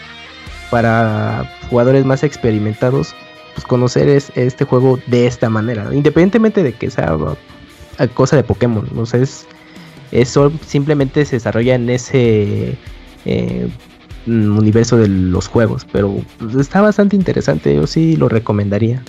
[0.72, 3.14] para jugadores más experimentados
[3.54, 5.94] pues conocer es, este juego de esta manera, ¿no?
[5.94, 7.36] independientemente de que sea uh,
[8.14, 9.46] cosa de Pokémon, no sé, es,
[10.12, 12.78] eso simplemente se desarrolla en ese
[13.26, 13.68] eh,
[14.26, 19.04] mm, universo de los juegos, pero pues, está bastante interesante, yo sí lo recomendaría.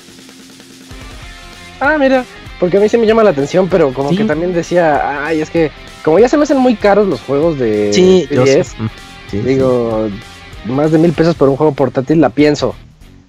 [1.80, 2.24] Ah, mira,
[2.60, 4.16] porque a mí se me llama la atención, pero como Sí.
[4.16, 5.70] que también decía, ay, es que
[6.04, 8.54] como ya se me hacen muy caros los juegos de Sí, yo, sé.
[8.54, 8.90] 10, Mm, sí,
[9.30, 10.08] sí, digo,
[10.66, 12.74] más de mil pesos por un juego portátil, la pienso.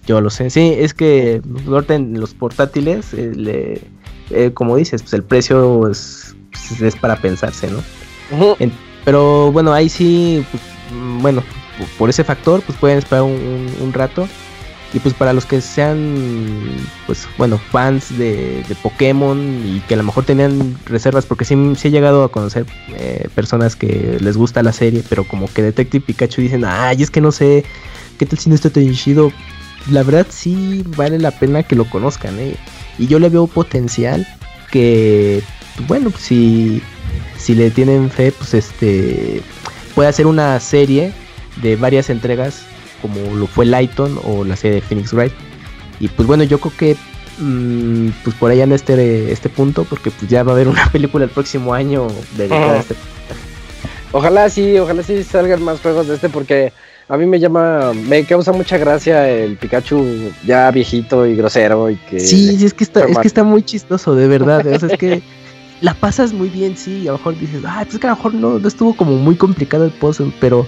[0.06, 3.82] yo lo sé, sí, es que los portátiles, eh, le-
[4.32, 7.82] eh, como dices, pues el precio es, pues, es para pensarse, ¿no?
[8.60, 8.72] En-
[9.06, 10.62] pero bueno, ahí sí, pues,
[10.94, 11.42] mm, bueno,
[11.98, 14.28] por ese factor, pues pueden esperar un, un- un rato.
[14.94, 16.15] Y pues para los que sean,
[17.07, 21.88] pues bueno, fans de, Pokémon y que a lo mejor tenían reservas, porque sí, sí
[21.88, 22.65] he llegado a conocer
[22.95, 27.10] eh, personas que les gusta la serie, pero como que Detective Pikachu dicen, ay, es
[27.10, 27.64] que no sé,
[28.20, 28.84] ¿qué tal si no está tan?
[29.90, 32.56] La verdad sí vale la pena que lo conozcan, ¿eh?
[32.99, 34.28] Y yo le veo potencial
[34.72, 35.41] que,
[35.88, 36.82] bueno, si,
[37.38, 39.41] si le tienen fe, pues este
[39.95, 41.14] puede hacer una serie
[41.61, 42.64] de varias entregas
[43.04, 45.34] como lo fue Lighton o la serie de Phoenix Wright.
[46.00, 46.98] Y pues bueno, yo creo que
[47.38, 50.90] mm, pues por allá en este, este punto, porque pues ya va a haber una
[50.92, 52.96] película el próximo año dedicada a este.
[54.14, 56.72] Ojalá sí, ojalá sí salgan más juegos de este porque
[57.10, 61.98] a mí me llama, me causa mucha gracia el Pikachu ya viejito y grosero y
[61.98, 62.20] que...
[62.20, 64.66] Sí, sí, es que está, es que está muy chistoso, de verdad.
[64.68, 65.22] O sea, es que
[65.82, 67.02] la pasas muy bien, sí.
[67.04, 68.96] y A lo mejor dices, ay, pues es que a lo mejor no, no estuvo
[68.96, 70.66] como muy complicado el puzzle, pero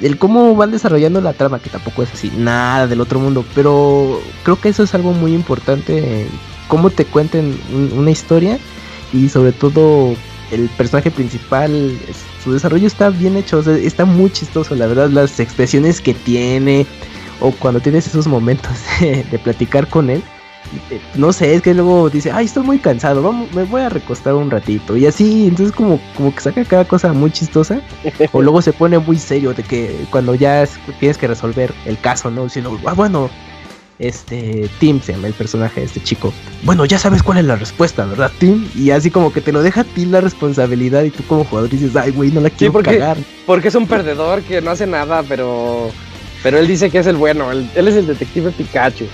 [0.00, 4.20] el cómo van desarrollando la trama, que tampoco es así, nada del otro mundo, pero
[4.42, 6.26] creo que eso es algo muy importante,
[6.68, 8.58] cómo te cuenten un- una historia
[9.12, 10.14] y sobre todo
[10.50, 11.96] el personaje principal,
[12.42, 16.86] su desarrollo está bien hecho, está muy chistoso, la verdad, las expresiones que tiene
[17.40, 20.22] o cuando tienes esos momentos de platicar con él.
[20.90, 23.88] Eh, No sé, es que luego dice, ay, estoy muy cansado, vamos, me voy a
[23.88, 24.96] recostar un ratito.
[24.96, 27.80] Y así, entonces como, como que saca cada cosa muy chistosa.
[28.32, 31.98] O luego se pone muy serio de que cuando ya es- tienes que resolver el
[31.98, 32.44] caso, ¿no?
[32.44, 33.30] Diciendo, ah, bueno,
[33.98, 36.32] este, Tim se llama el personaje de este chico.
[36.64, 38.68] Bueno, ya sabes cuál es la respuesta, ¿verdad, Tim?
[38.74, 41.70] Y así como que te lo deja a ti la responsabilidad y tú como jugador
[41.70, 43.16] dices, ay, güey, no la quiero porque- cagar.
[43.46, 45.90] Porque es un perdedor que no hace nada, pero...
[46.42, 49.06] Pero él dice que es el bueno, él, él es el detective Pikachu.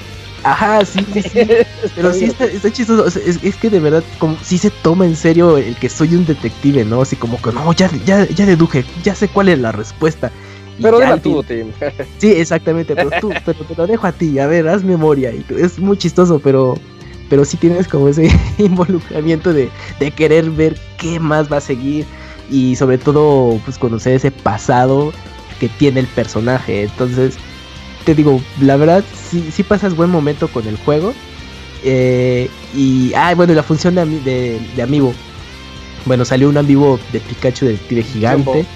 [0.42, 1.48] Ajá, sí, sí, sí.
[1.94, 3.04] Pero sí está, está chistoso.
[3.04, 5.88] o sea, es, es que de verdad, como sí se toma en serio el que
[5.88, 7.02] soy un detective, ¿no?
[7.02, 10.30] Así como que no, ya, ya, ya deduje, ya sé cuál es la respuesta.
[10.78, 11.72] Y Pero al tú, Tim.
[12.18, 15.30] Sí, exactamente, pero tú, pero te lo dejo a ti, a ver, haz memoria.
[15.32, 16.74] Y es muy chistoso, pero,
[17.28, 19.68] pero sí tienes como ese involucramiento de,
[19.98, 22.06] de querer ver qué más va a seguir.
[22.50, 25.12] Y sobre todo, pues conocer ese pasado
[25.60, 26.84] que tiene el personaje.
[26.84, 27.36] Entonces,
[28.04, 31.14] te digo, la verdad, sí, sí pasas buen momento con el juego.
[31.82, 35.14] Eh, y, ah, bueno, la función de, de, de amigo.
[36.04, 38.66] Bueno, salió un amigo de Pikachu de Detective Gigante,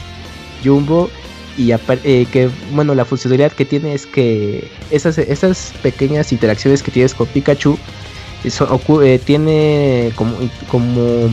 [0.62, 1.10] Jumbo,
[1.56, 6.90] y eh, que, bueno, la funcionalidad que tiene es que esas, esas pequeñas interacciones que
[6.90, 7.78] tienes con Pikachu
[8.44, 10.36] eso eh, tiene como,
[10.68, 11.30] como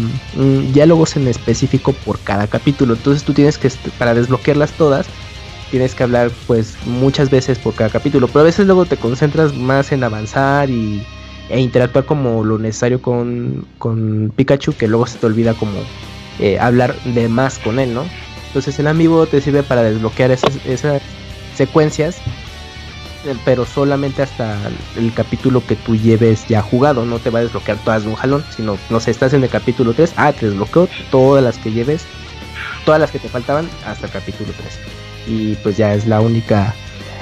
[0.72, 2.94] diálogos en específico por cada capítulo.
[2.94, 5.08] Entonces tú tienes que, para desbloquearlas todas,
[5.72, 8.28] tienes que hablar pues muchas veces por cada capítulo.
[8.28, 11.04] Pero a veces luego te concentras más en avanzar y,
[11.50, 15.80] e interactuar como lo necesario con, con Pikachu, que luego se te olvida como
[16.40, 18.06] eh, hablar de más con él, ¿no?
[18.48, 21.02] Entonces el amigo te sirve para desbloquear esas, esas
[21.56, 22.18] secuencias,
[23.26, 24.58] eh, pero solamente hasta
[24.98, 28.16] el capítulo que tú lleves ya jugado, no te va a desbloquear todas de un
[28.16, 31.72] jalón, sino, no sé, estás en el capítulo 3, ah, te desbloqueó todas las que
[31.72, 32.04] lleves,
[32.86, 35.01] todas las que te faltaban hasta el capítulo 3.
[35.28, 36.74] Y pues ya es la única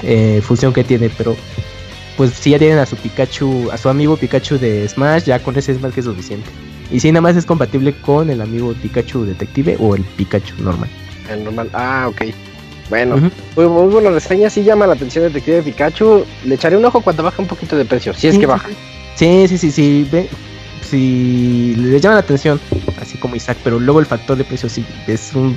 [0.03, 1.35] eh, función que tiene, pero
[2.17, 5.57] pues si ya tienen a su Pikachu, a su amigo Pikachu de Smash, ya con
[5.57, 6.49] ese es más que suficiente.
[6.91, 10.89] Y si nada más es compatible con el amigo Pikachu Detective o el Pikachu normal.
[11.29, 11.69] El normal.
[11.73, 12.23] Ah, ok.
[12.89, 13.29] Bueno, Ujú.
[13.55, 14.49] muy, muy buena reseña.
[14.49, 16.25] Sí llama la atención detective Pikachu.
[16.45, 18.13] Le echaré un ojo cuando baje un poquito de precio.
[18.15, 18.69] Si es Sí, que sí, baja.
[19.15, 20.07] Sí, sí, sí, sí.
[20.11, 20.27] Ve,
[20.89, 22.59] si le llama la atención,
[22.99, 25.55] así como Isaac, pero luego el factor de precio sí es un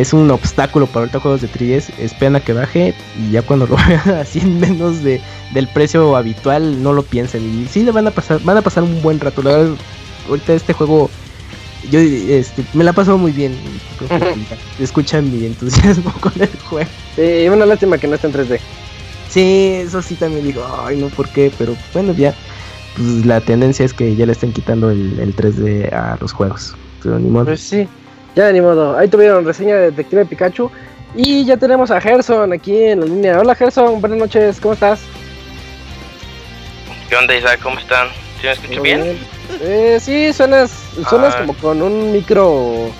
[0.00, 1.92] es un obstáculo para ahorita juegos de 3DS.
[1.98, 5.20] Esperan a que baje y ya cuando lo vean así en menos de,
[5.52, 7.62] del precio habitual, no lo piensen.
[7.62, 9.42] Y sí le van a pasar, van a pasar un buen rato.
[9.42, 9.76] La verdad,
[10.28, 11.10] ahorita este juego,
[11.90, 13.54] yo este, me la pasado muy bien.
[14.80, 16.90] Escuchan mi entusiasmo con el juego.
[17.16, 18.60] Sí, una lástima que no está en 3D.
[19.28, 21.52] Sí, eso sí también digo, ay no, ¿por qué?
[21.56, 22.34] Pero bueno, ya,
[22.96, 26.74] pues la tendencia es que ya le estén quitando el, el 3D a los juegos.
[27.02, 27.44] Pero ni modo.
[27.44, 27.86] Pues sí,
[28.34, 28.96] ya ni modo.
[28.96, 30.70] Ahí tuvieron reseña de Detective Pikachu.
[31.14, 33.40] Y ya tenemos a Gerson aquí en la línea.
[33.40, 35.00] Hola Gerson, buenas noches, ¿cómo estás?
[37.08, 37.58] ¿Qué onda, Isaac?
[37.62, 38.08] ¿Cómo están?
[38.40, 39.18] ¿Sí me escucho ¿Todo bien?
[39.60, 40.70] Eh, sí, suenas,
[41.08, 41.40] suenas Ah.
[41.40, 42.90] como con un micro.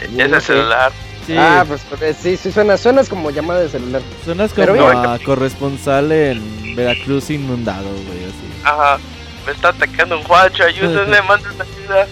[0.00, 0.90] Es el celular.
[1.26, 4.00] Sí, Ah, pues eh, sí, sí, suena, suenas como llamada de celular.
[4.24, 8.62] suenas pero como oye- a corresponsal en Veracruz inundado, güey, así.
[8.64, 8.98] Ajá.
[9.44, 12.06] Me está atacando un guacho, ayúdenme, manden ayuda.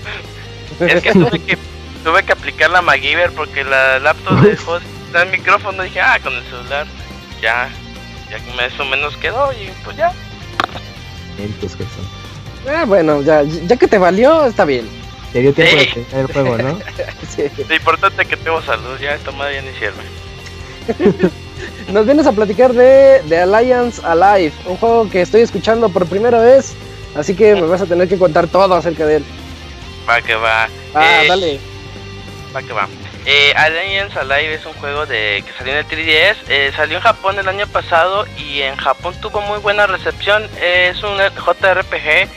[0.81, 1.57] Es que tuve que,
[2.07, 5.83] tuve que aplicar la MacGyver porque la laptop de está el micrófono.
[5.83, 6.87] Dije, ah, con el celular.
[7.43, 7.69] Ya,
[8.31, 10.13] ya me- eso menos quedó y pues ya.
[11.37, 11.77] Entonces.
[12.69, 14.89] Ah, bueno, ya, ya que te valió, está bien.
[15.33, 15.91] Te dio tiempo de Sí.
[15.95, 16.79] terminar el juego, ¿no?
[17.35, 17.43] Sí.
[17.69, 21.31] Lo importante es que tengo salud, ya esta madre ya ni sirve.
[21.93, 26.39] Nos vienes a platicar de, de Alliance Alive, un juego que estoy escuchando por primera
[26.39, 26.75] vez,
[27.17, 29.25] así que me vas a tener que contar todo acerca de él.
[30.09, 30.69] Va que va.
[30.95, 31.61] Ah, Eh, dale.
[32.57, 32.89] Va que va.
[33.27, 36.37] Eh, Alive es un juego de que salió en el 3DS.
[36.49, 40.49] eh, salió en Japón el año pasado y en Japón tuvo muy buena recepción.
[40.63, 42.29] Es un JRPG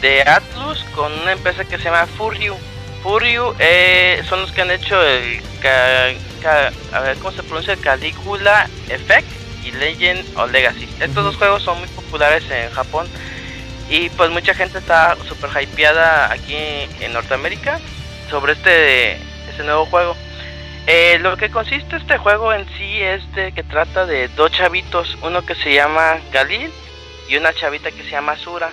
[0.00, 2.56] de Atlus con una empresa que se llama Furyu.
[3.02, 6.12] Furyu eh, son los que han hecho el ca-
[6.42, 9.28] ca- a ver cómo se pronuncia Caligula Effect
[9.64, 10.88] y Legend o Legacy.
[11.00, 13.08] Estos dos juegos son muy populares en Japón
[13.90, 16.56] y pues mucha gente está super hypeada aquí
[17.00, 17.78] en Norteamérica
[18.30, 19.18] sobre este,
[19.56, 20.14] este nuevo juego.
[20.86, 25.16] Eh, lo que consiste este juego en sí es de que trata de dos chavitos,
[25.22, 26.70] uno que se llama Galil
[27.26, 28.68] y una chavita que se llama Sura.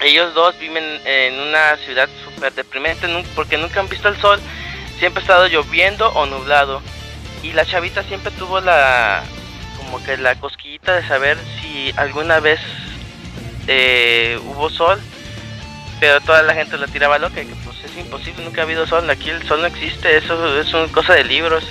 [0.00, 4.38] Ellos dos viven en una ciudad súper deprimente porque nunca han visto el sol,
[5.00, 6.80] siempre ha estado lloviendo o nublado.
[7.42, 9.24] Y la chavita siempre tuvo la
[9.78, 12.60] como que la cosquillita de saber si alguna vez
[13.66, 15.00] eh, hubo sol,
[15.98, 19.30] pero toda la gente la tiraba loca, que pues imposible, nunca ha habido sol, aquí
[19.30, 21.64] el sol no existe, eso es una cosa de libros.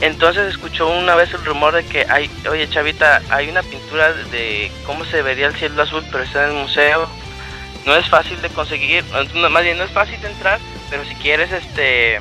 [0.00, 4.70] Entonces escuchó una vez el rumor de que hay, oye chavita, hay una pintura de
[4.86, 7.08] cómo se vería el cielo azul, pero está en el museo.
[7.86, 9.04] No es fácil de conseguir,
[9.50, 10.58] más bien no es fácil de entrar,
[10.90, 12.20] pero si quieres este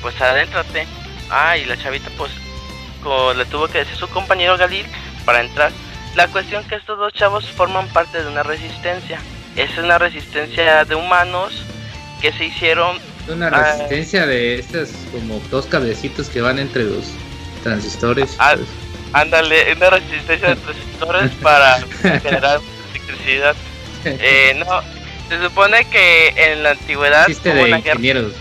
[0.00, 0.86] pues adéntrate.
[1.30, 2.32] Ah, y la chavita pues
[3.36, 4.86] le tuvo que decir su compañero Galil
[5.24, 5.72] para entrar.
[6.14, 9.20] La cuestión que estos dos chavos forman parte de una resistencia.
[9.56, 11.64] Es una resistencia de humanos
[12.20, 13.72] que se hicieron una Ah.
[13.72, 17.04] resistencia de estas como dos cablecitos que van entre los
[17.62, 18.34] transistores.
[18.38, 18.68] Ah, pues.
[19.12, 22.60] Ándale, una resistencia de transistores para generar
[22.94, 23.54] electricidad.
[24.04, 24.80] Eh, no,
[25.28, 27.78] se supone que en la antigüedad de una guerra.
[27.78, 28.32] ingenieros.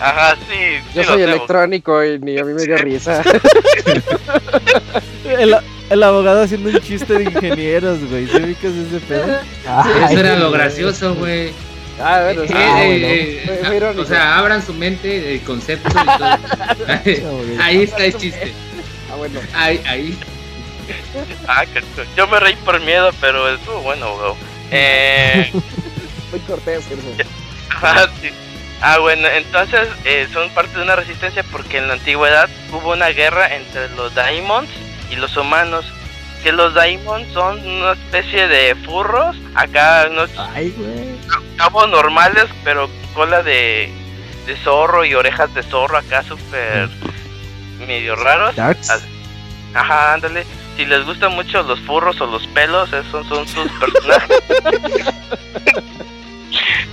[0.00, 0.78] Ajá, sí.
[0.94, 3.22] Yo sí soy electrónico y ni a mí me dio risa.
[5.38, 5.56] El,
[5.90, 8.26] el abogado haciendo un chiste de ingenieros, güey.
[8.26, 9.38] ¿Se ubicas ese pedo?
[9.66, 11.52] Ay, Eso era lo gracioso, güey.
[12.02, 12.52] Ah, bueno, sí.
[12.52, 13.06] Eh, Ah, eh, bueno.
[13.08, 16.38] eh, Fue- ah, fue o sea, abran su mente, el concepto y todo.
[17.62, 18.52] ahí está el chiste.
[19.12, 19.40] Ah, bueno.
[19.54, 20.18] Ahí, ahí.
[21.46, 21.82] Ah, que-
[22.16, 24.36] yo me reí por miedo, pero estuvo bueno, bro.
[24.70, 25.50] Eh,
[26.30, 26.84] Muy cortés,
[27.70, 28.30] ajá, sí.
[28.82, 33.08] Ah, bueno, entonces eh, son parte de una resistencia porque en la antigüedad hubo una
[33.08, 34.70] guerra entre los daimons
[35.10, 35.84] y los humanos.
[36.42, 41.09] Que los daimons son una especie de furros, acá unos Ay, güey.
[41.56, 43.92] Cabos normales, pero cola de,
[44.46, 46.88] de zorro y orejas de zorro acá súper
[47.86, 48.54] medio raros.
[49.74, 50.44] Ajá, ándale.
[50.76, 54.40] Si les gustan mucho los furros o los pelos, esos son sus personajes.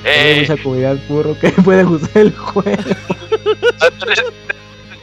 [0.04, 2.84] Eh, mucha comunidad burro que puede gustar el juego.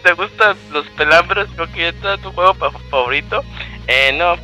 [0.02, 2.54] te gustan los pelambres, creo que es tu juego
[2.90, 3.42] favorito.
[3.86, 4.36] Eh, no.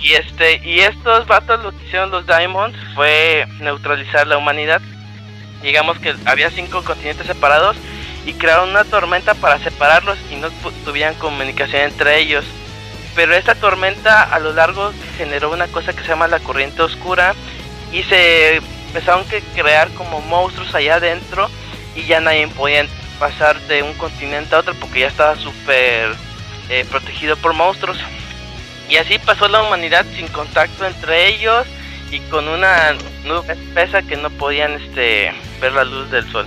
[0.00, 4.80] Y este y estos vatos lo que hicieron los Diamonds fue neutralizar la humanidad.
[5.62, 7.76] Digamos que había cinco continentes separados
[8.24, 10.50] y crearon una tormenta para separarlos y no
[10.84, 12.44] tuvieran comunicación entre ellos.
[13.16, 17.34] Pero esta tormenta a lo largo generó una cosa que se llama la corriente oscura
[17.92, 18.56] y se
[18.88, 21.50] empezaron que crear como monstruos allá adentro
[21.96, 22.86] y ya nadie podía
[23.18, 26.14] pasar de un continente a otro porque ya estaba súper
[26.68, 27.98] eh, protegido por monstruos.
[28.88, 31.66] Y así pasó la humanidad sin contacto entre ellos
[32.10, 32.94] y con una
[33.24, 36.46] nube espesa que no podían este, ver la luz del sol.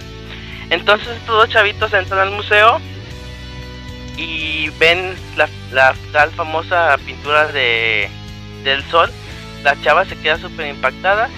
[0.69, 2.79] Entonces estos dos chavitos entran al museo
[4.17, 8.09] y ven la, la tal famosa pintura de
[8.63, 9.09] del sol,
[9.63, 11.29] la chava se queda súper impactada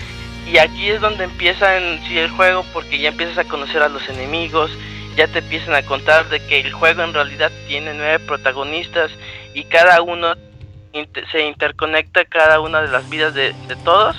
[0.46, 3.88] y aquí es donde empieza en sí el juego porque ya empiezas a conocer a
[3.90, 4.72] los enemigos,
[5.16, 9.12] ya te empiezan a contar de que el juego en realidad tiene nueve protagonistas
[9.54, 10.36] y cada uno
[10.94, 14.16] inter- se interconecta cada una de las vidas de, de todos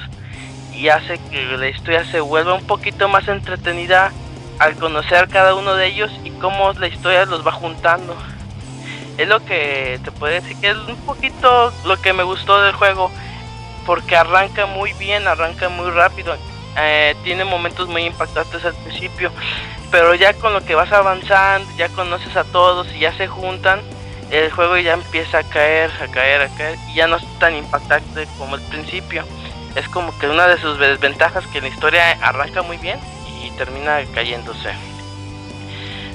[0.72, 4.12] y hace que la historia se vuelva un poquito más entretenida
[4.58, 8.16] al conocer cada uno de ellos y cómo la historia los va juntando.
[9.16, 12.72] Es lo que te puedo decir que es un poquito lo que me gustó del
[12.74, 13.10] juego
[13.86, 16.36] porque arranca muy bien, arranca muy rápido.
[16.76, 19.30] eh, tiene momentos muy impactantes al principio,
[19.92, 23.80] pero ya con lo que vas avanzando, ya conoces a todos y ya se juntan,
[24.30, 27.54] el juego ya empieza a caer, a caer, a caer y ya no es tan
[27.54, 29.24] impactante como el principio.
[29.76, 32.98] Es como que una de sus desventajas que la historia arranca muy bien
[33.42, 34.70] y termina cayéndose.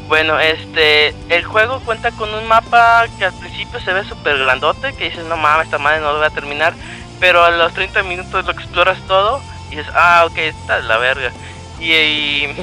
[0.07, 4.93] Bueno, este, el juego cuenta con un mapa que al principio se ve súper grandote,
[4.93, 6.73] que dices, no mames, esta madre no lo voy a terminar,
[7.19, 10.97] pero a los 30 minutos lo exploras todo y dices, ah, ok, está de la
[10.97, 11.31] verga.
[11.79, 12.55] Y, y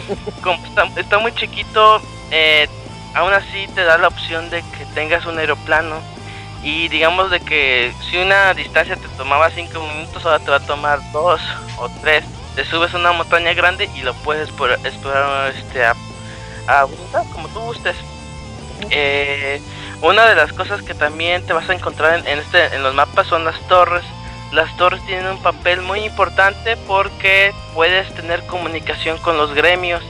[0.43, 2.03] como está, está muy chiquito,
[2.33, 2.69] eh,
[3.17, 6.01] aún así te da la opción de que tengas un aeroplano.
[6.63, 10.67] Y digamos de que si una distancia te tomaba 5 minutos, ahora te va a
[10.67, 11.41] tomar 2
[11.79, 12.25] o 3.
[12.55, 15.95] Te subes a una montaña grande y lo puedes explorar este, a,
[16.67, 17.97] a voluntad, como tú gustes.
[18.91, 19.63] Eh,
[20.03, 22.95] una de las cosas que también te vas a encontrar en, en este, en los
[22.95, 24.05] mapas son las torres.
[24.53, 30.03] Las torres tienen un papel muy importante porque puedes tener comunicación con los gremios.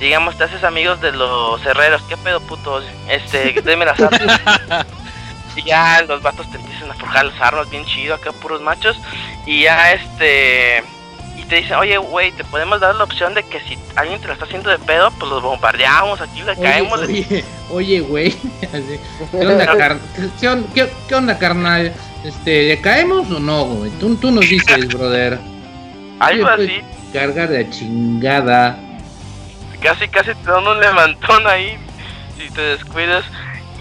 [0.00, 2.02] Digamos, te haces amigos de los herreros.
[2.08, 2.84] ¿Qué pedo, putos?
[3.08, 4.40] Este, denme las armas.
[5.56, 8.98] y ya los vatos te empiezan a forjar las armas bien chido, acá puros machos.
[9.46, 10.82] Y ya este.
[11.36, 14.26] Y te dicen, oye, güey, te podemos dar la opción de que si alguien te
[14.26, 17.00] lo está haciendo de pedo, pues los bombardeamos, aquí le caemos.
[17.70, 18.30] Oye, güey.
[19.30, 19.98] ¿Qué onda, car-
[20.40, 21.92] qué on- qué- qué onda, carnal?
[22.24, 23.90] Este, ¿le caemos o no, güey?
[23.92, 25.38] Tú, tú nos dices, brother.
[26.18, 26.82] Algo Oye, pues, así.
[27.12, 28.78] Carga de chingada.
[29.80, 31.78] Casi, casi te dan un levantón ahí
[32.38, 33.24] si te descuidas.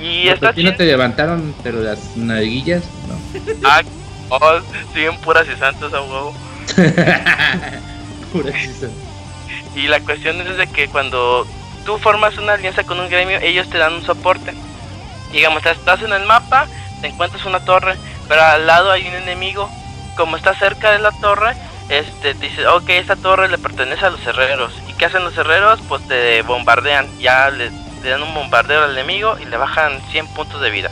[0.01, 2.83] Y ¿A está no te levantaron, pero las nalguillas?
[3.07, 3.69] No.
[3.69, 3.81] Ah,
[4.29, 4.59] oh,
[4.93, 6.33] siguen puras y santas a huevo.
[8.31, 8.87] Pura risa.
[9.75, 11.45] Y la cuestión es de que cuando
[11.85, 14.53] tú formas una alianza con un gremio, ellos te dan un soporte.
[15.31, 16.67] Digamos, estás en el mapa,
[17.01, 17.95] te encuentras una torre,
[18.27, 19.69] pero al lado hay un enemigo.
[20.15, 21.55] Como está cerca de la torre,
[21.89, 24.73] este dices, ok, esta torre le pertenece a los herreros.
[24.99, 25.79] ¿Y qué hacen los herreros?
[25.87, 27.07] Pues te bombardean.
[27.19, 27.71] Ya le,
[28.03, 30.91] dan un bombardeo al enemigo y le bajan 100 puntos de vida.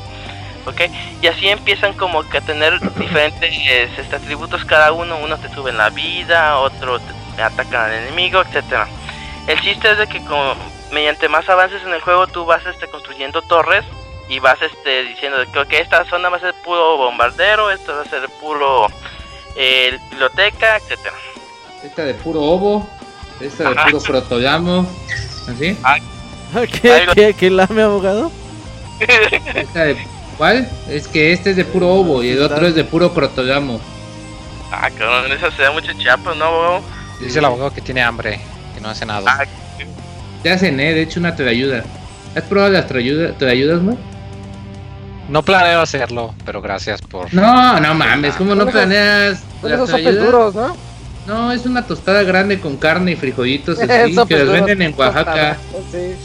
[0.66, 0.80] ¿ok?
[1.22, 3.54] Y así empiezan como que a tener diferentes
[3.98, 7.02] este, atributos cada uno, uno te sube la vida, otro
[7.36, 8.88] te atacan al enemigo, etcétera.
[9.46, 10.56] El chiste es de que como,
[10.94, 13.84] mediante más avances en el juego tú vas este, construyendo torres
[14.30, 18.06] y vas este, diciendo que esta zona va a ser puro bombardero, esto va a
[18.06, 18.88] ser puro
[19.58, 21.18] eh, biblioteca, etcétera.
[21.84, 22.97] Esta de puro ovo.
[23.40, 24.88] Esta de puro protolamo.
[25.48, 25.78] ¿Así?
[26.82, 28.32] ¿Qué, qué, qué lame, abogado?
[29.00, 29.98] Esta de.
[30.38, 30.70] ¿Cuál?
[30.90, 33.80] Es que este es de puro ovo y el otro es de puro protolamo.
[34.72, 36.82] ah, cabrón, eso se da mucho chiapas, ¿no, huevo?
[37.20, 38.40] Dice el abogado que tiene hambre,
[38.76, 39.24] que no hace nada.
[39.28, 39.46] Ah,
[40.44, 41.84] Te hacen, eh, de hecho una te ayuda.
[42.36, 43.98] ¿Has probado las te ayudas, no?
[45.30, 47.34] No planeo hacerlo, pero gracias por.
[47.34, 49.44] No, no mames, ¿cómo no planeas?
[49.62, 50.78] Son esos sopes duros, ¿no?
[51.28, 55.58] No, es una tostada grande con carne y frijolitos así, que las venden en Oaxaca.
[55.72, 56.16] tostadas, Sí.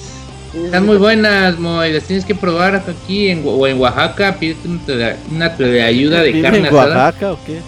[0.52, 0.86] Sí, Están sí.
[0.86, 5.16] muy buenas, Moy, las tienes que probar aquí en, o en Oaxaca, pídete una, tele-
[5.30, 7.04] una ayuda de ¿Vive carne en asada.
[7.06, 7.60] Oaxaca o qué?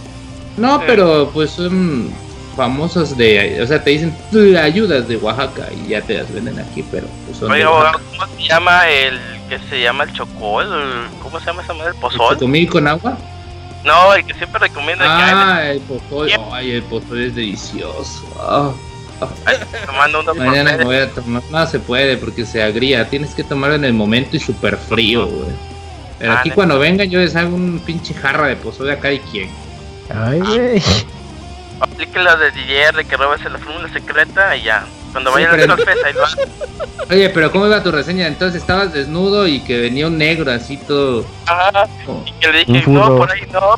[0.59, 2.11] No, pero pues son
[2.55, 4.15] famosos de, o sea, te dicen
[4.62, 7.98] ayudas de Oaxaca y ya te las venden aquí, pero pues son Oye, abogado.
[8.11, 10.66] ¿cómo se llama el que se llama el chocol?
[10.66, 11.93] El- ¿Cómo se llama esa madre?
[11.94, 12.36] ¿El pozol?
[12.36, 13.16] ¿Comí con agua?
[13.85, 18.24] No, el que siempre recomiendo que Ah, el pozol, ay, el pozol es delicioso.
[18.40, 18.73] Ah,
[19.44, 23.09] ay, tomando uno por mañana me voy a tomar, no se puede porque se agría,
[23.09, 25.51] tienes que tomarlo en el momento y súper frío, güey.
[26.19, 29.19] Pero Ah, aquí cuando vengan yo les hago un pinche jarra de pozol a cada
[29.19, 29.51] quien.
[30.15, 30.82] Ay, güey.
[31.81, 34.86] Aplique la de DJ de que robes la fórmula secreta y ya.
[35.15, 36.49] Cuando Sí, vayan a pero- hacer Solfest, ahí hacen.
[37.11, 38.27] Oye, pero ¿cómo iba tu reseña?
[38.27, 41.24] Entonces estabas desnudo y que venía un negro así todo...
[41.47, 43.77] Ajá, como- y que le Un dije, no, por ahí no.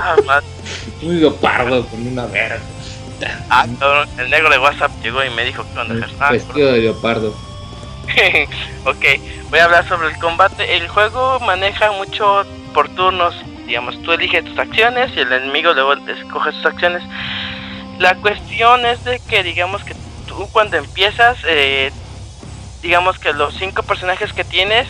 [0.00, 0.40] ah.
[1.02, 2.58] Un leopardo con una verga.
[3.50, 3.66] Ah,
[4.18, 6.06] el negro de WhatsApp llegó y me dijo que onda?
[6.18, 7.28] Ah, Vestido de leopardo.
[8.84, 9.04] ok,
[9.50, 10.76] voy a hablar sobre el combate.
[10.76, 12.42] El juego maneja mucho
[12.74, 13.34] por turnos.
[13.66, 17.02] Digamos, tú eliges tus acciones y el enemigo luego escoge sus acciones.
[17.98, 19.94] La cuestión es de que, digamos que
[20.26, 21.92] tú cuando empiezas, eh,
[22.82, 24.88] digamos que los cinco personajes que tienes,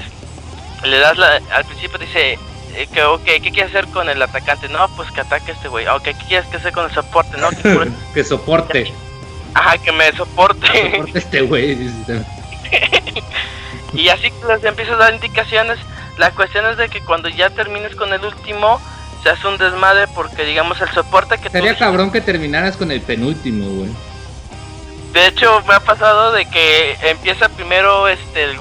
[0.85, 2.39] le das la, al principio dice
[2.75, 4.69] eh, que, ok, ¿qué quieres hacer con el atacante?
[4.69, 5.87] No, pues que ataque a este güey.
[5.89, 7.37] Ok, ¿qué quieres que hacer con el soporte?
[7.39, 8.93] No, que que soporte.
[9.55, 10.67] Ajá, que me soporte.
[10.93, 11.73] soporte este güey.
[13.93, 15.79] y así que les empiezas a dar indicaciones.
[16.19, 18.81] La cuestión es de que cuando ya termines con el último,
[19.23, 23.01] se hace un desmadre porque, digamos, el soporte que Sería cabrón que terminaras con el
[23.01, 23.91] penúltimo, güey.
[25.13, 28.57] De hecho, me ha pasado de que empieza primero este el,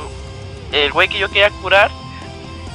[0.74, 1.90] el güey que yo quería curar.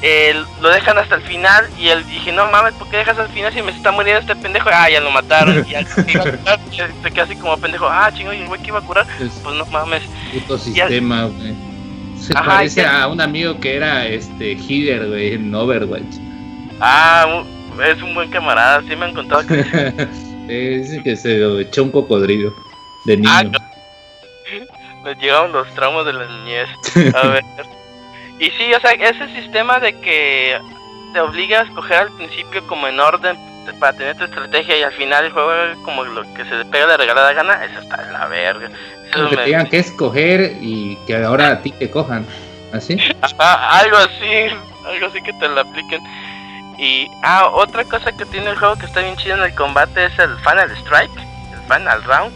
[0.02, 3.28] el- lo dejan hasta el final y él dije, no mames, ¿por qué dejas al
[3.30, 4.68] final si me está muriendo este pendejo?
[4.72, 5.64] Ah, ya lo mataron.
[5.66, 7.86] Y ya que iba a curar, ya se queda así como pendejo.
[7.88, 10.02] Ah, chingo, y el güey que iba a curar, Es pues no mames.
[10.34, 11.54] puto sistema, güey.
[12.26, 16.16] Se Ajá, parece a un amigo que era este healer, güey, en Overwatch.
[16.80, 17.44] Ah,
[17.84, 19.56] es un buen camarada, sí me han contado que
[20.48, 22.52] Dice que se lo echó un cocodrilo
[23.04, 23.30] de niño.
[23.30, 23.44] Ah,
[25.04, 26.68] nos llegaron los traumas de la niñez.
[27.14, 27.44] A ver.
[28.38, 30.60] Y sí, o sea, ese sistema de que
[31.14, 33.34] te obliga a escoger al principio como en orden
[33.80, 36.64] para tener tu estrategia y al final el juego es como lo que se le
[36.66, 38.70] pega la regalada gana, eso está de la verga.
[39.12, 42.26] Que me- te digan que escoger y que ahora a ti te cojan.
[42.72, 42.98] ¿Así?
[43.38, 44.54] Ah, algo así,
[44.86, 46.02] algo así que te lo apliquen.
[46.78, 50.04] Y, ah, otra cosa que tiene el juego que está bien chido en el combate
[50.06, 51.10] es el Final Strike,
[51.52, 52.32] el Final Round.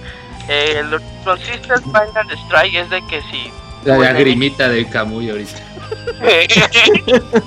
[0.49, 3.53] Eh, lo que consiste el Final Strike es de que si
[3.85, 5.59] La lagrimita del Camuy ahorita.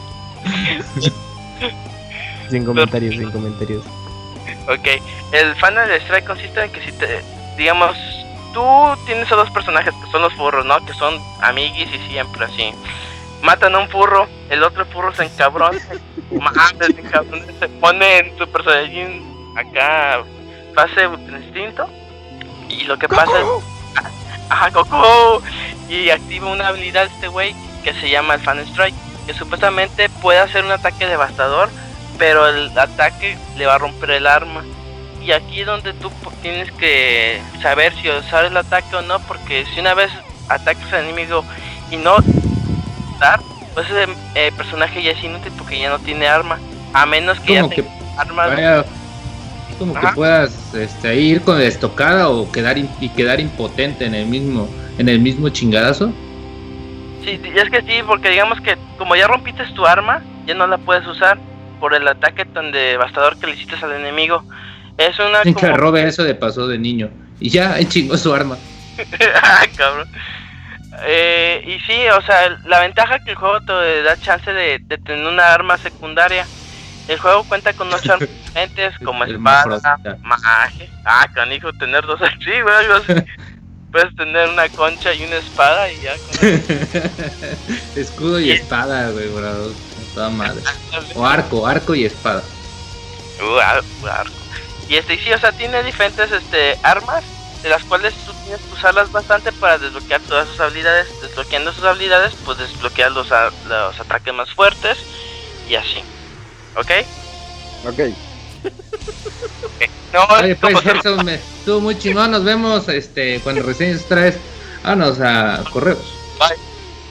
[2.50, 3.84] Sin comentarios, sin comentarios.
[4.68, 5.02] Ok,
[5.32, 7.22] el Final Strike consiste en que si te,
[7.58, 7.95] digamos,
[8.54, 8.64] tú
[9.06, 10.84] tienes a dos personajes que son los furros, ¿no?
[10.86, 12.74] Que son amiguis y siempre así.
[13.42, 15.78] Matan a un furro, el otro furro se encabrona,
[16.32, 20.24] mames, se encabrona, se pone en Super Saiyajin acá,
[20.74, 21.90] fase instinto.
[22.70, 23.46] Y lo que pasa es,
[24.50, 25.44] ajá, Goku,
[25.90, 27.54] y activa una habilidad este güey
[27.84, 28.96] que se llama el Fan Strike,
[29.28, 31.70] que supuestamente puede hacer un ataque devastador
[32.18, 34.64] pero el ataque le va a romper el arma.
[35.26, 39.66] Y aquí es donde tú tienes que saber si usar el ataque o no, porque
[39.74, 40.12] si una vez
[40.50, 41.44] atacas al enemigo
[41.91, 42.18] y no
[43.20, 43.40] dar,
[43.74, 46.60] pues ese eh, personaje ya es inútil porque ya no tiene arma,
[46.94, 48.48] a menos que ya Como que tenga arma.
[48.48, 48.86] vaya,
[49.80, 54.16] como que puedas este, ir con la estocada o quedar in- y quedar impotente en
[54.16, 54.68] el mismo
[55.00, 56.12] en el mismo chingadazo.
[57.24, 60.78] Sí, es que sí, porque digamos que como ya rompiste tu arma, ya no la
[60.78, 61.38] puedes usar
[61.80, 64.44] por el ataque tan devastador que le hiciste al enemigo.
[64.98, 67.10] Es una que como- robe eso de pasó de niño.
[67.40, 68.57] Y ya chingó su arma.
[69.41, 70.07] Ah, cabrón.
[71.06, 74.98] Eh, y sí, o sea, la ventaja que el juego te da chance de, de
[74.99, 76.45] tener una arma secundaria.
[77.07, 79.82] El juego cuenta con ocho armas diferentes, como El espada,
[80.22, 80.88] magia.
[81.06, 83.14] Ah, canijo, tener dos así, güey, algo así.
[83.91, 86.14] Puedes tener una concha y una espada y ya.
[86.18, 86.64] con
[87.95, 89.72] Escudo y espada, güey, bro.
[90.14, 90.61] Toda madre.
[91.15, 92.44] O arco, arco y espada.
[93.41, 94.34] Uh, ar- uh, arco.
[94.89, 97.23] Y este, y sí, o sea, tiene diferentes este, armas,
[97.61, 101.07] de las cuales tú tienes que usarlas bastante para desbloquear todas sus habilidades.
[101.22, 104.97] Desbloqueando sus habilidades, pues desbloquear los, a- los ataques más fuertes
[105.69, 106.03] y así.
[106.76, 106.91] ¿Ok?
[107.88, 107.99] Ok.
[110.14, 112.31] No, Oye, es pues Gerson, me- estuvo muy chingón.
[112.31, 113.61] Nos vemos este cuando
[114.05, 114.38] otra vez.
[114.84, 115.97] Vámonos a correos.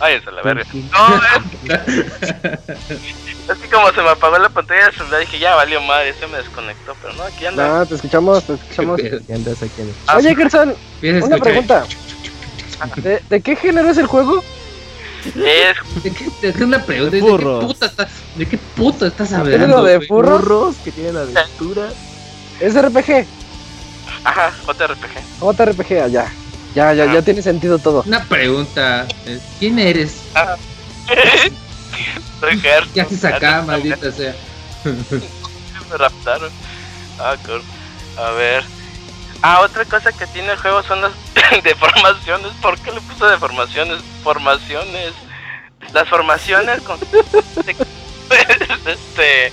[0.02, 0.64] Váyanse a la verga.
[0.74, 1.80] No, es,
[3.50, 6.26] es que como se me apagó la pantalla del celular, dije, ya valió madre, se
[6.26, 6.96] me desconectó.
[7.00, 7.68] Pero no, aquí anda.
[7.78, 8.96] No, te escuchamos, te escuchamos.
[9.00, 9.20] Qué.
[9.24, 9.80] ¿Qué andas aquí?
[9.80, 9.96] andas?
[10.08, 10.74] Ah, Oye, Gerson,
[11.22, 11.84] una pregunta.
[12.96, 14.42] ¿De, de qué género es el juego?
[15.24, 17.14] Es, ¿De qué, de qué una pregunta?
[17.14, 17.64] ¿De qué Furros.
[17.66, 19.84] puta estás, ¿de qué puta estás ¿Género hablando?
[19.84, 20.40] de furros?
[20.40, 21.90] Burros que tienen aventura.
[22.58, 23.24] Es RPG.
[24.24, 25.14] ajá, JRPG.
[25.40, 26.28] JRPG, ah,
[26.74, 26.92] ya.
[26.92, 27.14] Ya, ya, Ah.
[27.14, 28.02] ya tiene sentido todo.
[28.06, 29.06] Una pregunta.
[29.26, 30.16] eh, ¿Quién eres?
[32.40, 32.92] Soy Gerson.
[32.94, 34.34] ¿Qué haces acá, maldita sea?
[34.84, 36.50] me raptaron.
[37.18, 37.62] Ah, cabrón.
[38.18, 38.64] A ver.
[39.42, 41.12] Ah, otra cosa que tiene el juego son las
[41.64, 42.52] deformaciones.
[42.60, 43.98] ¿Por qué le puso deformaciones?
[44.22, 45.12] Formaciones.
[45.92, 46.98] Las formaciones con
[48.86, 49.52] este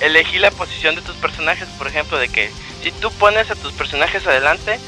[0.00, 2.50] elegí la posición de tus personajes, por ejemplo, de que
[2.82, 4.78] si tú pones a tus personajes adelante,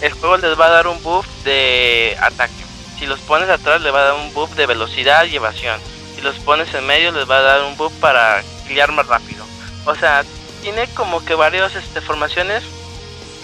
[0.00, 2.52] el juego les va a dar un buff de ataque.
[2.98, 5.80] Si los pones atrás, le va a dar un buff de velocidad y evasión.
[6.14, 9.44] Si los pones en medio, les va a dar un buff para clear más rápido.
[9.86, 10.24] O sea,
[10.62, 12.62] tiene como que varias este, formaciones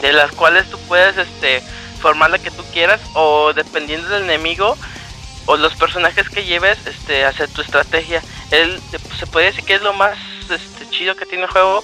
[0.01, 1.63] de las cuales tú puedes este,
[2.01, 4.77] formar la que tú quieras o dependiendo del enemigo
[5.47, 8.23] o los personajes que lleves este, hacer tu estrategia.
[8.51, 8.81] Él,
[9.19, 10.19] se puede decir que es lo más
[10.51, 11.83] este, chido que tiene el juego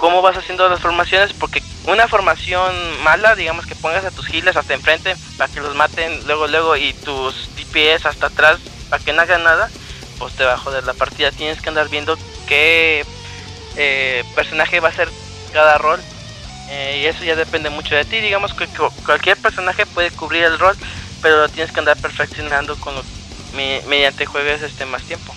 [0.00, 4.56] cómo vas haciendo las formaciones porque una formación mala, digamos que pongas a tus giles
[4.56, 9.12] hasta enfrente para que los maten luego, luego y tus DPS hasta atrás para que
[9.12, 9.70] no hagan nada,
[10.18, 11.32] pues te va a joder la partida.
[11.32, 13.04] Tienes que andar viendo qué
[13.76, 15.08] eh, personaje va a ser
[15.52, 16.00] cada rol.
[16.66, 18.20] Eh, y eso ya depende mucho de ti.
[18.20, 20.76] Digamos que cu- cualquier personaje puede cubrir el rol,
[21.20, 23.04] pero lo tienes que andar perfeccionando con lo-
[23.52, 25.34] me- mediante juegues este más tiempo.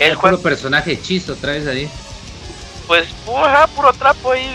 [0.00, 1.88] El juego, personaje hechizo traes ahí.
[2.90, 3.06] Pues,
[3.76, 4.50] puro trapo ahí,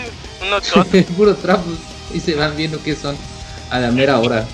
[0.46, 0.84] uno que otro.
[1.16, 1.72] puro trapos.
[2.12, 3.16] Y se van viendo qué son
[3.70, 4.44] a la mera hora.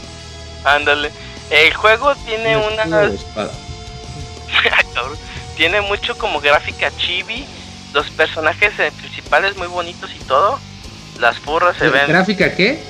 [0.62, 1.10] Ándale.
[1.50, 2.84] El juego tiene una.
[5.56, 7.44] tiene mucho como gráfica chibi.
[7.92, 10.60] Los personajes eh, principales muy bonitos y todo.
[11.18, 12.80] Las furras se ven ¿Gráfica qué?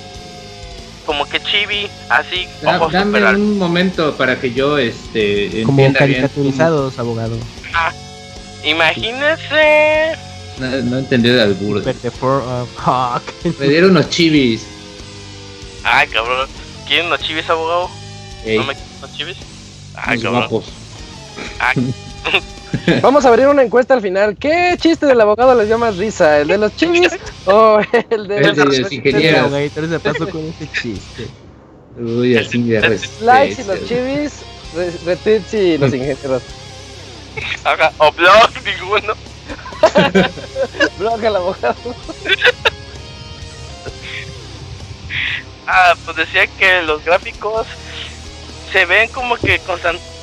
[1.06, 5.80] como que chibi, así, Da- ojos dame super un momento para que yo este Como
[5.80, 6.20] entienda bien.
[6.20, 7.36] caricaturizados, abogado.
[8.62, 10.16] Imagínense.
[10.58, 11.82] No, no entendí de albur.
[12.76, 13.22] Hawk.
[13.58, 14.62] Me dieron unos chivis.
[15.84, 16.48] Ay, cabrón.
[16.86, 17.88] ¿Quieren unos chivis, abogado?
[18.44, 19.36] Ey, ¿No me quieren unos chivis?
[19.94, 20.40] Ay, unos cabrón.
[20.48, 20.64] guapos.
[21.58, 21.94] Ay,
[23.02, 24.36] Vamos a abrir una encuesta al final.
[24.38, 26.38] ¿Qué chiste del abogado les dio más risa?
[26.40, 27.12] ¿El de los chivis
[27.46, 27.80] o
[28.10, 29.52] el de El de los El ingenieros.
[29.74, 31.26] se pasó con ese chiste.
[31.98, 32.98] Uy, así de.
[33.20, 34.32] Likes y los chivis,
[34.74, 36.42] re- retweets y los ingenieros.
[37.64, 39.14] ajá, o blog, ninguno.
[40.98, 41.76] Blog al abogado.
[45.66, 47.66] Ah, pues decía que los gráficos
[48.72, 49.60] se ven como que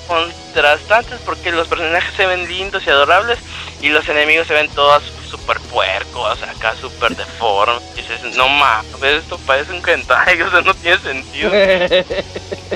[0.07, 3.39] contrastantes porque los personajes se ven lindos y adorables
[3.81, 7.81] y los enemigos se ven todos super puercos, acá super deformes.
[7.93, 11.51] Y dices, no mames, esto parece un hentai, o sea, no tiene sentido.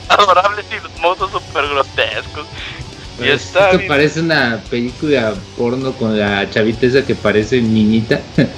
[0.09, 2.47] Adorables y los monstruos super grotescos.
[3.21, 3.87] Y está esto bien.
[3.87, 8.19] parece una película porno con la chavita esa que parece niñita.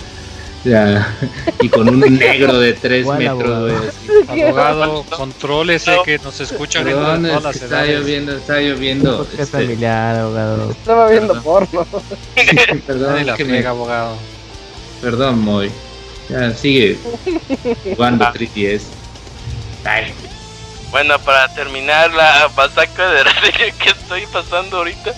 [0.67, 1.15] Ya,
[1.61, 3.67] y con un negro de 3 ¿Cuál metros, abogado?
[3.67, 3.87] güey.
[3.87, 4.41] así.
[4.41, 7.99] Abogado, contrólese que nos escuchan en Perdón, es todas las está edades.
[7.99, 9.27] lloviendo, está lloviendo.
[9.33, 10.71] Este, familiar, abogado.
[10.71, 11.85] Estaba viendo porno.
[12.87, 14.15] perdón, es la que me- friega, abogado.
[15.03, 15.69] perdón, Moy.
[16.31, 16.97] Ya, sigue
[17.95, 18.81] jugando 3DS.
[19.83, 20.13] Ay,
[20.91, 25.11] Bueno, para terminar la masacre de reseña que estoy pasando ahorita,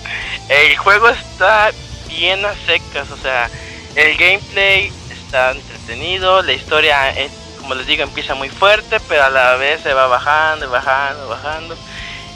[0.48, 1.70] el juego está
[2.08, 3.48] bien a secas, o sea,
[3.94, 7.30] el gameplay está entretenido, la historia, es,
[7.60, 11.76] como les digo, empieza muy fuerte, pero a la vez se va bajando, bajando, bajando.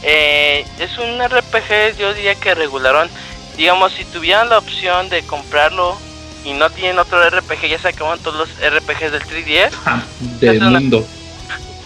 [0.04, 3.09] Eh, es un RPG, yo diría que regularón.
[3.56, 5.96] Digamos, si tuvieran la opción de comprarlo
[6.44, 9.72] y no tienen otro RPG, ya se acaban todos los RPGs del 3DS,
[10.40, 11.06] del una- mundo.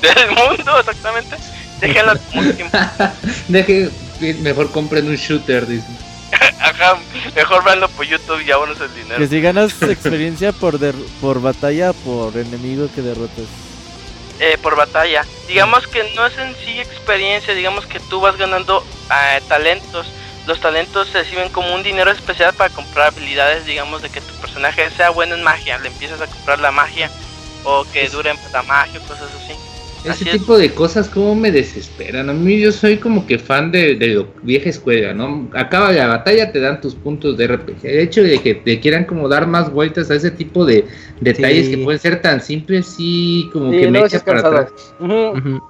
[0.01, 1.37] Del mundo, exactamente.
[1.81, 2.71] Déjenlo como último.
[3.49, 3.91] Deje,
[4.41, 5.87] mejor compren un shooter, dice.
[6.61, 6.97] Ajá,
[7.35, 9.19] mejor verlo por YouTube y abonos el dinero.
[9.19, 13.47] Que si ganas experiencia por der- por batalla, por enemigo que derrotes.
[14.41, 15.25] Eh, por batalla.
[15.49, 20.07] Digamos que no es en sí experiencia, digamos que tú vas ganando eh, talentos.
[20.47, 24.35] Los talentos se reciben como un dinero especial para comprar habilidades, digamos, de que tu
[24.35, 25.79] personaje sea bueno en magia.
[25.79, 27.11] Le empiezas a comprar la magia
[27.65, 29.55] o que dure la magia o cosas así.
[30.13, 30.31] Ese es.
[30.33, 32.29] tipo de cosas como me desesperan.
[32.31, 35.49] A mí yo soy como que fan de, de lo vieja escuela, ¿no?
[35.55, 37.85] Acaba la batalla, te dan tus puntos de RPG.
[37.85, 40.85] El hecho de que te quieran como dar más vueltas a ese tipo de
[41.21, 41.77] detalles Sí.
[41.77, 44.43] que pueden ser tan simples, sí, como Sí, que me luego sí echa es para
[44.43, 44.57] cansado.
[44.67, 44.95] atrás.
[45.01, 45.39] Ujú.
[45.39, 45.63] Ujú.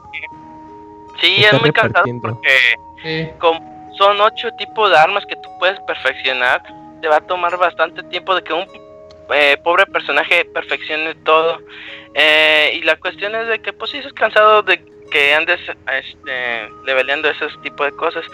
[1.21, 2.49] Sí, Está es muy cansado porque
[3.03, 3.29] Sí.
[3.39, 6.63] como son ocho tipos de armas que tú puedes perfeccionar,
[7.01, 8.67] te va a tomar bastante tiempo de que un
[9.35, 11.59] eh, pobre personaje perfeccione todo.
[12.15, 15.61] Eh, y la cuestión es de que, pues sí, es cansado de que andes
[15.93, 18.25] este, leveleando esos tipos de cosas.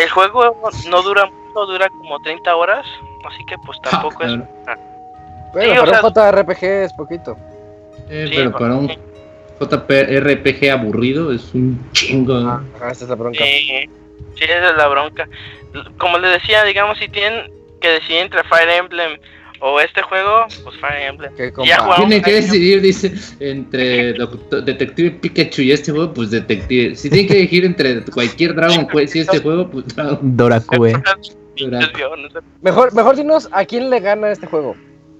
[0.00, 0.56] El juego
[0.88, 2.86] no dura mucho, dura como 30 horas,
[3.28, 4.30] así que pues tampoco es...
[4.32, 4.48] cabrón.
[5.52, 7.36] Bueno, Sí, o para sea- un JRPG es poquito.
[8.08, 8.88] Eh, Sí, pero para un
[9.60, 12.34] JRPG aburrido es un chingo.
[12.40, 12.64] ¿no?
[12.80, 13.44] Ah, esa es la bronca.
[13.44, 13.88] Sí,
[14.36, 15.28] sí, esa es la bronca.
[15.98, 17.50] Como les decía, digamos, si tienen
[17.80, 19.18] que decidir entre Fire Emblem
[19.64, 21.32] o este juego, pues Fire Emblem.
[21.96, 26.96] Tiene que decidir, dice, entre Doctor- Detective Pikachu y este juego, pues Detective.
[26.96, 30.94] Si tiene que elegir entre cualquier Dragon Quest y este juego, pues Dragon Dorakue.
[32.60, 34.74] Mejor, mejor dinos a quién le gana este juego.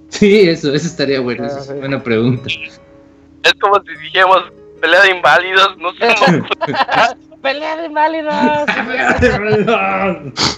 [0.08, 1.44] Sí, eso, eso estaría bueno.
[1.44, 1.72] Ah, esa es sí.
[1.74, 2.48] buena pregunta.
[3.44, 4.42] Es como si dijéramos
[4.80, 6.44] pelea de inválidos, no sé cómo.
[7.42, 8.34] ¡Pelea de inválidos!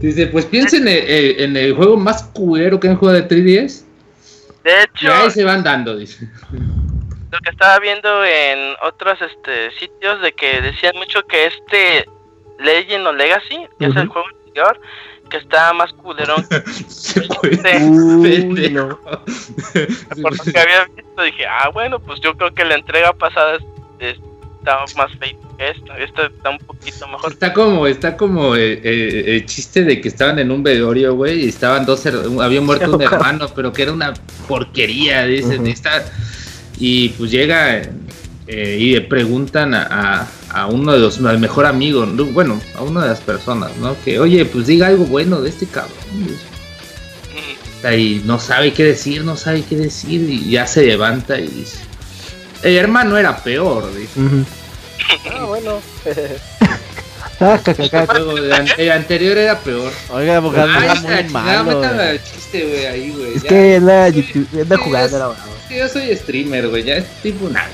[0.00, 3.84] Dice, pues piensen en el, en el juego más culero que han jugado de 3DS.
[4.64, 4.74] De Y
[5.06, 6.28] hecho, ahí se van dando, dice.
[6.52, 12.06] lo que estaba viendo en otros este, sitios de que decían mucho que este
[12.60, 14.80] Legend o Legacy, que es el juego anterior,
[15.30, 16.46] que está más culerón
[16.88, 17.50] Se fue.
[17.82, 18.22] Uy,
[18.54, 19.00] Pendejo.
[20.22, 21.22] por lo que había visto.
[21.22, 23.62] Dije, ah, bueno, pues yo creo que la entrega pasada es-
[23.98, 24.20] es-
[24.62, 25.98] estaba más que esta.
[25.98, 27.32] Esta está un poquito mejor.
[27.32, 31.44] Está como, está como eh, eh, el chiste de que estaban en un velorio, güey,
[31.44, 34.14] y estaban dos, había muerto un hermano, pero que era una
[34.46, 35.66] porquería, dicen, Ujú.
[35.70, 36.04] está,
[36.78, 37.82] y pues llega
[38.46, 42.26] eh, y le preguntan a, a- a uno de los, al mejor amigo, ¿no?
[42.26, 43.96] bueno, a una de las personas, ¿no?
[44.04, 45.96] Que, oye, pues diga algo bueno de este cabrón.
[46.12, 51.48] Mm, Y no sabe qué decir, no sabe qué decir, y ya se levanta y
[51.48, 51.78] dice,
[52.62, 54.20] el hermano era peor, dice.
[55.30, 55.80] Ah, bueno.
[57.40, 59.92] Ah, el an- el anterior era peor.
[60.10, 62.00] Oiga, abogado, Ay, era muy malo.
[62.02, 63.34] el chiste, güey, ahí, güey.
[63.34, 63.48] Es ya.
[63.48, 65.36] que anda, YouTube- anda jugando
[65.70, 67.70] yo soy streamer, güey, ya es tipo nada.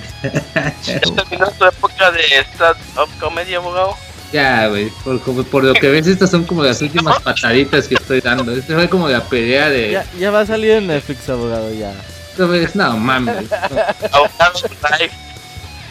[0.87, 2.21] ¿Ya terminó tu época de
[2.55, 3.95] stand-up comedy, abogado?
[4.33, 7.97] ya, güey, por, como- por lo que ves, estas son como las últimas pataditas que
[7.97, 8.53] estoy dando.
[8.53, 9.91] Esto fue como la pelea de.
[9.91, 11.93] Ya, ya va a salir en Netflix, abogado, ya.
[12.39, 13.51] No, güey, no mames.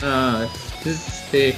[0.02, 0.49] No, no,
[0.86, 1.56] este.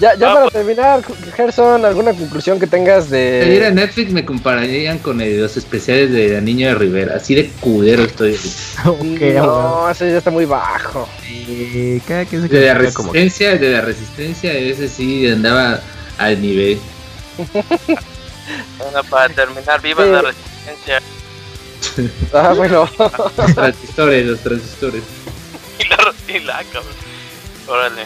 [0.00, 1.02] Ya, ya Ah, para pues- terminar,
[1.36, 3.72] Gerson, ¿alguna conclusión que tengas Si viera de...
[3.72, 7.14] Netflix me compararían con el- los especiales de La Niña de Rivera.
[7.16, 8.34] Así de culero estoy.
[8.84, 9.00] Ok,
[9.38, 9.84] abogado.
[9.84, 11.08] no, ese ya está muy bajo.
[12.08, 15.80] Cada quien se De la considera como que- resistencia, de la resistencia, ese sí andaba
[16.18, 16.80] al nivel.
[17.36, 20.10] Bueno, para terminar, viva Sí.
[20.10, 21.00] la resistencia.
[22.32, 22.88] Ah, bueno.
[23.36, 25.02] Los transistores, los transistores.
[25.78, 26.92] Y la, y la cabrón.
[27.66, 28.04] Órale.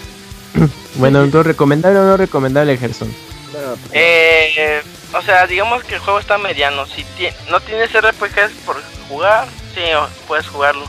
[0.94, 3.09] Bueno, entonces, ¿recomendable o no recomendable, Gerson?
[3.52, 4.82] No, Eh,
[5.12, 6.86] o sea, digamos que el juego está mediano.
[6.86, 9.82] Si ti- no tienes RPGs por jugar, sí,
[10.27, 10.86] puedes jugarlo.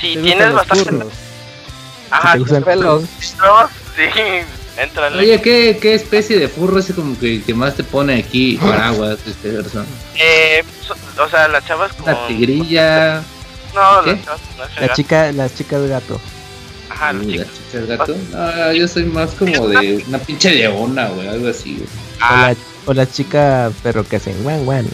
[0.00, 1.06] Si ¿Te tienes bastante.
[2.10, 3.02] Ajá, ¿Te gustan los pelos.
[3.04, 3.70] pelos?
[3.96, 4.10] sí,
[4.76, 8.56] entra Oye, ¿qué, qué especie de furro es como que, que más te pone aquí
[8.60, 9.86] paraguas, este persona?
[10.16, 12.04] Eh, so- o sea, las chavas con.
[12.04, 13.22] Una tigrilla.
[13.74, 14.12] No, ¿Qué?
[14.12, 14.94] las chavas con ese La gato.
[14.94, 16.20] chica, la chica del gato.
[16.90, 17.46] Ajá, las chicas.
[17.88, 18.16] la gato.
[18.30, 21.84] No, yo soy más como de una pinche leona, güey, algo así, güey.
[21.86, 21.88] O,
[22.20, 22.56] Ah, la,
[22.86, 24.86] o la chica perro que hacen guan guan.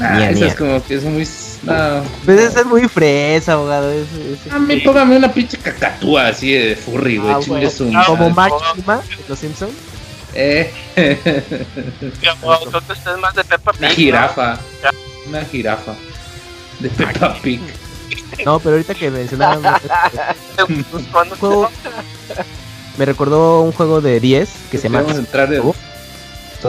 [0.00, 0.48] Ah, Mía, eso mía.
[0.48, 1.28] es como que es muy.
[1.62, 2.02] No.
[2.24, 3.92] Pues esa es muy fresa, abogado.
[3.92, 4.08] es-
[4.46, 7.32] es- A mí póngame una pinche cacatúa así de furry, güey.
[7.32, 7.68] Ah, bueno.
[7.96, 9.72] Ah, Como de los Simpsons.
[10.34, 10.72] Eh.
[12.40, 13.80] como, creo que usted es más de Peppa Pig.
[13.80, 13.94] Una ¿no?
[13.94, 14.58] jirafa.
[15.28, 15.92] Una jirafa.
[16.78, 17.60] De Peppa Pig.
[18.46, 19.60] No, pero ahorita que mencionaban
[21.12, 21.70] cuando juego,
[22.96, 25.58] me recordó un juego de 10 que se llama Vamos a entrar de.
[25.58, 25.74] ¿Cómo?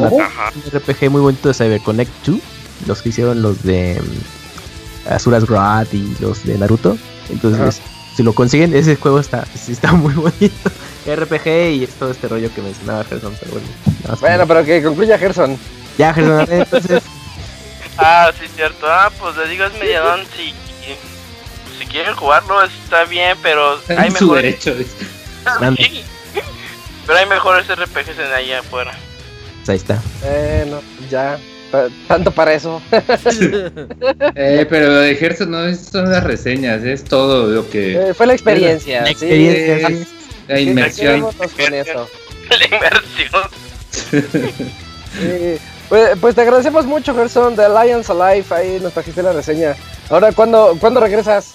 [0.09, 0.51] Una- Ajá.
[0.55, 2.39] un RPG muy bonito de CyberConnect 2.
[2.87, 6.97] Los que hicieron los de mm, Asuras Wrath y los de Naruto.
[7.29, 7.81] Entonces,
[8.15, 10.69] si lo consiguen, ese juego está, sí está muy bonito.
[11.05, 13.67] RPG y es todo este rollo que mencionaba Gerson, pero bueno.
[14.19, 15.57] Bueno, pero que concluya Gerson.
[15.97, 17.01] Ya, Gerson, entonces,
[17.97, 18.85] Ah, sí, cierto.
[18.87, 20.21] Ah, pues le digo, es medianón.
[20.35, 20.53] Si,
[21.79, 24.63] si quieren jugarlo, está bien, pero Está hay en su mejores.
[24.65, 24.75] derecho.
[25.77, 26.03] Sí.
[27.07, 28.91] Pero hay mejores RPGs en allá afuera.
[29.57, 29.99] pues ahí está.
[30.21, 31.39] Bueno, ya.
[32.07, 32.81] Tanto para eso.
[34.35, 38.09] Eh, pero lo de Gerson no es- son las reseñas, es todo lo que.
[38.09, 39.01] Eh, fue la experiencia.
[39.01, 39.11] La sí.
[39.13, 40.07] experiencia, sí.
[40.47, 41.21] La Sí, inmersión.
[41.21, 42.09] con eso.
[42.49, 43.43] La inversión.
[45.13, 45.57] Sí.
[45.89, 48.45] Pues, pues te agradecemos mucho, Gerson, de Alliance Alive.
[48.51, 49.75] Ahí nos trajiste la reseña.
[50.09, 51.53] Ahora, ¿cuándo, ¿cuándo regresas?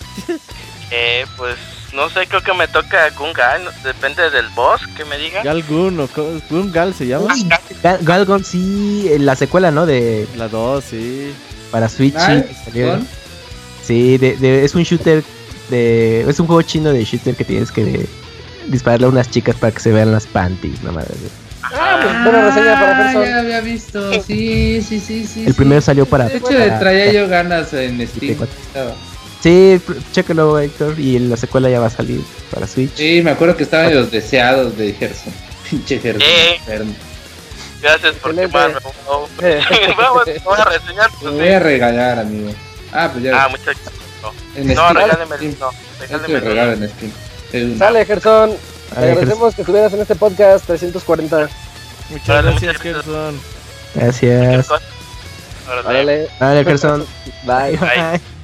[0.90, 1.56] Eh, pues
[1.97, 3.59] no sé, creo que me toca Gunga.
[3.59, 5.43] no- Depende del boss que me diga.
[5.43, 7.35] Gal Gun, o co- Gun Gal se llama.
[7.82, 9.86] Gal- Galgon, sí, la secuela, ¿no?
[9.86, 11.32] De La 2, sí.
[11.73, 12.14] para Switch.
[12.16, 12.43] Ah,
[13.85, 15.23] sí, de, de- es un shooter
[15.70, 16.20] de.
[16.28, 18.06] Es un juego chino de shooter que tienes que
[18.68, 21.09] dispararle a unas chicas para que se vean las panties, no madre.
[21.62, 23.24] Ah, pues buena reseña para Ah, Gerson.
[23.24, 25.40] ya había visto, sí, sí, sí, sí.
[25.47, 25.52] El sí.
[25.55, 26.27] primero salió para.
[26.28, 28.36] De hecho, para- traía yo ganas en Steam.
[29.47, 29.78] 64.
[29.86, 30.02] Estaba.
[30.06, 30.98] Sí, chécalo, Héctor.
[30.98, 32.20] Y la secuela ya va a salir
[32.52, 32.94] para Switch.
[32.94, 35.32] Sí, me acuerdo que estaban los deseados de Gerson.
[35.70, 36.23] Pinche Gerson.
[36.23, 36.60] Eh.
[37.82, 38.74] Gracias por quemarme.
[39.06, 41.10] Vamos, vamos voy a reseñar.
[41.10, 42.51] Te Pues, voy a regalar, amigo.
[42.93, 43.44] Ah, pues ya.
[43.44, 43.51] Ah,
[44.56, 45.36] en No, regáleme.
[45.36, 45.55] Steam.
[45.60, 46.89] No, te regáleme.
[46.89, 47.78] Steam.
[47.78, 48.56] Sale, Gerson.
[48.94, 51.48] Te agradecemos que estuvieras en este podcast 340.
[52.10, 53.06] Muchas Órale, gracias, muchas
[53.94, 54.20] gracias.
[54.20, 54.81] Gerson.
[55.66, 56.28] Gracias.
[56.40, 57.06] Dale, Gerson.
[57.44, 57.77] Bye.
[57.77, 58.20] Bye.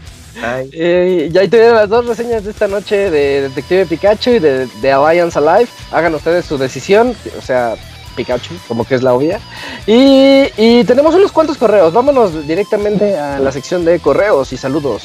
[0.72, 4.66] Eh, y ahí tuvieron las dos reseñas de esta noche de Detective Pikachu y de,
[4.66, 5.68] de Alliance Alive.
[5.90, 7.14] Hagan ustedes su decisión.
[7.38, 7.76] O sea,
[8.16, 9.40] Pikachu, como que es la obvia.
[9.86, 11.92] Y, y, tenemos unos cuantos correos.
[11.92, 15.02] Vámonos directamente a la sección de correos y saludos.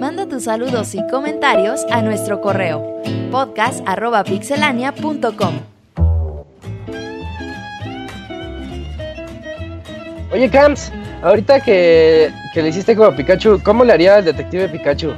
[0.00, 5.60] Manda tus saludos y comentarios a nuestro correo podcast.pixelania.com.
[10.32, 10.90] Oye, Camps,
[11.22, 15.12] ahorita que, que le hiciste como a Pikachu, ¿cómo le haría el detective Pikachu?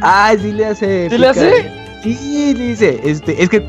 [0.00, 1.08] Ah, sí le hace.
[1.10, 1.70] ¿Sí le hace?
[2.02, 3.00] Sí, le dice.
[3.04, 3.60] Este, es que.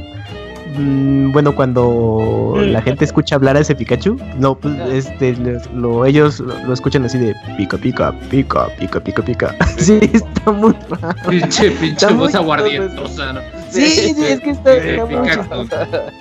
[0.75, 6.05] mm, bueno, cuando la gente escucha hablar a ese Pikachu, no, pues, este, les- lo,
[6.05, 9.55] ellos lo, lo escuchan así de pica, pica, pica, pica, pica, pica.
[9.77, 11.15] Sí, está muy raro.
[11.29, 13.41] Pinche, pinche voz aguardientosa, ¿no?
[13.69, 13.85] Sí,
[14.15, 15.27] sí, es que está, está muy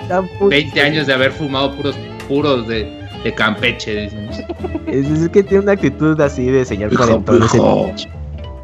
[0.00, 1.94] está muy 20 años de haber fumado puros
[2.28, 4.28] puros de, de Campeche, dicen.
[4.86, 7.40] Es, es que tiene una actitud así de señor cuarentón.
[7.40, 8.08] Pikachu.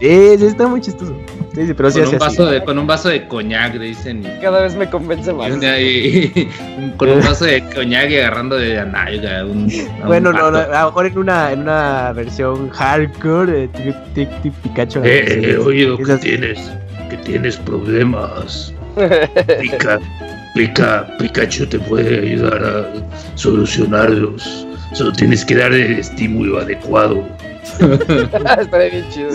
[0.01, 1.13] Sí, está muy chistoso.
[1.57, 2.37] Sí, sí, pero sí Con hace un, así.
[2.39, 4.23] vaso de, con un vaso de coñac, dicen.
[4.23, 5.49] y- Cada vez me convence más.
[5.49, 6.49] y un- y-
[6.97, 9.45] con un vaso de coñac y agarrando de nalga.
[9.45, 13.51] Un, a un Bueno, no, no, a lo mejor en una, en una versión hardcore
[13.53, 15.01] de Tic- Tic- Tic Pikachu.
[15.03, 16.71] Eh, oído es que tienes,
[17.11, 18.73] que tienes problemas.
[19.61, 19.99] Pica,
[20.55, 22.87] Pikachu te puede ayudar a
[23.37, 24.67] solucionarlos.
[24.93, 27.23] Solo tienes que dar el estímulo adecuado.
[27.79, 29.31] Estaría bien chido.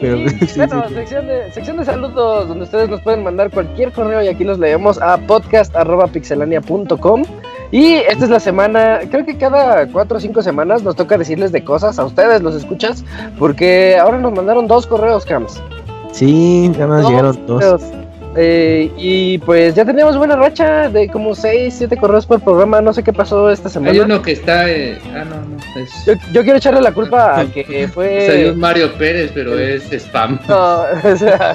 [0.00, 0.94] Pero, Y, sí, sí, bueno, sí.
[0.94, 4.58] sección, de, sección de saludos donde ustedes nos pueden mandar cualquier correo y aquí los
[4.58, 7.22] leemos a podcast.pixelania.com.
[7.70, 11.52] Y esta es la semana, creo que cada cuatro o cinco semanas nos toca decirles
[11.52, 13.02] de cosas a ustedes, los escuchas,
[13.38, 15.62] porque ahora nos mandaron dos correos, Cams.
[16.10, 17.62] Sí, nada más llegaron dos.
[17.62, 17.82] correos.
[18.34, 22.92] Eh, y pues ya teníamos buena racha de como seis, siete correos por programa, no
[22.94, 24.04] sé qué pasó esta Hay semana.
[24.04, 24.70] uno que está.
[24.70, 25.56] eh, ah, no, no.
[25.80, 28.26] Es, Yo, yo quiero echarle la culpa al que fue...
[28.26, 30.38] salió un Mario Pérez, pero es spam.
[30.48, 31.54] No, o sea,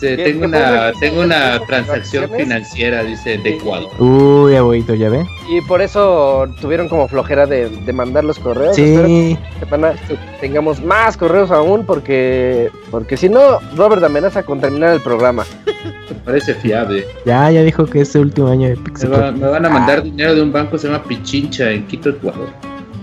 [0.00, 3.90] Dice: ¿Qué- Tengo una, tengo una transacción financiera, dice, de Ecuador.
[3.98, 5.24] Uy, abuelito, ¿ya ve?
[5.50, 8.76] y por eso tuvieron como flojera de, de mandar los correos.
[8.78, 9.92] Espero que Sí, semana
[10.40, 15.44] tengamos más correos aún porque porque si no, Robert amenaza con terminar el programa.
[15.66, 17.06] Me parece fiable.
[17.24, 19.12] ya, ya dijo que es el último año de Me, Pixel.
[19.12, 22.10] va- me van a mandar dinero de un banco que se llama Pichincha en Quito,
[22.10, 22.48] Ecuador.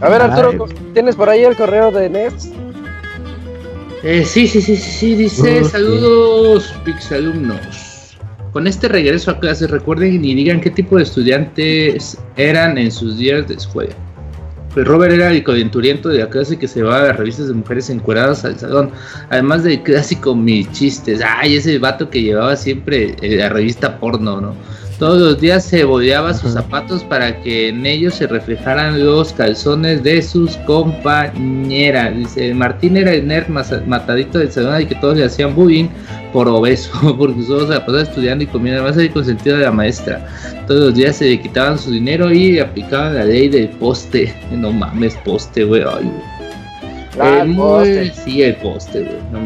[0.02, 0.68] A ver, Arturo.
[0.94, 2.54] ¿tienes por ahí el correo de Nest?
[4.06, 8.16] Eh, sí, sí, sí, sí, sí, dice saludos, Pixalumnos.
[8.52, 13.18] Con este regreso a clases, recuerden y digan qué tipo de estudiantes eran en sus
[13.18, 13.96] días de escuela.
[14.76, 17.90] Pues Robert era el coyunturiento de la clase que se llevaba las revistas de mujeres
[17.90, 18.92] encueradas al salón.
[19.32, 21.22] Además del clásico mis chistes.
[21.26, 24.56] Ay, ese vato que llevaba siempre eh, la revista porno, ¿no?
[25.00, 30.02] Todos los días se boleaba sus zapatos para que en ellos se reflejaran los calzones
[30.04, 32.16] de sus compañeras.
[32.16, 35.90] Dice, Martín era el nerd matadito del salón y que todos le hacían bullying
[36.32, 38.82] por obeso, porque solo se la pasaba estudiando y comiendo.
[38.82, 40.26] Además el consentido de la maestra.
[40.66, 44.34] Todos los días se le quitaban su dinero y aplicaban la ley del poste.
[44.52, 45.84] No mames, poste, güey.
[45.84, 47.28] Ay, güey.
[47.28, 48.14] Ah, el poste.
[48.24, 49.18] sí, el poste, güey.
[49.34, 49.40] no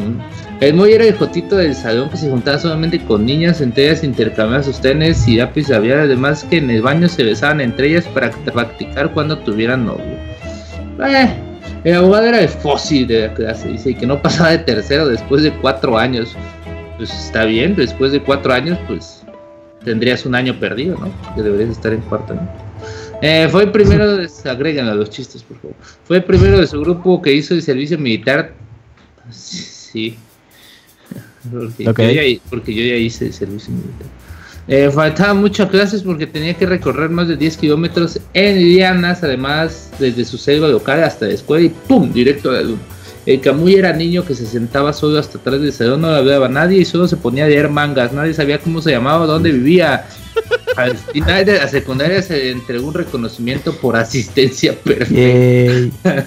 [0.59, 0.69] mames.
[0.69, 4.03] el Moy era el jotito del salón que se juntaba solamente con niñas, entre ellas
[4.03, 8.05] intercambiaban sus tenis y lápiz Había además que en el baño se besaban entre ellas
[8.13, 10.17] para practicar cuando tuvieran novio.
[11.05, 11.33] Eh,
[11.83, 15.07] el abogado era el fósil de la clase, dice, y que no pasaba de tercero
[15.07, 16.35] después de cuatro años.
[16.97, 19.23] Pues está bien, después de cuatro años, pues
[19.85, 21.09] tendrías un año perdido, ¿no?
[21.35, 22.49] Que deberías estar en cuarto año.
[23.21, 25.75] Eh, fue el primero, de, agréganlo a los chistes, por favor.
[26.03, 28.53] Fue el primero de su grupo que hizo el servicio militar.
[29.29, 30.17] Sí.
[31.51, 31.99] Porque, Ok.
[31.99, 34.07] yo, ya, porque yo ya hice el servicio militar.
[34.67, 39.89] Eh, faltaban muchas clases porque tenía que recorrer más de 10 kilómetros en lianas, además
[39.99, 42.11] desde su selva local hasta la escuela y ¡pum!
[42.13, 42.81] directo a la luna.
[43.25, 46.45] El Camuy era niño que se sentaba solo hasta atrás del salón, no le hablaba
[46.45, 48.13] a nadie y solo se ponía a leer mangas.
[48.13, 50.05] Nadie sabía cómo se llamaba dónde vivía.
[50.83, 55.95] Al final de la secundaria se le entregó un reconocimiento por asistencia perfecta.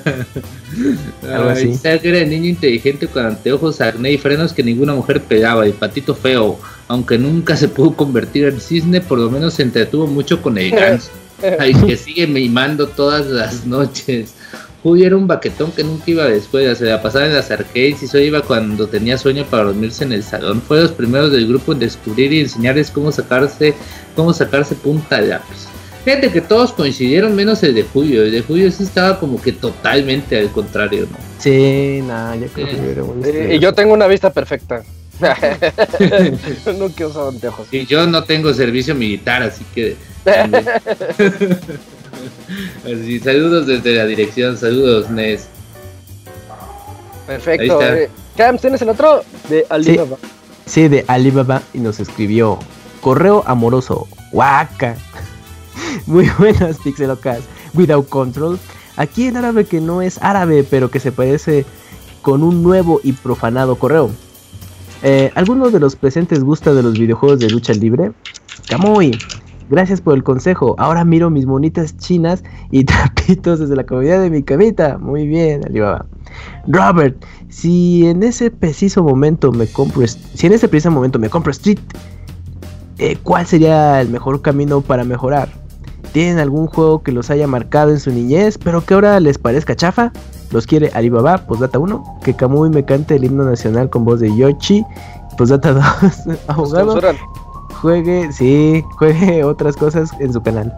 [1.23, 5.67] Ay, era el niño inteligente con anteojos, acné y frenos que ninguna mujer pegaba.
[5.67, 6.59] El patito feo,
[6.89, 10.71] aunque nunca se pudo convertir en cisne, por lo menos se entretuvo mucho con el
[10.73, 11.11] ganso.
[11.59, 14.35] Ay, que sigue mimando todas las noches.
[14.83, 17.51] Julio era un baquetón que nunca iba a la escuela, se la pasaba en las
[17.53, 20.61] arcades y solo iba cuando tenía sueño para dormirse en el salón.
[20.61, 23.75] Fue de los primeros del grupo en descubrir y enseñarles cómo sacarse,
[24.17, 25.69] cómo sacarse punta de lápiz.
[26.05, 28.25] Fíjate que todos coincidieron menos el de Julio.
[28.25, 31.17] El de Julio sí estaba como que totalmente al contrario, ¿no?
[31.39, 34.83] Sí, nah, yo creo que Eh, y yo tengo una vista perfecta.
[36.77, 37.69] Nunca he usado anteojos.
[37.71, 39.95] Y yo no tengo servicio militar, así que.
[42.85, 45.47] Así, saludos desde la dirección, saludos, Nes.
[47.27, 47.83] Perfecto.
[47.83, 49.23] Eh, Cams, ¿tienes el otro?
[49.49, 50.17] De Alibaba.
[50.67, 52.59] Sí, de Alibaba y nos escribió
[53.01, 54.97] correo amoroso, guaca.
[56.07, 57.41] Muy buenas, Pixelocas.
[57.75, 58.59] Without Control.
[58.97, 61.65] Aquí en árabe que no es árabe, pero que se parece
[62.21, 64.11] con un nuevo y profanado correo.
[65.03, 68.13] Eh, ¿Alguno de los presentes gusta de los videojuegos de lucha libre?
[68.69, 69.19] Camuy.
[69.73, 70.75] Gracias por el consejo.
[70.77, 74.99] Ahora miro mis monitas chinas y tapitos desde la comodidad de mi camita.
[74.99, 76.05] Muy bien, Alibaba.
[76.69, 77.17] Robert,
[77.49, 81.79] si en ese preciso momento me compro, si en ese preciso momento me compro Street,
[82.99, 85.49] eh, ¿cuál sería el mejor camino para mejorar?
[86.13, 89.75] ¿Tienen algún juego que los haya marcado en su niñez, pero que ahora les parezca
[89.75, 90.13] chafa?
[90.51, 94.37] Los quiere Alibaba, postdata 1, que Kamui me cante el himno nacional con voz de
[94.37, 94.85] Yoshi,
[95.39, 97.17] postdata 2, abogado, Censuran.
[97.83, 100.73] Juegue, sí, juegue otras cosas en su canal.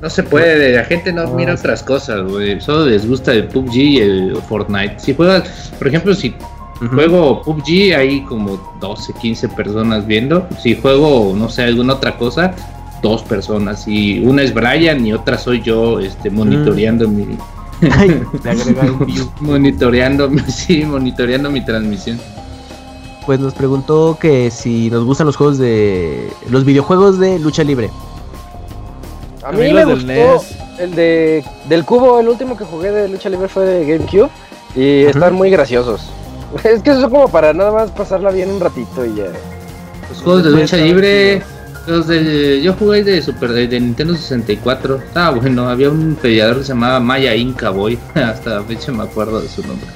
[0.00, 2.60] No se puede, la gente no No, mira otras cosas, güey.
[2.60, 4.98] Solo les gusta el PUBG y el Fortnite.
[4.98, 6.34] Si juegas, por ejemplo, si
[6.82, 6.94] Ujú.
[6.94, 10.46] juego PUBG, hay como 12, 15 personas viendo.
[10.60, 12.52] Si juego, no sé, alguna otra cosa,
[13.00, 13.86] dos personas.
[13.88, 17.38] Y una es Brian y otra soy yo, este, monitoreando mi.
[17.92, 19.30] Ay, le agrega un view.
[19.40, 22.18] monitoreando, sí, monitoreando mi transmisión.
[23.26, 26.30] Pues nos preguntó que si nos gustan los juegos de.
[26.50, 27.90] los videojuegos de lucha libre.
[29.42, 30.56] A A mí me gustó NES.
[30.78, 34.30] el de del cubo, el último que jugué de lucha libre fue de GameCube
[34.74, 36.02] y están muy graciosos.
[36.64, 39.24] Es que son como para nada más pasarla bien un ratito y ya.
[40.08, 41.42] Los juegos de lucha libre,
[41.86, 44.96] los de, yo jugué de Super de, de Nintendo 64.
[44.98, 47.98] Estaba bueno, había un peleador que se llamaba Maya Inca Boy.
[48.14, 49.86] Hasta la fecha me acuerdo de su nombre.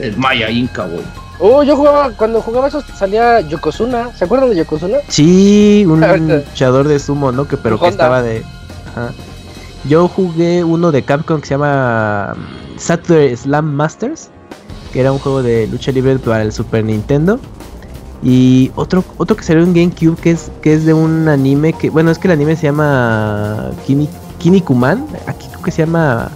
[0.00, 1.04] El Maya Inca Boy.
[1.44, 4.14] Oh, yo jugaba, cuando jugaba eso salía Yokozuna.
[4.14, 4.98] ¿Se acuerdan de Yokozuna?
[5.08, 7.48] Sí, un luchador de sumo, ¿no?
[7.48, 7.90] Que pero que Honda.
[7.90, 8.44] estaba de.
[8.92, 9.12] Ajá.
[9.88, 14.30] Yo jugué uno de Capcom que se llama um, Saturday Slam Masters,
[14.92, 17.40] que era un juego de lucha libre para el Super Nintendo.
[18.22, 21.90] Y otro, otro que salió en GameCube que es, que es de un anime que,
[21.90, 24.08] bueno, es que el anime se llama Kini,
[24.38, 25.04] Kinnikuman.
[25.26, 26.30] Aquí creo que se llama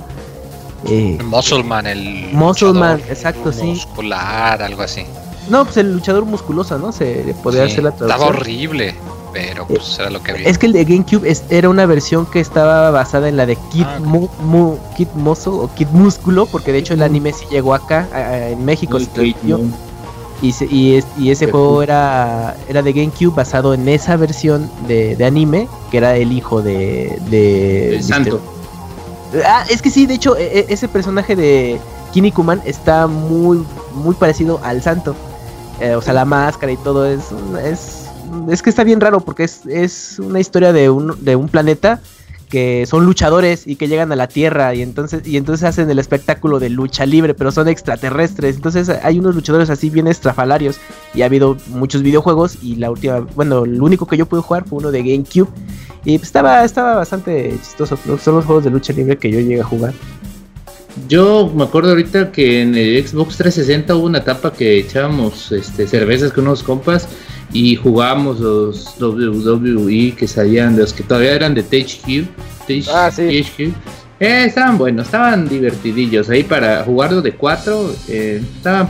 [0.88, 2.28] eh, Muscle Man, el.
[2.32, 3.64] Muscle luchador Man, exacto, sí.
[3.64, 5.04] Muscular, algo así.
[5.48, 6.90] No, pues el luchador musculoso, ¿no?
[6.92, 8.36] Se Sí, hacer la Estaba traducción.
[8.36, 8.94] horrible,
[9.32, 10.48] pero pues era lo que había.
[10.48, 13.56] Es que el de GameCube es- era una versión que estaba basada en la de
[13.70, 14.06] Kid, Ah, ok.
[14.06, 18.08] Mu- Mu- Kid Muscle o Kid Músculo, porque de hecho el anime sí llegó acá,
[18.12, 18.98] a- a- en México.
[18.98, 19.06] se
[20.42, 24.68] y, se- y, es- y ese juego era, era de GameCube basado en esa versión
[24.86, 27.18] de, de anime, que era el hijo de...
[27.30, 28.40] de El santo.
[29.44, 31.80] Ah, es que sí, de hecho, e- e- ese personaje de
[32.12, 35.14] Kinnikuman está muy, muy parecido al santo.
[35.80, 37.24] Eh, o sea, la máscara y todo es,
[37.62, 38.06] es,
[38.48, 42.00] es que está bien raro porque es, es una historia de un, de un planeta
[42.48, 45.98] que son luchadores y que llegan a la Tierra y entonces, y entonces hacen el
[45.98, 48.56] espectáculo de lucha libre, pero son extraterrestres.
[48.56, 50.78] Entonces hay unos luchadores así bien estrafalarios
[51.14, 54.66] y ha habido muchos videojuegos y la última, bueno, el único que yo pude jugar
[54.66, 55.48] fue uno de GameCube
[56.04, 57.96] y pues, estaba, estaba bastante chistoso.
[58.18, 59.92] Son los juegos de lucha libre que yo llegué a jugar.
[61.08, 65.86] Yo me acuerdo ahorita que en el Xbox 360 hubo una etapa que echábamos este,
[65.86, 67.06] cervezas con unos compas
[67.52, 72.26] y jugábamos los WWE que salían, los que todavía eran de THQ.
[72.66, 73.22] TH- Ah, sí.
[73.42, 73.60] THQ.
[74.18, 77.94] Eh, estaban buenos, estaban divertidillos ahí para jugarlo de cuatro.
[78.08, 78.88] Eh, estaban,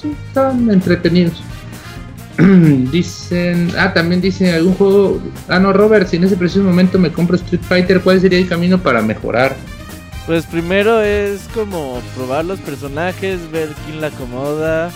[0.00, 1.42] sí, estaban entretenidos.
[2.92, 5.20] dicen, ah, también dicen algún juego.
[5.48, 8.48] Ah, no, Robert, si en ese preciso momento me compro Street Fighter, ¿cuál sería el
[8.48, 9.56] camino para mejorar?
[10.26, 14.90] Pues primero es como probar los personajes, ver quién la acomoda,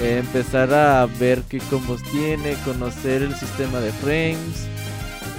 [0.00, 4.66] eh, empezar a ver qué combos tiene, conocer el sistema de frames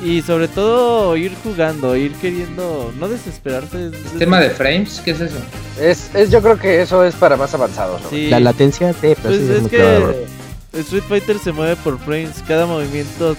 [0.03, 3.87] y sobre todo ir jugando, ir queriendo, no desesperarse.
[3.87, 4.99] es- ¿Tema de frames?
[5.05, 5.35] ¿Qué es eso?
[5.79, 8.01] Es, es, yo creo que eso es para más avanzados.
[8.01, 8.09] ¿no?
[8.09, 10.15] Sí, La latencia, sí, pero pues sí, es clavado.
[10.73, 13.35] que Street Fighter se mueve por frames, cada movimiento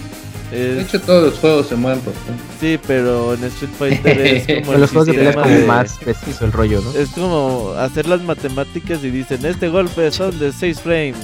[0.51, 2.13] De hecho, todos los juegos se mueven por.
[2.59, 5.97] Sí, pero en Street Fighter es como En el los juegos de como de- más
[5.97, 6.91] preciso el rollo, ¿no?
[6.99, 11.15] Es como hacer las matemáticas y dicen, este golpe son de 6 frames.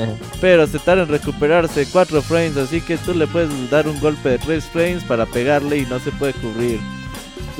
[0.00, 0.12] Ajá.
[0.40, 4.28] Pero se tarda en recuperarse 4 frames, así que tú le puedes dar un golpe
[4.28, 6.78] de 3 frames para pegarle y no se puede cubrir.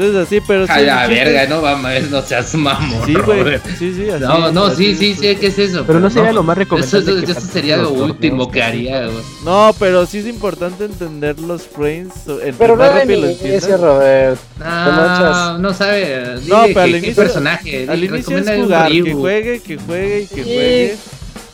[0.01, 3.05] Entonces así, pero sí, A la verga, no vamos, no seas mamón.
[3.07, 3.59] Sí, güey.
[3.79, 4.25] Sí, sí, así.
[4.25, 5.19] No, no, así sí, sí, pues.
[5.21, 5.85] sé qué es eso.
[5.87, 7.23] Pero no sería lo más recomendable.
[7.23, 9.23] eso- sería lo último que haría, güey.
[9.45, 12.09] No, pero sí es importante entender los frames.
[12.27, 13.81] Entre Pero no más de rápido lo inicio, entiendas.
[13.81, 14.41] Robert.
[14.59, 16.39] No, no sabe.
[16.41, 17.87] Dile No, que- pero al inicio- personaje.
[17.89, 20.43] Al inicio es jugar, que juegue, que juegue y que Sí.
[20.43, 20.97] juegue.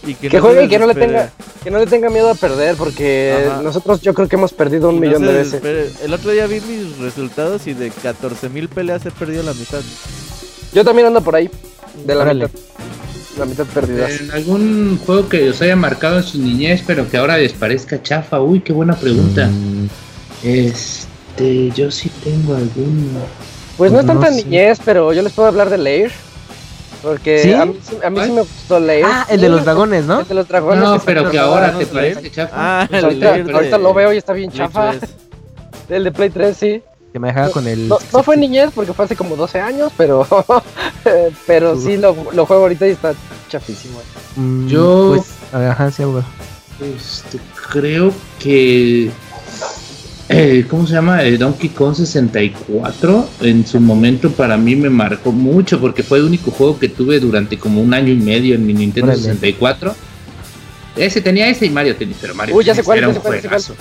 [0.07, 1.31] Y que, Que no juegue y que no le tenga,
[1.65, 3.61] que no le tenga miedo a perder, porque Ajá.
[3.63, 5.61] nosotros yo creo que hemos perdido un no millón de veces.
[5.61, 5.91] desespere.
[6.05, 9.81] El otro día vi mis resultados y de 14.000 peleas he perdido la mitad.
[10.73, 11.51] Yo también ando por ahí,
[12.07, 12.45] de la Órale.
[12.47, 12.61] mitad.
[13.39, 14.13] La mitad perdidas.
[14.21, 18.03] En algún juego que os haya marcado en su niñez, pero que ahora les parezca
[18.03, 18.41] chafa.
[18.41, 19.47] Uy, qué buena pregunta.
[19.49, 19.89] Mm,
[20.43, 23.21] Este, yo sí tengo alguno.
[23.77, 24.45] Pues no es no tanta sé.
[24.45, 26.13] niñez, pero yo les puedo hablar de Lair.
[27.07, 27.53] Porque ¿Sí?
[27.55, 29.05] a mí, sí- a mí sí me gustó Lair.
[29.07, 30.23] Ah, el de los dragones, ¿no?
[30.23, 30.83] El de los dragones.
[30.83, 32.53] No, pero que ahora te parece chafa.
[32.83, 34.91] Ah, Pues ahorita, Lair de ahorita lo veo y está bien chafa.
[34.99, 35.11] 3.
[35.89, 36.83] El de Play 3, sí.
[37.13, 37.87] Que me dejaba con el.
[37.87, 40.27] No, no fue niñez porque fue hace como 12 años, pero
[41.47, 43.15] pero sí lo, lo juego ahorita y está
[43.49, 44.01] chafísimo.
[44.35, 45.29] Mm, Yo- Pues,
[45.65, 46.03] ajá, sí.
[46.81, 47.39] Este,
[47.71, 49.13] creo que.
[50.29, 51.23] Eh, ¿Cómo se llama?
[51.25, 53.29] Eh, Donkey Kong 64.
[53.43, 57.21] En su momento para mí me marcó mucho porque fue el único juego que tuve
[57.21, 59.23] durante como un año y medio en mi Nintendo Órale.
[59.23, 59.95] 64.
[60.97, 63.21] Ese tenía ese y Mario Tennis, pero Mario Uy, ya sé cuál, era ya sé
[63.21, 63.75] cuál, juegazo.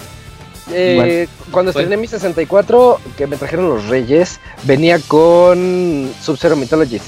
[0.74, 7.04] Eh, cuando Fue- estrené mi 64, que me trajeron los Reyes, venía con Sub-Zero Mythologies.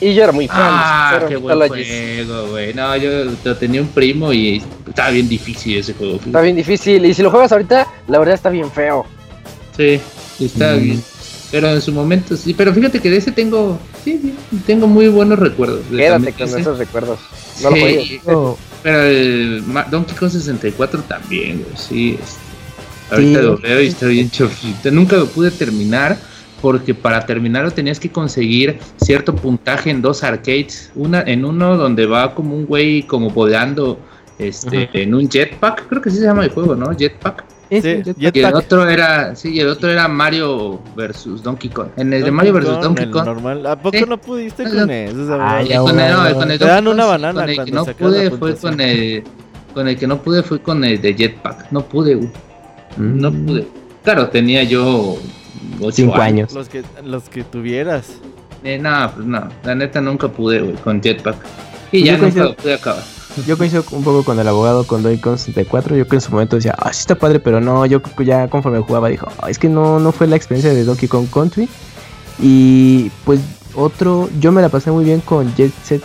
[0.00, 2.74] Y yo era muy fan Ah, qué buen juego, güey.
[2.74, 3.10] No, yo
[3.44, 6.20] lo tenía un primo y estaba bien difícil ese juego.
[6.24, 7.04] Está bien difícil.
[7.06, 9.06] Y si lo juegas ahorita, la verdad está bien feo.
[9.76, 10.00] Sí,
[10.40, 10.82] está Mm.
[10.82, 11.02] bien.
[11.50, 12.52] Pero en su momento sí.
[12.54, 14.34] Pero fíjate que de ese tengo, sí, sí,
[14.66, 15.88] tengo muy buenos recuerdos.
[15.90, 16.60] de Quédate con ese.
[16.60, 17.20] esos recuerdos.
[17.62, 18.20] No lo Sí, juegues.
[18.26, 22.18] Oh, Pero el Donkey Kong 64 también, güey, sí.
[22.20, 23.44] este, ahorita Sí.
[23.46, 24.90] lo veo y estoy bien chofito.
[24.90, 26.18] Nunca lo pude terminar
[26.64, 30.90] porque para terminarlo tenías que conseguir cierto puntaje en dos arcades.
[30.94, 33.98] Una, en uno donde va como un güey como volando
[34.38, 36.90] este, en un jetpack, creo que sí se llama el juego, ¿no?
[36.96, 37.44] Jetpack.
[37.68, 38.16] sí, Jetpack.
[38.36, 41.88] Y el otro era, sí, y el otro era Mario versus Donkey Kong.
[41.98, 43.26] En el de Mario versus Donkey Kong.
[43.26, 43.66] normal.
[43.66, 44.04] ¿A poco Sí.
[44.08, 44.92] no pudiste Ah, con no.
[44.94, 45.38] eso?
[45.38, 46.34] Ah, Y ya, con el, no, bueno.
[46.38, 49.22] con el Te dan una banana con el que no pude fue con el
[49.74, 51.70] con el que no pude fue con el de Jetpack.
[51.72, 52.28] No pude, güey.
[52.96, 53.20] Mm.
[53.20, 53.66] No pude.
[54.02, 55.18] Claro, tenía yo
[55.92, 56.52] Cinco años.
[56.52, 58.06] Los que, los que tuvieras.
[58.62, 59.48] Eh, no, pues no.
[59.64, 61.36] La neta nunca pude, güey, con Jetpack.
[61.92, 62.44] Y ya nunca coincido.
[62.46, 63.02] lo pude acabar.
[63.46, 65.96] Yo coincido un poco con el abogado con Donkey Kong 64.
[65.96, 67.84] Yo que en su momento decía, ah, sí está padre, pero no.
[67.84, 71.08] Yo ya conforme jugaba dijo, "Ah, es que no, no fue la experiencia de Donkey
[71.08, 71.68] Kong Country.
[72.40, 73.40] Y pues
[73.74, 76.02] otro, yo me la pasé muy bien con Jet Set.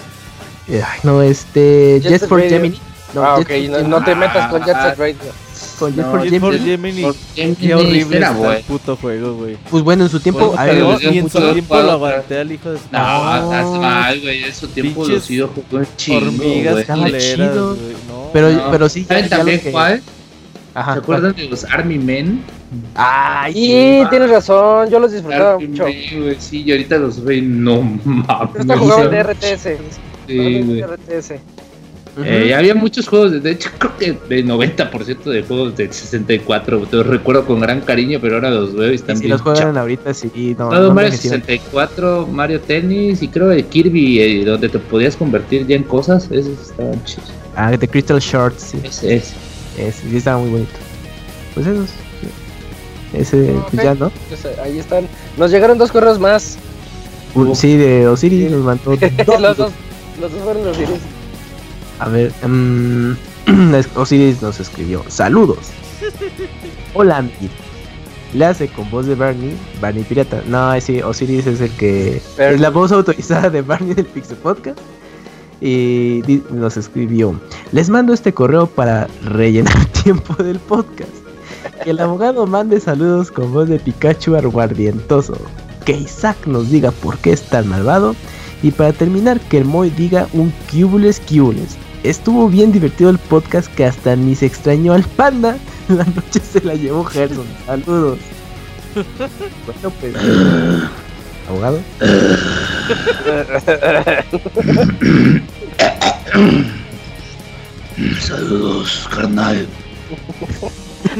[0.67, 1.99] eh, no, este.
[2.01, 2.57] Jet Jet, Set for Radio.
[2.57, 2.79] Gemini.
[3.13, 3.87] No, ah, Jet ok.
[3.87, 5.15] No, te metas con Jet Set Radio.
[5.79, 6.39] Con Jet No, for Jet Gemini.
[6.39, 7.01] for Gemini.
[7.03, 9.57] Por Qué Gemini horrible era está el puto juego, güey.
[9.69, 10.47] Pues bueno, en su tiempo.
[10.47, 13.65] Bueno, a ver, y en su tiempo lo aguanté al hijo de su No, estás
[13.79, 14.43] mal, güey.
[14.43, 16.85] Eso tiempo Pinches lo sigo jugando un chingo, Hormigas
[17.17, 17.77] chido.
[18.33, 18.71] pero, No.
[18.71, 20.01] pero sí, ya, ¿Saben también que- cuál?
[20.75, 22.43] Ajá, ¿Se acuerdan de los Army Men?
[22.95, 24.89] Ay, Sí, tienes razón.
[24.89, 25.85] Yo los disfrutaba Army mucho.
[25.85, 28.53] Men, güey, sí, y ahorita los veo y no mames.
[28.53, 29.77] Yo hasta jugaba de RTS.
[30.27, 30.81] Sí, güey.
[30.83, 31.39] RTS.
[32.25, 35.91] Eh, y había muchos juegos, de- de hecho creo que el 90% de juegos de
[35.91, 39.23] 64, te los recuerdo con gran cariño, pero ahora los veo y Y están si
[39.23, 40.69] bien los juegan ahorita, sí, no.
[40.69, 41.41] Todo no Mario envejecieron.
[41.41, 46.25] 64, Mario Tennis y creo el Kirby, eh, donde te podías convertir ya en cosas,
[46.31, 47.31] esos estaban chidos.
[47.55, 48.77] Ah, The Crystal Shards, sí.
[48.83, 49.33] Ese es.
[49.77, 50.71] Ese, sí estaba muy bonito.
[51.55, 51.89] Pues esos.
[53.13, 53.83] Ese, pues Ok.
[53.83, 54.11] ya, ¿no?
[54.29, 55.07] Pues, eh, ahí están.
[55.37, 56.57] Nos llegaron dos correos más.
[57.33, 58.53] Un- sí, de Osiris Sí.
[58.53, 58.91] nos mandó
[59.39, 59.71] los, dos,
[60.21, 60.89] los dos fueron los Iris.
[61.99, 62.31] A ver,
[63.75, 65.03] es- Osiris nos escribió.
[65.07, 65.69] Saludos.
[66.93, 67.49] Hola, Andy.
[68.33, 70.43] Le hace con voz de Barney, Barney Pirata.
[70.47, 72.55] No, sí, Osiris es el que Barney.
[72.55, 74.77] es la voz autorizada de Barney del Pixel Podcast.
[75.61, 76.21] Y
[76.51, 77.39] nos escribió:
[77.71, 81.09] Les mando este correo para rellenar tiempo del podcast.
[81.83, 85.35] Que el abogado mande saludos con voz de Pikachu aguardientoso.
[85.85, 88.15] Que Isaac nos diga por qué es tan malvado.
[88.61, 91.77] Y para terminar, que el Moy diga un cubules cubules.
[92.03, 95.57] Estuvo bien divertido el podcast que hasta ni se extrañó al panda.
[95.89, 97.45] La noche se la llevó Gerson.
[97.65, 98.19] Saludos.
[98.95, 100.15] Bueno, pues.
[101.49, 101.81] Abogado.
[108.21, 109.67] Saludos, carnal.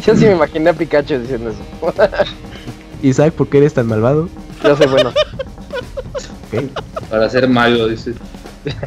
[0.06, 1.60] Yo sí me imaginé a Pikachu diciendo eso.
[3.02, 4.30] Isaac, ¿por qué eres tan malvado?
[4.64, 5.10] Yo soy bueno.
[5.10, 6.64] Ok.
[7.10, 8.14] Para ser Mario, dice.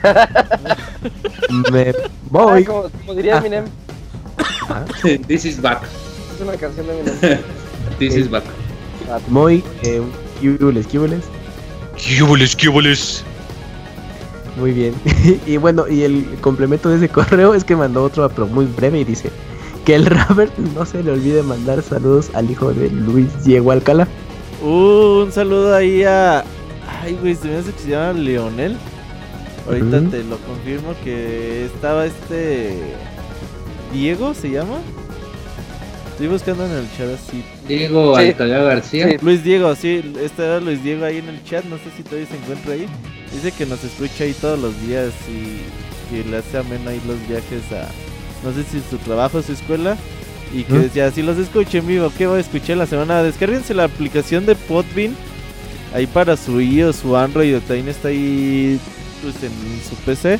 [1.73, 1.93] Me
[2.31, 2.65] voy.
[2.65, 3.39] como, como diría Ah.
[3.39, 3.65] Eminem,
[5.27, 5.83] This is back.
[6.35, 7.41] es una canción de Eminem.
[7.99, 8.45] This is back.
[9.29, 9.63] Muy.
[9.83, 10.01] Eh,
[10.41, 10.87] cubules.
[11.97, 13.25] ¡Quíboles, quíboles!
[14.57, 14.95] Muy bien.
[15.47, 19.01] y bueno, y el complemento de ese correo es que mandó otro, pero muy breve
[19.01, 19.31] y dice
[19.85, 24.07] que el Robert no se le olvide mandar saludos al hijo de Luis Diego Alcalá.
[24.63, 26.45] Uh, un saludo ahí a.
[27.03, 28.77] Ay, güey, se me hace que se llama Leonel.
[29.67, 32.77] Ahorita te lo confirmo que estaba este.
[33.93, 34.79] Diego se llama.
[36.11, 37.43] Estoy buscando en el chat así.
[37.67, 38.27] Diego Sí.
[38.29, 39.09] Alcalá García.
[39.09, 39.17] Sí.
[39.23, 41.65] Luis Diego, sí, este era Luis Diego ahí en el chat.
[41.65, 42.87] No sé si todavía se encuentra ahí.
[43.33, 47.17] Dice que nos escucha ahí todos los días y que le hace ameno ahí los
[47.29, 47.89] viajes a.
[48.47, 49.97] No sé si su trabajo, su escuela.
[50.55, 53.23] Y que decía, si los escucho en vivo, ¿qué voy a escuchar la semana?
[53.23, 55.17] Descárguense la aplicación de Podbean.
[55.95, 58.79] Ahí para su iOS, su Android, o también está ahí
[59.29, 60.39] en su PC.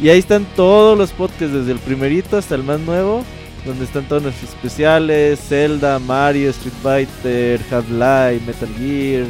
[0.00, 3.24] Y ahí están todos los podcasts, desde el primerito hasta el más nuevo.
[3.66, 9.26] donde están todos nuestros especiales, Zelda, Mario, Street Fighter, Half-Life, Metal Gear,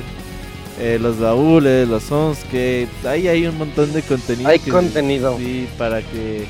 [0.78, 4.48] eh, los baúles, los soundscapes, ahí hay un montón de contenido.
[4.48, 5.36] Hay que- contenido.
[5.38, 6.44] Sí, para que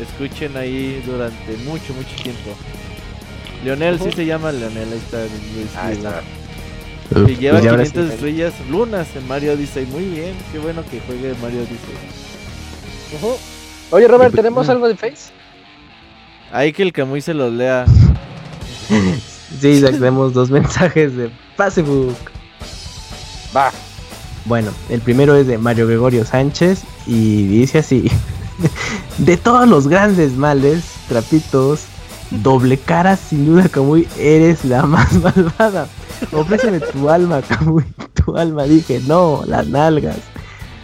[0.00, 2.54] escuchen ahí durante mucho, mucho tiempo.
[3.64, 4.16] Leonel, sí Ujú.
[4.16, 5.18] se llama Leonel, ahí está.
[5.18, 6.22] Luis Ahí Silva.
[7.10, 7.92] Uf, Que lleva pues ya ahora sí.
[7.92, 9.86] 500 estrellas lunas en Mario Odyssey.
[9.86, 11.94] Muy bien, qué bueno que juegue Mario Odyssey.
[13.90, 14.70] Oye, Robert, pues, ¿tenemos mm.
[14.70, 15.32] algo de Face?
[16.52, 17.86] Ahí que el Camuy se los lea.
[19.60, 22.16] Sí, tenemos dos mensajes de Facebook.
[23.56, 23.70] Va.
[24.44, 28.10] Bueno, el primero es de Mario Gregorio Sánchez y dice así:
[29.18, 31.84] De todos los grandes males, trapitos,
[32.30, 35.88] doble cara, sin duda, Kamui, eres la más malvada.
[36.32, 37.84] Ofréceme tu alma, Kamui,
[38.14, 38.64] tu alma.
[38.64, 40.18] Dije, no, las nalgas.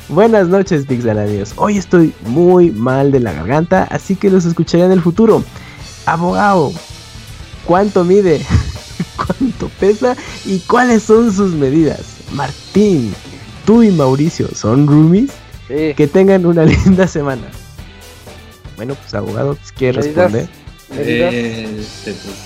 [0.09, 1.52] Buenas noches, Pixelanios.
[1.56, 5.42] Hoy estoy muy mal de la garganta, así que los escucharé en el futuro.
[6.06, 6.72] Abogado,
[7.66, 8.44] ¿cuánto mide?
[9.16, 10.16] ¿Cuánto pesa?
[10.44, 12.00] ¿Y cuáles son sus medidas?
[12.32, 13.14] Martín,
[13.64, 15.30] tú y Mauricio, ¿son roomies?
[15.68, 15.94] Sí.
[15.96, 17.42] Que tengan una linda semana.
[18.76, 20.16] Bueno, pues abogado, si quiere Medidas.
[20.32, 20.48] responder.
[20.90, 21.34] Medidas.
[21.34, 22.36] Eh, este, pues,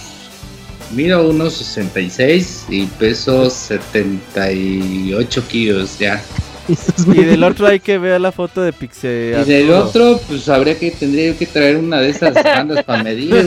[0.92, 6.22] mido unos 66 y peso 78 kilos ya.
[7.06, 9.40] Y del otro hay que ver la foto de Pixel.
[9.40, 13.02] Y del otro, pues habría que tendría yo que traer una de esas bandas para
[13.02, 13.30] medir.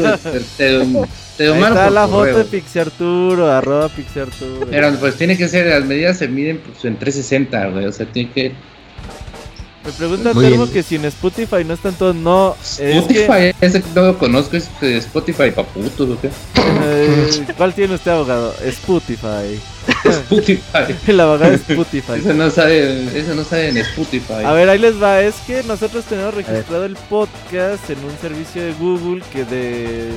[0.57, 0.86] Te,
[1.38, 4.68] te, Ahí está la foto de Pixel Arturo, arroba Pixel Arturo.
[4.70, 7.86] Pero pues tiene que ser, las medidas se miden pues en 360, güey.
[7.86, 8.52] O sea, tiene que.
[9.86, 12.16] Me pregunta Termo que si en Spotify no están todos.
[12.16, 16.20] No, es que, Spotify, ese que no lo conozco, es eh, Spotify pa' putos, ¿o
[16.22, 16.30] qué?
[16.84, 18.54] eh, ¿Cuál tiene usted, abogado?
[18.66, 19.60] Spotify.
[20.04, 20.94] Spotify.
[21.08, 22.14] El abogado es Spotify.
[22.20, 24.44] Eso no sabe, eso no sabe en Spotify.
[24.46, 25.22] A ver, ahí les va.
[25.22, 30.10] Es que nosotros tenemos registrado el podcast en un servicio de Google que de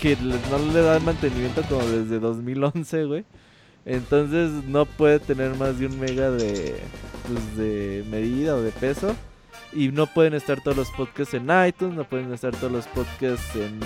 [0.00, 3.24] que no le dan mantenimiento como desde 2011, güey.
[3.88, 6.78] Entonces no puede tener más de un mega de
[7.26, 9.16] pues, de medida o de peso
[9.72, 13.56] y no pueden estar todos los podcasts en iTunes, no pueden estar todos los podcasts
[13.56, 13.80] en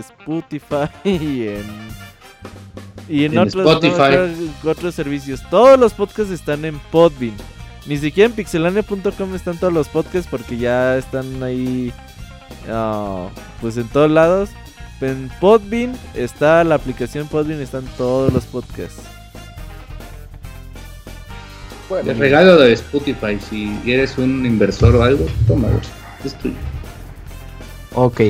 [0.00, 1.64] Spotify y en
[3.06, 4.00] y en, En otros, no, Spotify.
[4.16, 5.42] otros- otros servicios.
[5.50, 7.34] Todos los podcasts están en Podbean.
[7.86, 11.92] Ni siquiera en pixelania.com están todos los podcasts porque ya están ahí
[12.70, 13.28] ah,
[13.60, 14.48] pues en todos lados.
[15.00, 19.02] En Podbean está la aplicación Podbean, están todos los podcasts.
[21.88, 25.78] Bueno, El regalo de Spotify, si eres un inversor o algo, tómalo.
[26.24, 26.54] Es tuyo.
[27.94, 28.20] Ok.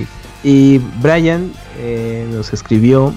[0.42, 3.14] Y Brian eh, nos escribió.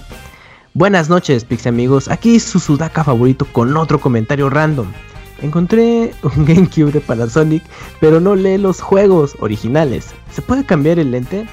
[0.76, 2.08] Buenas noches, Pixie amigos.
[2.08, 4.92] Aquí su Sudaka favorito con otro comentario random.
[5.42, 7.64] Encontré un GameCube de Panasonic,
[8.00, 10.14] pero no lee los juegos originales.
[10.32, 11.48] ¿Se puede cambiar el lente?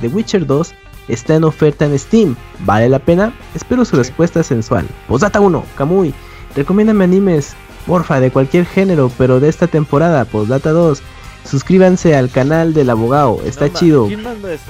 [0.00, 0.74] The Witcher 2
[1.08, 2.36] está en oferta en Steam.
[2.60, 3.32] ¿Vale la pena?
[3.54, 4.86] Espero su respuesta sensual.
[5.08, 6.12] Posdata 1, Kamui.
[6.54, 7.54] Recomiéndame animes,
[7.86, 10.24] porfa, de cualquier género, pero de esta temporada.
[10.24, 11.02] Posdata 2.
[11.44, 14.06] Suscríbanse al canal del abogado, está No chido.
[14.08, 14.64] ¿Quién mandó eso?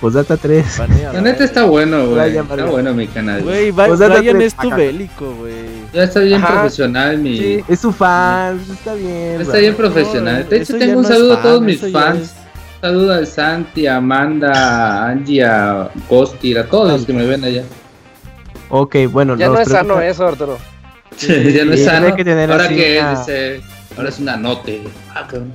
[0.00, 0.78] Posdata 3.
[0.78, 2.36] Baneala, La neta está bueno, güey.
[2.38, 3.42] Está bueno mi canal.
[3.42, 5.54] Güey, Pues date Brian tres es tu bélico, güey.
[5.92, 6.60] Ya está bien Ajá.
[6.60, 7.36] profesional mi.
[7.36, 7.64] Sí.
[7.66, 9.40] Es su fan, está bien.
[9.40, 9.60] Está bro.
[9.60, 10.48] bien profesional.
[10.48, 12.20] De hecho, tengo un no saludo a todos mis fans.
[12.22, 12.34] es-
[12.80, 17.42] Saludo a Santi, a Amanda, a Angie, a Costi, a todos los que me ven
[17.44, 17.64] allá.
[18.70, 20.58] Ok, bueno, ya no es sano pregunta- eso, Arturo.
[21.18, 22.14] ya no es Sí, sano.
[22.14, 23.60] que tener Ahora que una- es, eh,
[23.96, 24.82] ahora es una note.
[25.14, 25.54] Ah, cabrón.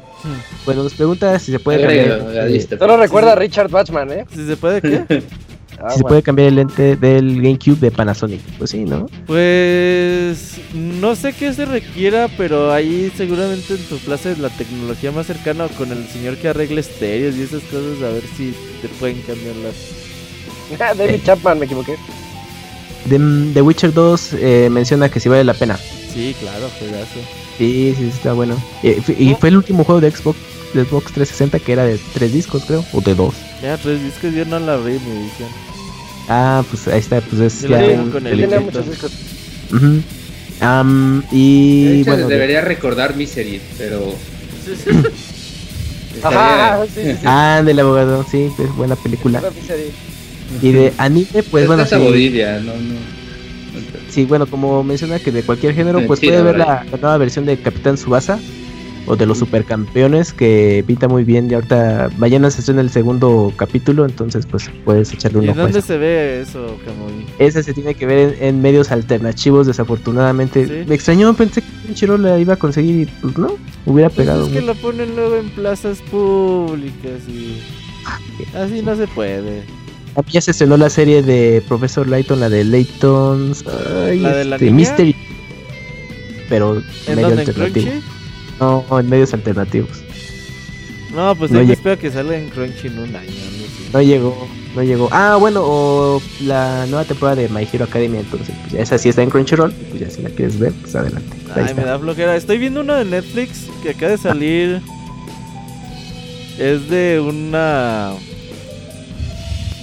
[0.66, 3.08] Bueno, nos pregunta si se puede Agrega, cambiar, ya diste, Solo pues.
[3.08, 4.26] recuerda a Richard Bachman, ¿eh?
[4.34, 5.24] Si se puede, ¿qué?
[5.84, 6.08] Ah, si se bueno.
[6.10, 8.40] puede cambiar el lente del GameCube de Panasonic.
[8.58, 9.06] Pues sí, ¿no?
[9.28, 15.12] Pues no sé qué se requiera, pero ahí seguramente en tu plaza de la tecnología
[15.12, 18.54] más cercana o con el señor que arregle estéreos y esas cosas, a ver si
[18.82, 19.76] te pueden cambiar las.
[20.80, 21.96] Ah, David Chapman, me equivoqué.
[23.10, 23.20] The,
[23.54, 25.78] The Witcher 2 eh, menciona que sí vale la pena.
[25.78, 27.20] Sí, claro, juegazo.
[27.58, 28.56] Sí, sí, sí, está bueno.
[28.82, 30.38] Eh, y fue el último juego de Xbox,
[30.74, 33.36] de Xbox 360 que era de tres discos, creo, o de dos.
[33.62, 35.50] Ya, tres discos yo no la abrí mi edición.
[36.30, 39.12] Ah, pues ahí está, pues es ya un con el muchos discos.
[39.74, 40.02] Ujú.
[40.62, 44.14] Am, De y hecho, bueno, les debería recordar Misery, pero.
[46.24, 47.18] Ajá, sí, sí, sí.
[47.26, 49.42] ah, del abogado, sí, es buena película.
[50.62, 52.96] Y de anime, pues bueno, Esta sí, Bolivia, no, no.
[54.10, 57.18] sí, bueno, como menciona que de cualquier género, pues sí, puede ver la, la nueva
[57.18, 58.40] versión de Capitán Subasa
[59.06, 63.52] o de los supercampeones que pinta muy bien y ahorita mañana se estrena el segundo
[63.56, 67.26] capítulo, entonces pues puedes echarle ¿Y un en ojo a dónde se ve eso, Kamui?
[67.40, 70.66] Ese se tiene que ver en, en medios alternativos, desafortunadamente.
[70.68, 70.86] Sí.
[70.88, 74.46] Me extrañó, pensé que Crunchyroll la iba a conseguir y pues no, hubiera Pues pegado.
[74.46, 77.60] es que lo ponen luego en plazas públicas y.
[78.56, 79.64] Así no se puede.
[80.32, 83.66] Ya se estrenó la serie de Profesor Layton, la de Layton's.
[84.06, 84.72] ay, ¿La de la este?
[84.72, 85.16] Mystery.
[86.50, 87.30] Pero ¿En medio?
[87.32, 87.88] ¿En alternativo.
[87.92, 88.13] Crunchy?
[88.90, 89.90] No, en medios alternativos.
[91.14, 93.30] No, pues No lleg- espero que salga en Crunchy en un año.
[93.94, 95.10] No llegó, no llegó.
[95.12, 99.22] Ah, bueno, o la nueva temporada de My Hero Academia, entonces, pues, esa sí está
[99.22, 101.30] en Crunchyroll, pues ya si la quieres ver, pues adelante.
[101.54, 101.76] Ahí Ay, está.
[101.82, 102.36] me da flojera.
[102.36, 104.82] Estoy viendo uno de Netflix que acaba de salir.
[106.58, 108.14] Es de una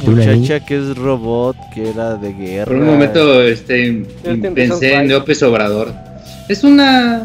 [0.02, 2.64] ¿De una muchacha que es robot, que era de guerra.
[2.64, 4.02] Por un momento este,
[4.54, 5.92] pensé en López Obrador.
[6.48, 7.24] Es una...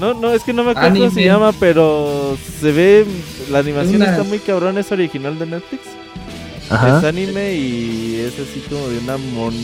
[0.00, 3.04] No, no, es que no me acuerdo cómo se llama, pero se ve.
[3.50, 5.82] La animación Una- está muy cabrón, es original de Netflix.
[6.70, 9.54] Es anime y es así como de una mon...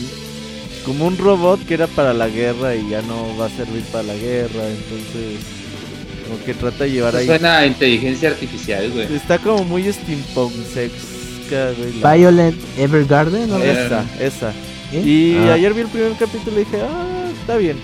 [0.85, 4.03] Como un robot que era para la guerra y ya no va a servir para
[4.03, 5.39] la guerra, entonces
[6.25, 7.25] como que trata de llevar ahí.
[7.25, 9.13] Suena a inteligencia artificial, güey.
[9.13, 11.99] Está como muy steampunk sexca, güey.
[11.99, 13.57] la- Violent Evergarden, ¿no?
[13.57, 14.53] Eh, Esa, esa.
[14.91, 14.97] ¿Sí?
[14.97, 17.77] Y Ah, ayer vi el primer capítulo y dije, ah, está bien.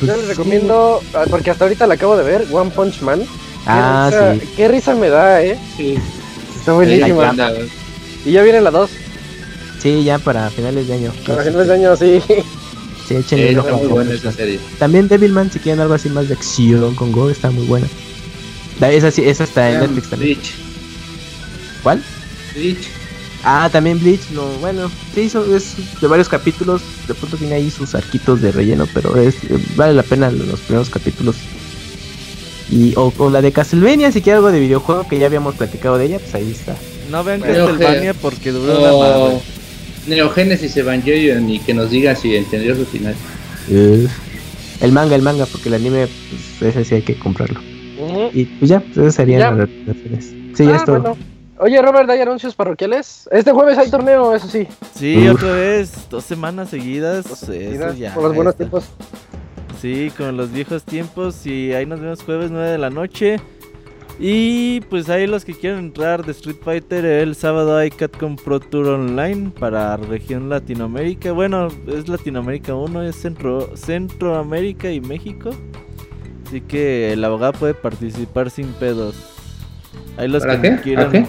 [0.00, 3.20] Pues, Yo les recomiendo, ah, porque hasta ahorita la acabo de ver, One Punch Man.
[3.20, 3.26] Qué
[3.66, 4.48] Ah, risa- sí.
[4.56, 5.58] Qué risa me da, eh.
[5.76, 5.94] Sí.
[6.58, 7.34] Está buenísima.
[8.24, 8.90] Y ya viene la 2.
[9.82, 11.12] Sí, ya para finales de año.
[11.26, 12.22] Para finales de año, sí.
[13.08, 13.82] Sí, échenle Sí, un está ojo.
[13.84, 14.60] muy buena esa serie.
[14.78, 17.86] También Devilman, si quieren algo así más de acción con Go, está muy buena.
[18.78, 20.34] Da- Esa sí, esa está en Netflix también.
[20.38, 20.54] Bleach.
[21.82, 22.02] ¿Cuál?
[22.54, 22.88] Bleach.
[23.42, 27.70] Ah, también Bleach, no, bueno, sí, son- es de varios capítulos, de pronto tiene ahí
[27.70, 31.36] sus arquitos de relleno, pero es eh, vale la pena los primeros capítulos.
[32.70, 35.98] Y, o, o la de Castlevania, si quiere algo de videojuego que ya habíamos platicado
[35.98, 36.76] de ella, pues ahí está.
[37.10, 39.00] No vean Bueno, Castlevania que- porque duró una O
[39.30, 39.40] madre.
[40.06, 43.14] Neogénesis Evangelion y que nos digan si entendió su final.
[43.70, 44.06] Eh,
[44.82, 46.08] el manga, el manga, porque el anime,
[46.58, 47.60] pues ese sí hay que comprarlo.
[48.32, 49.50] Y pues ya, pues esas serían Ya.
[49.50, 50.24] las recomendaciones.
[50.56, 51.00] Sí, ya Ah, es todo.
[51.00, 51.16] bueno.
[51.62, 53.28] Oye, Robert, ¿hay anuncios parroquiales?
[53.30, 54.66] Este jueves hay torneo, eso sí.
[54.94, 55.34] Sí, Uf.
[55.36, 57.26] otra vez, dos semanas seguidas.
[57.26, 58.14] Eso Mira, ya.
[58.14, 58.64] por los buenos está.
[58.64, 58.84] tiempos.
[59.80, 61.44] Sí, con los viejos tiempos.
[61.46, 63.40] Y ahí nos vemos jueves 9 de la noche.
[64.18, 68.60] Y pues ahí los que quieran entrar de Street Fighter, el sábado hay Catcom Pro
[68.60, 71.32] Tour Online para región Latinoamérica.
[71.32, 75.50] Bueno, es Latinoamérica 1, es Centro, Centroamérica y México.
[76.46, 79.14] Así que el abogado puede participar sin pedos.
[80.18, 80.80] Ahí los ¿Para que qué?
[80.82, 81.08] quieran.
[81.08, 81.26] ¿A qué?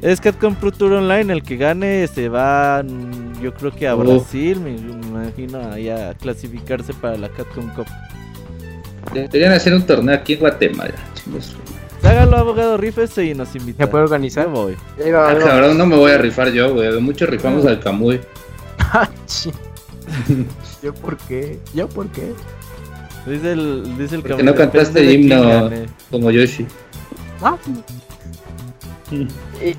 [0.00, 3.94] Es Catcom Pro Tour Online, el que gane se va, mm, yo creo que a
[3.96, 3.98] Oh.
[3.98, 7.86] Brasil, me me imagino, ahí a clasificarse para la Catcom Cup.
[9.12, 10.94] Deberían hacer un torneo aquí en Guatemala.
[11.14, 11.56] chingos.
[12.04, 13.84] Hágalo, abogado, rífese y nos invita.
[13.84, 14.48] ¿Se puede Yo organizar?
[14.48, 14.76] voy.
[15.14, 17.00] Ah, cabrón, no me voy a rifar yo, güey.
[17.00, 18.20] Muchos rifamos al Camuy.
[18.90, 19.06] Ah.
[20.82, 21.58] ¿Yo por qué?
[21.74, 22.32] ¿Yo por qué?
[23.26, 25.70] Dice el, dice el Porque no cantaste de himno
[26.10, 26.66] como Yoshi.
[27.42, 27.56] Ah,
[29.10, 29.28] ¿Y,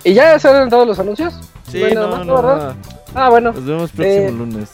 [0.03, 1.33] y ya salen todos los anuncios?
[1.69, 2.73] Sí, Bueno, no, no, no.
[3.15, 3.51] Ah, bueno.
[3.51, 4.69] Nos vemos próximo Eh, lunes.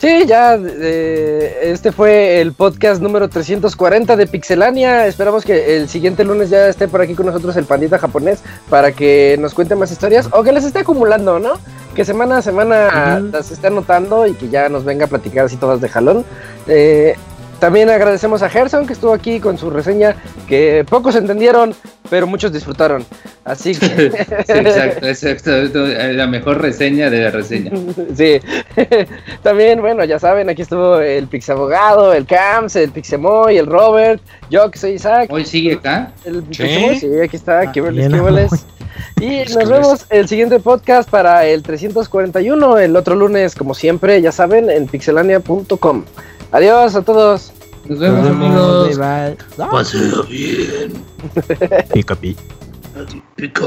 [0.00, 5.06] Sí, ya, eh, este fue el podcast número 340 de Pixelania.
[5.06, 8.92] Esperamos que el siguiente lunes ya esté por aquí con nosotros el pandita japonés para
[8.92, 11.52] que nos cuente más historias o que les esté acumulando, ¿no?
[11.94, 15.56] Que semana a semana las esté anotando y que ya nos venga a platicar así
[15.56, 16.24] todas de jalón.
[16.66, 17.14] Eh,
[17.58, 20.16] también agradecemos a Gerson que estuvo aquí con su reseña
[20.48, 21.74] que pocos entendieron,
[22.10, 23.04] pero muchos disfrutaron.
[23.44, 23.84] Así que...
[24.46, 25.86] Sí, exacto, exacto.
[25.86, 27.70] La mejor reseña de la reseña.
[28.16, 28.40] Sí,
[29.42, 34.70] también, bueno, ya saben, aquí estuvo el Pixabogado, el Camps, el Pixemoy, el Robert, yo
[34.70, 36.12] que soy Isaac, Hoy sigue acá.
[36.24, 36.62] el Sí.
[36.62, 38.66] Pixemoy, sí, aquí está, qué boles, bien, qué boles.
[39.20, 44.32] Y nos vemos el siguiente podcast para el 341, el otro lunes, como siempre, ya
[44.32, 46.04] saben, en pixelania.com.
[46.54, 47.52] Adiós a todos.
[47.84, 48.96] Nos vemos, amigos.
[48.96, 49.36] Bye,
[50.28, 50.92] bien.
[51.92, 52.36] Pica, pi.
[53.34, 53.66] Pica.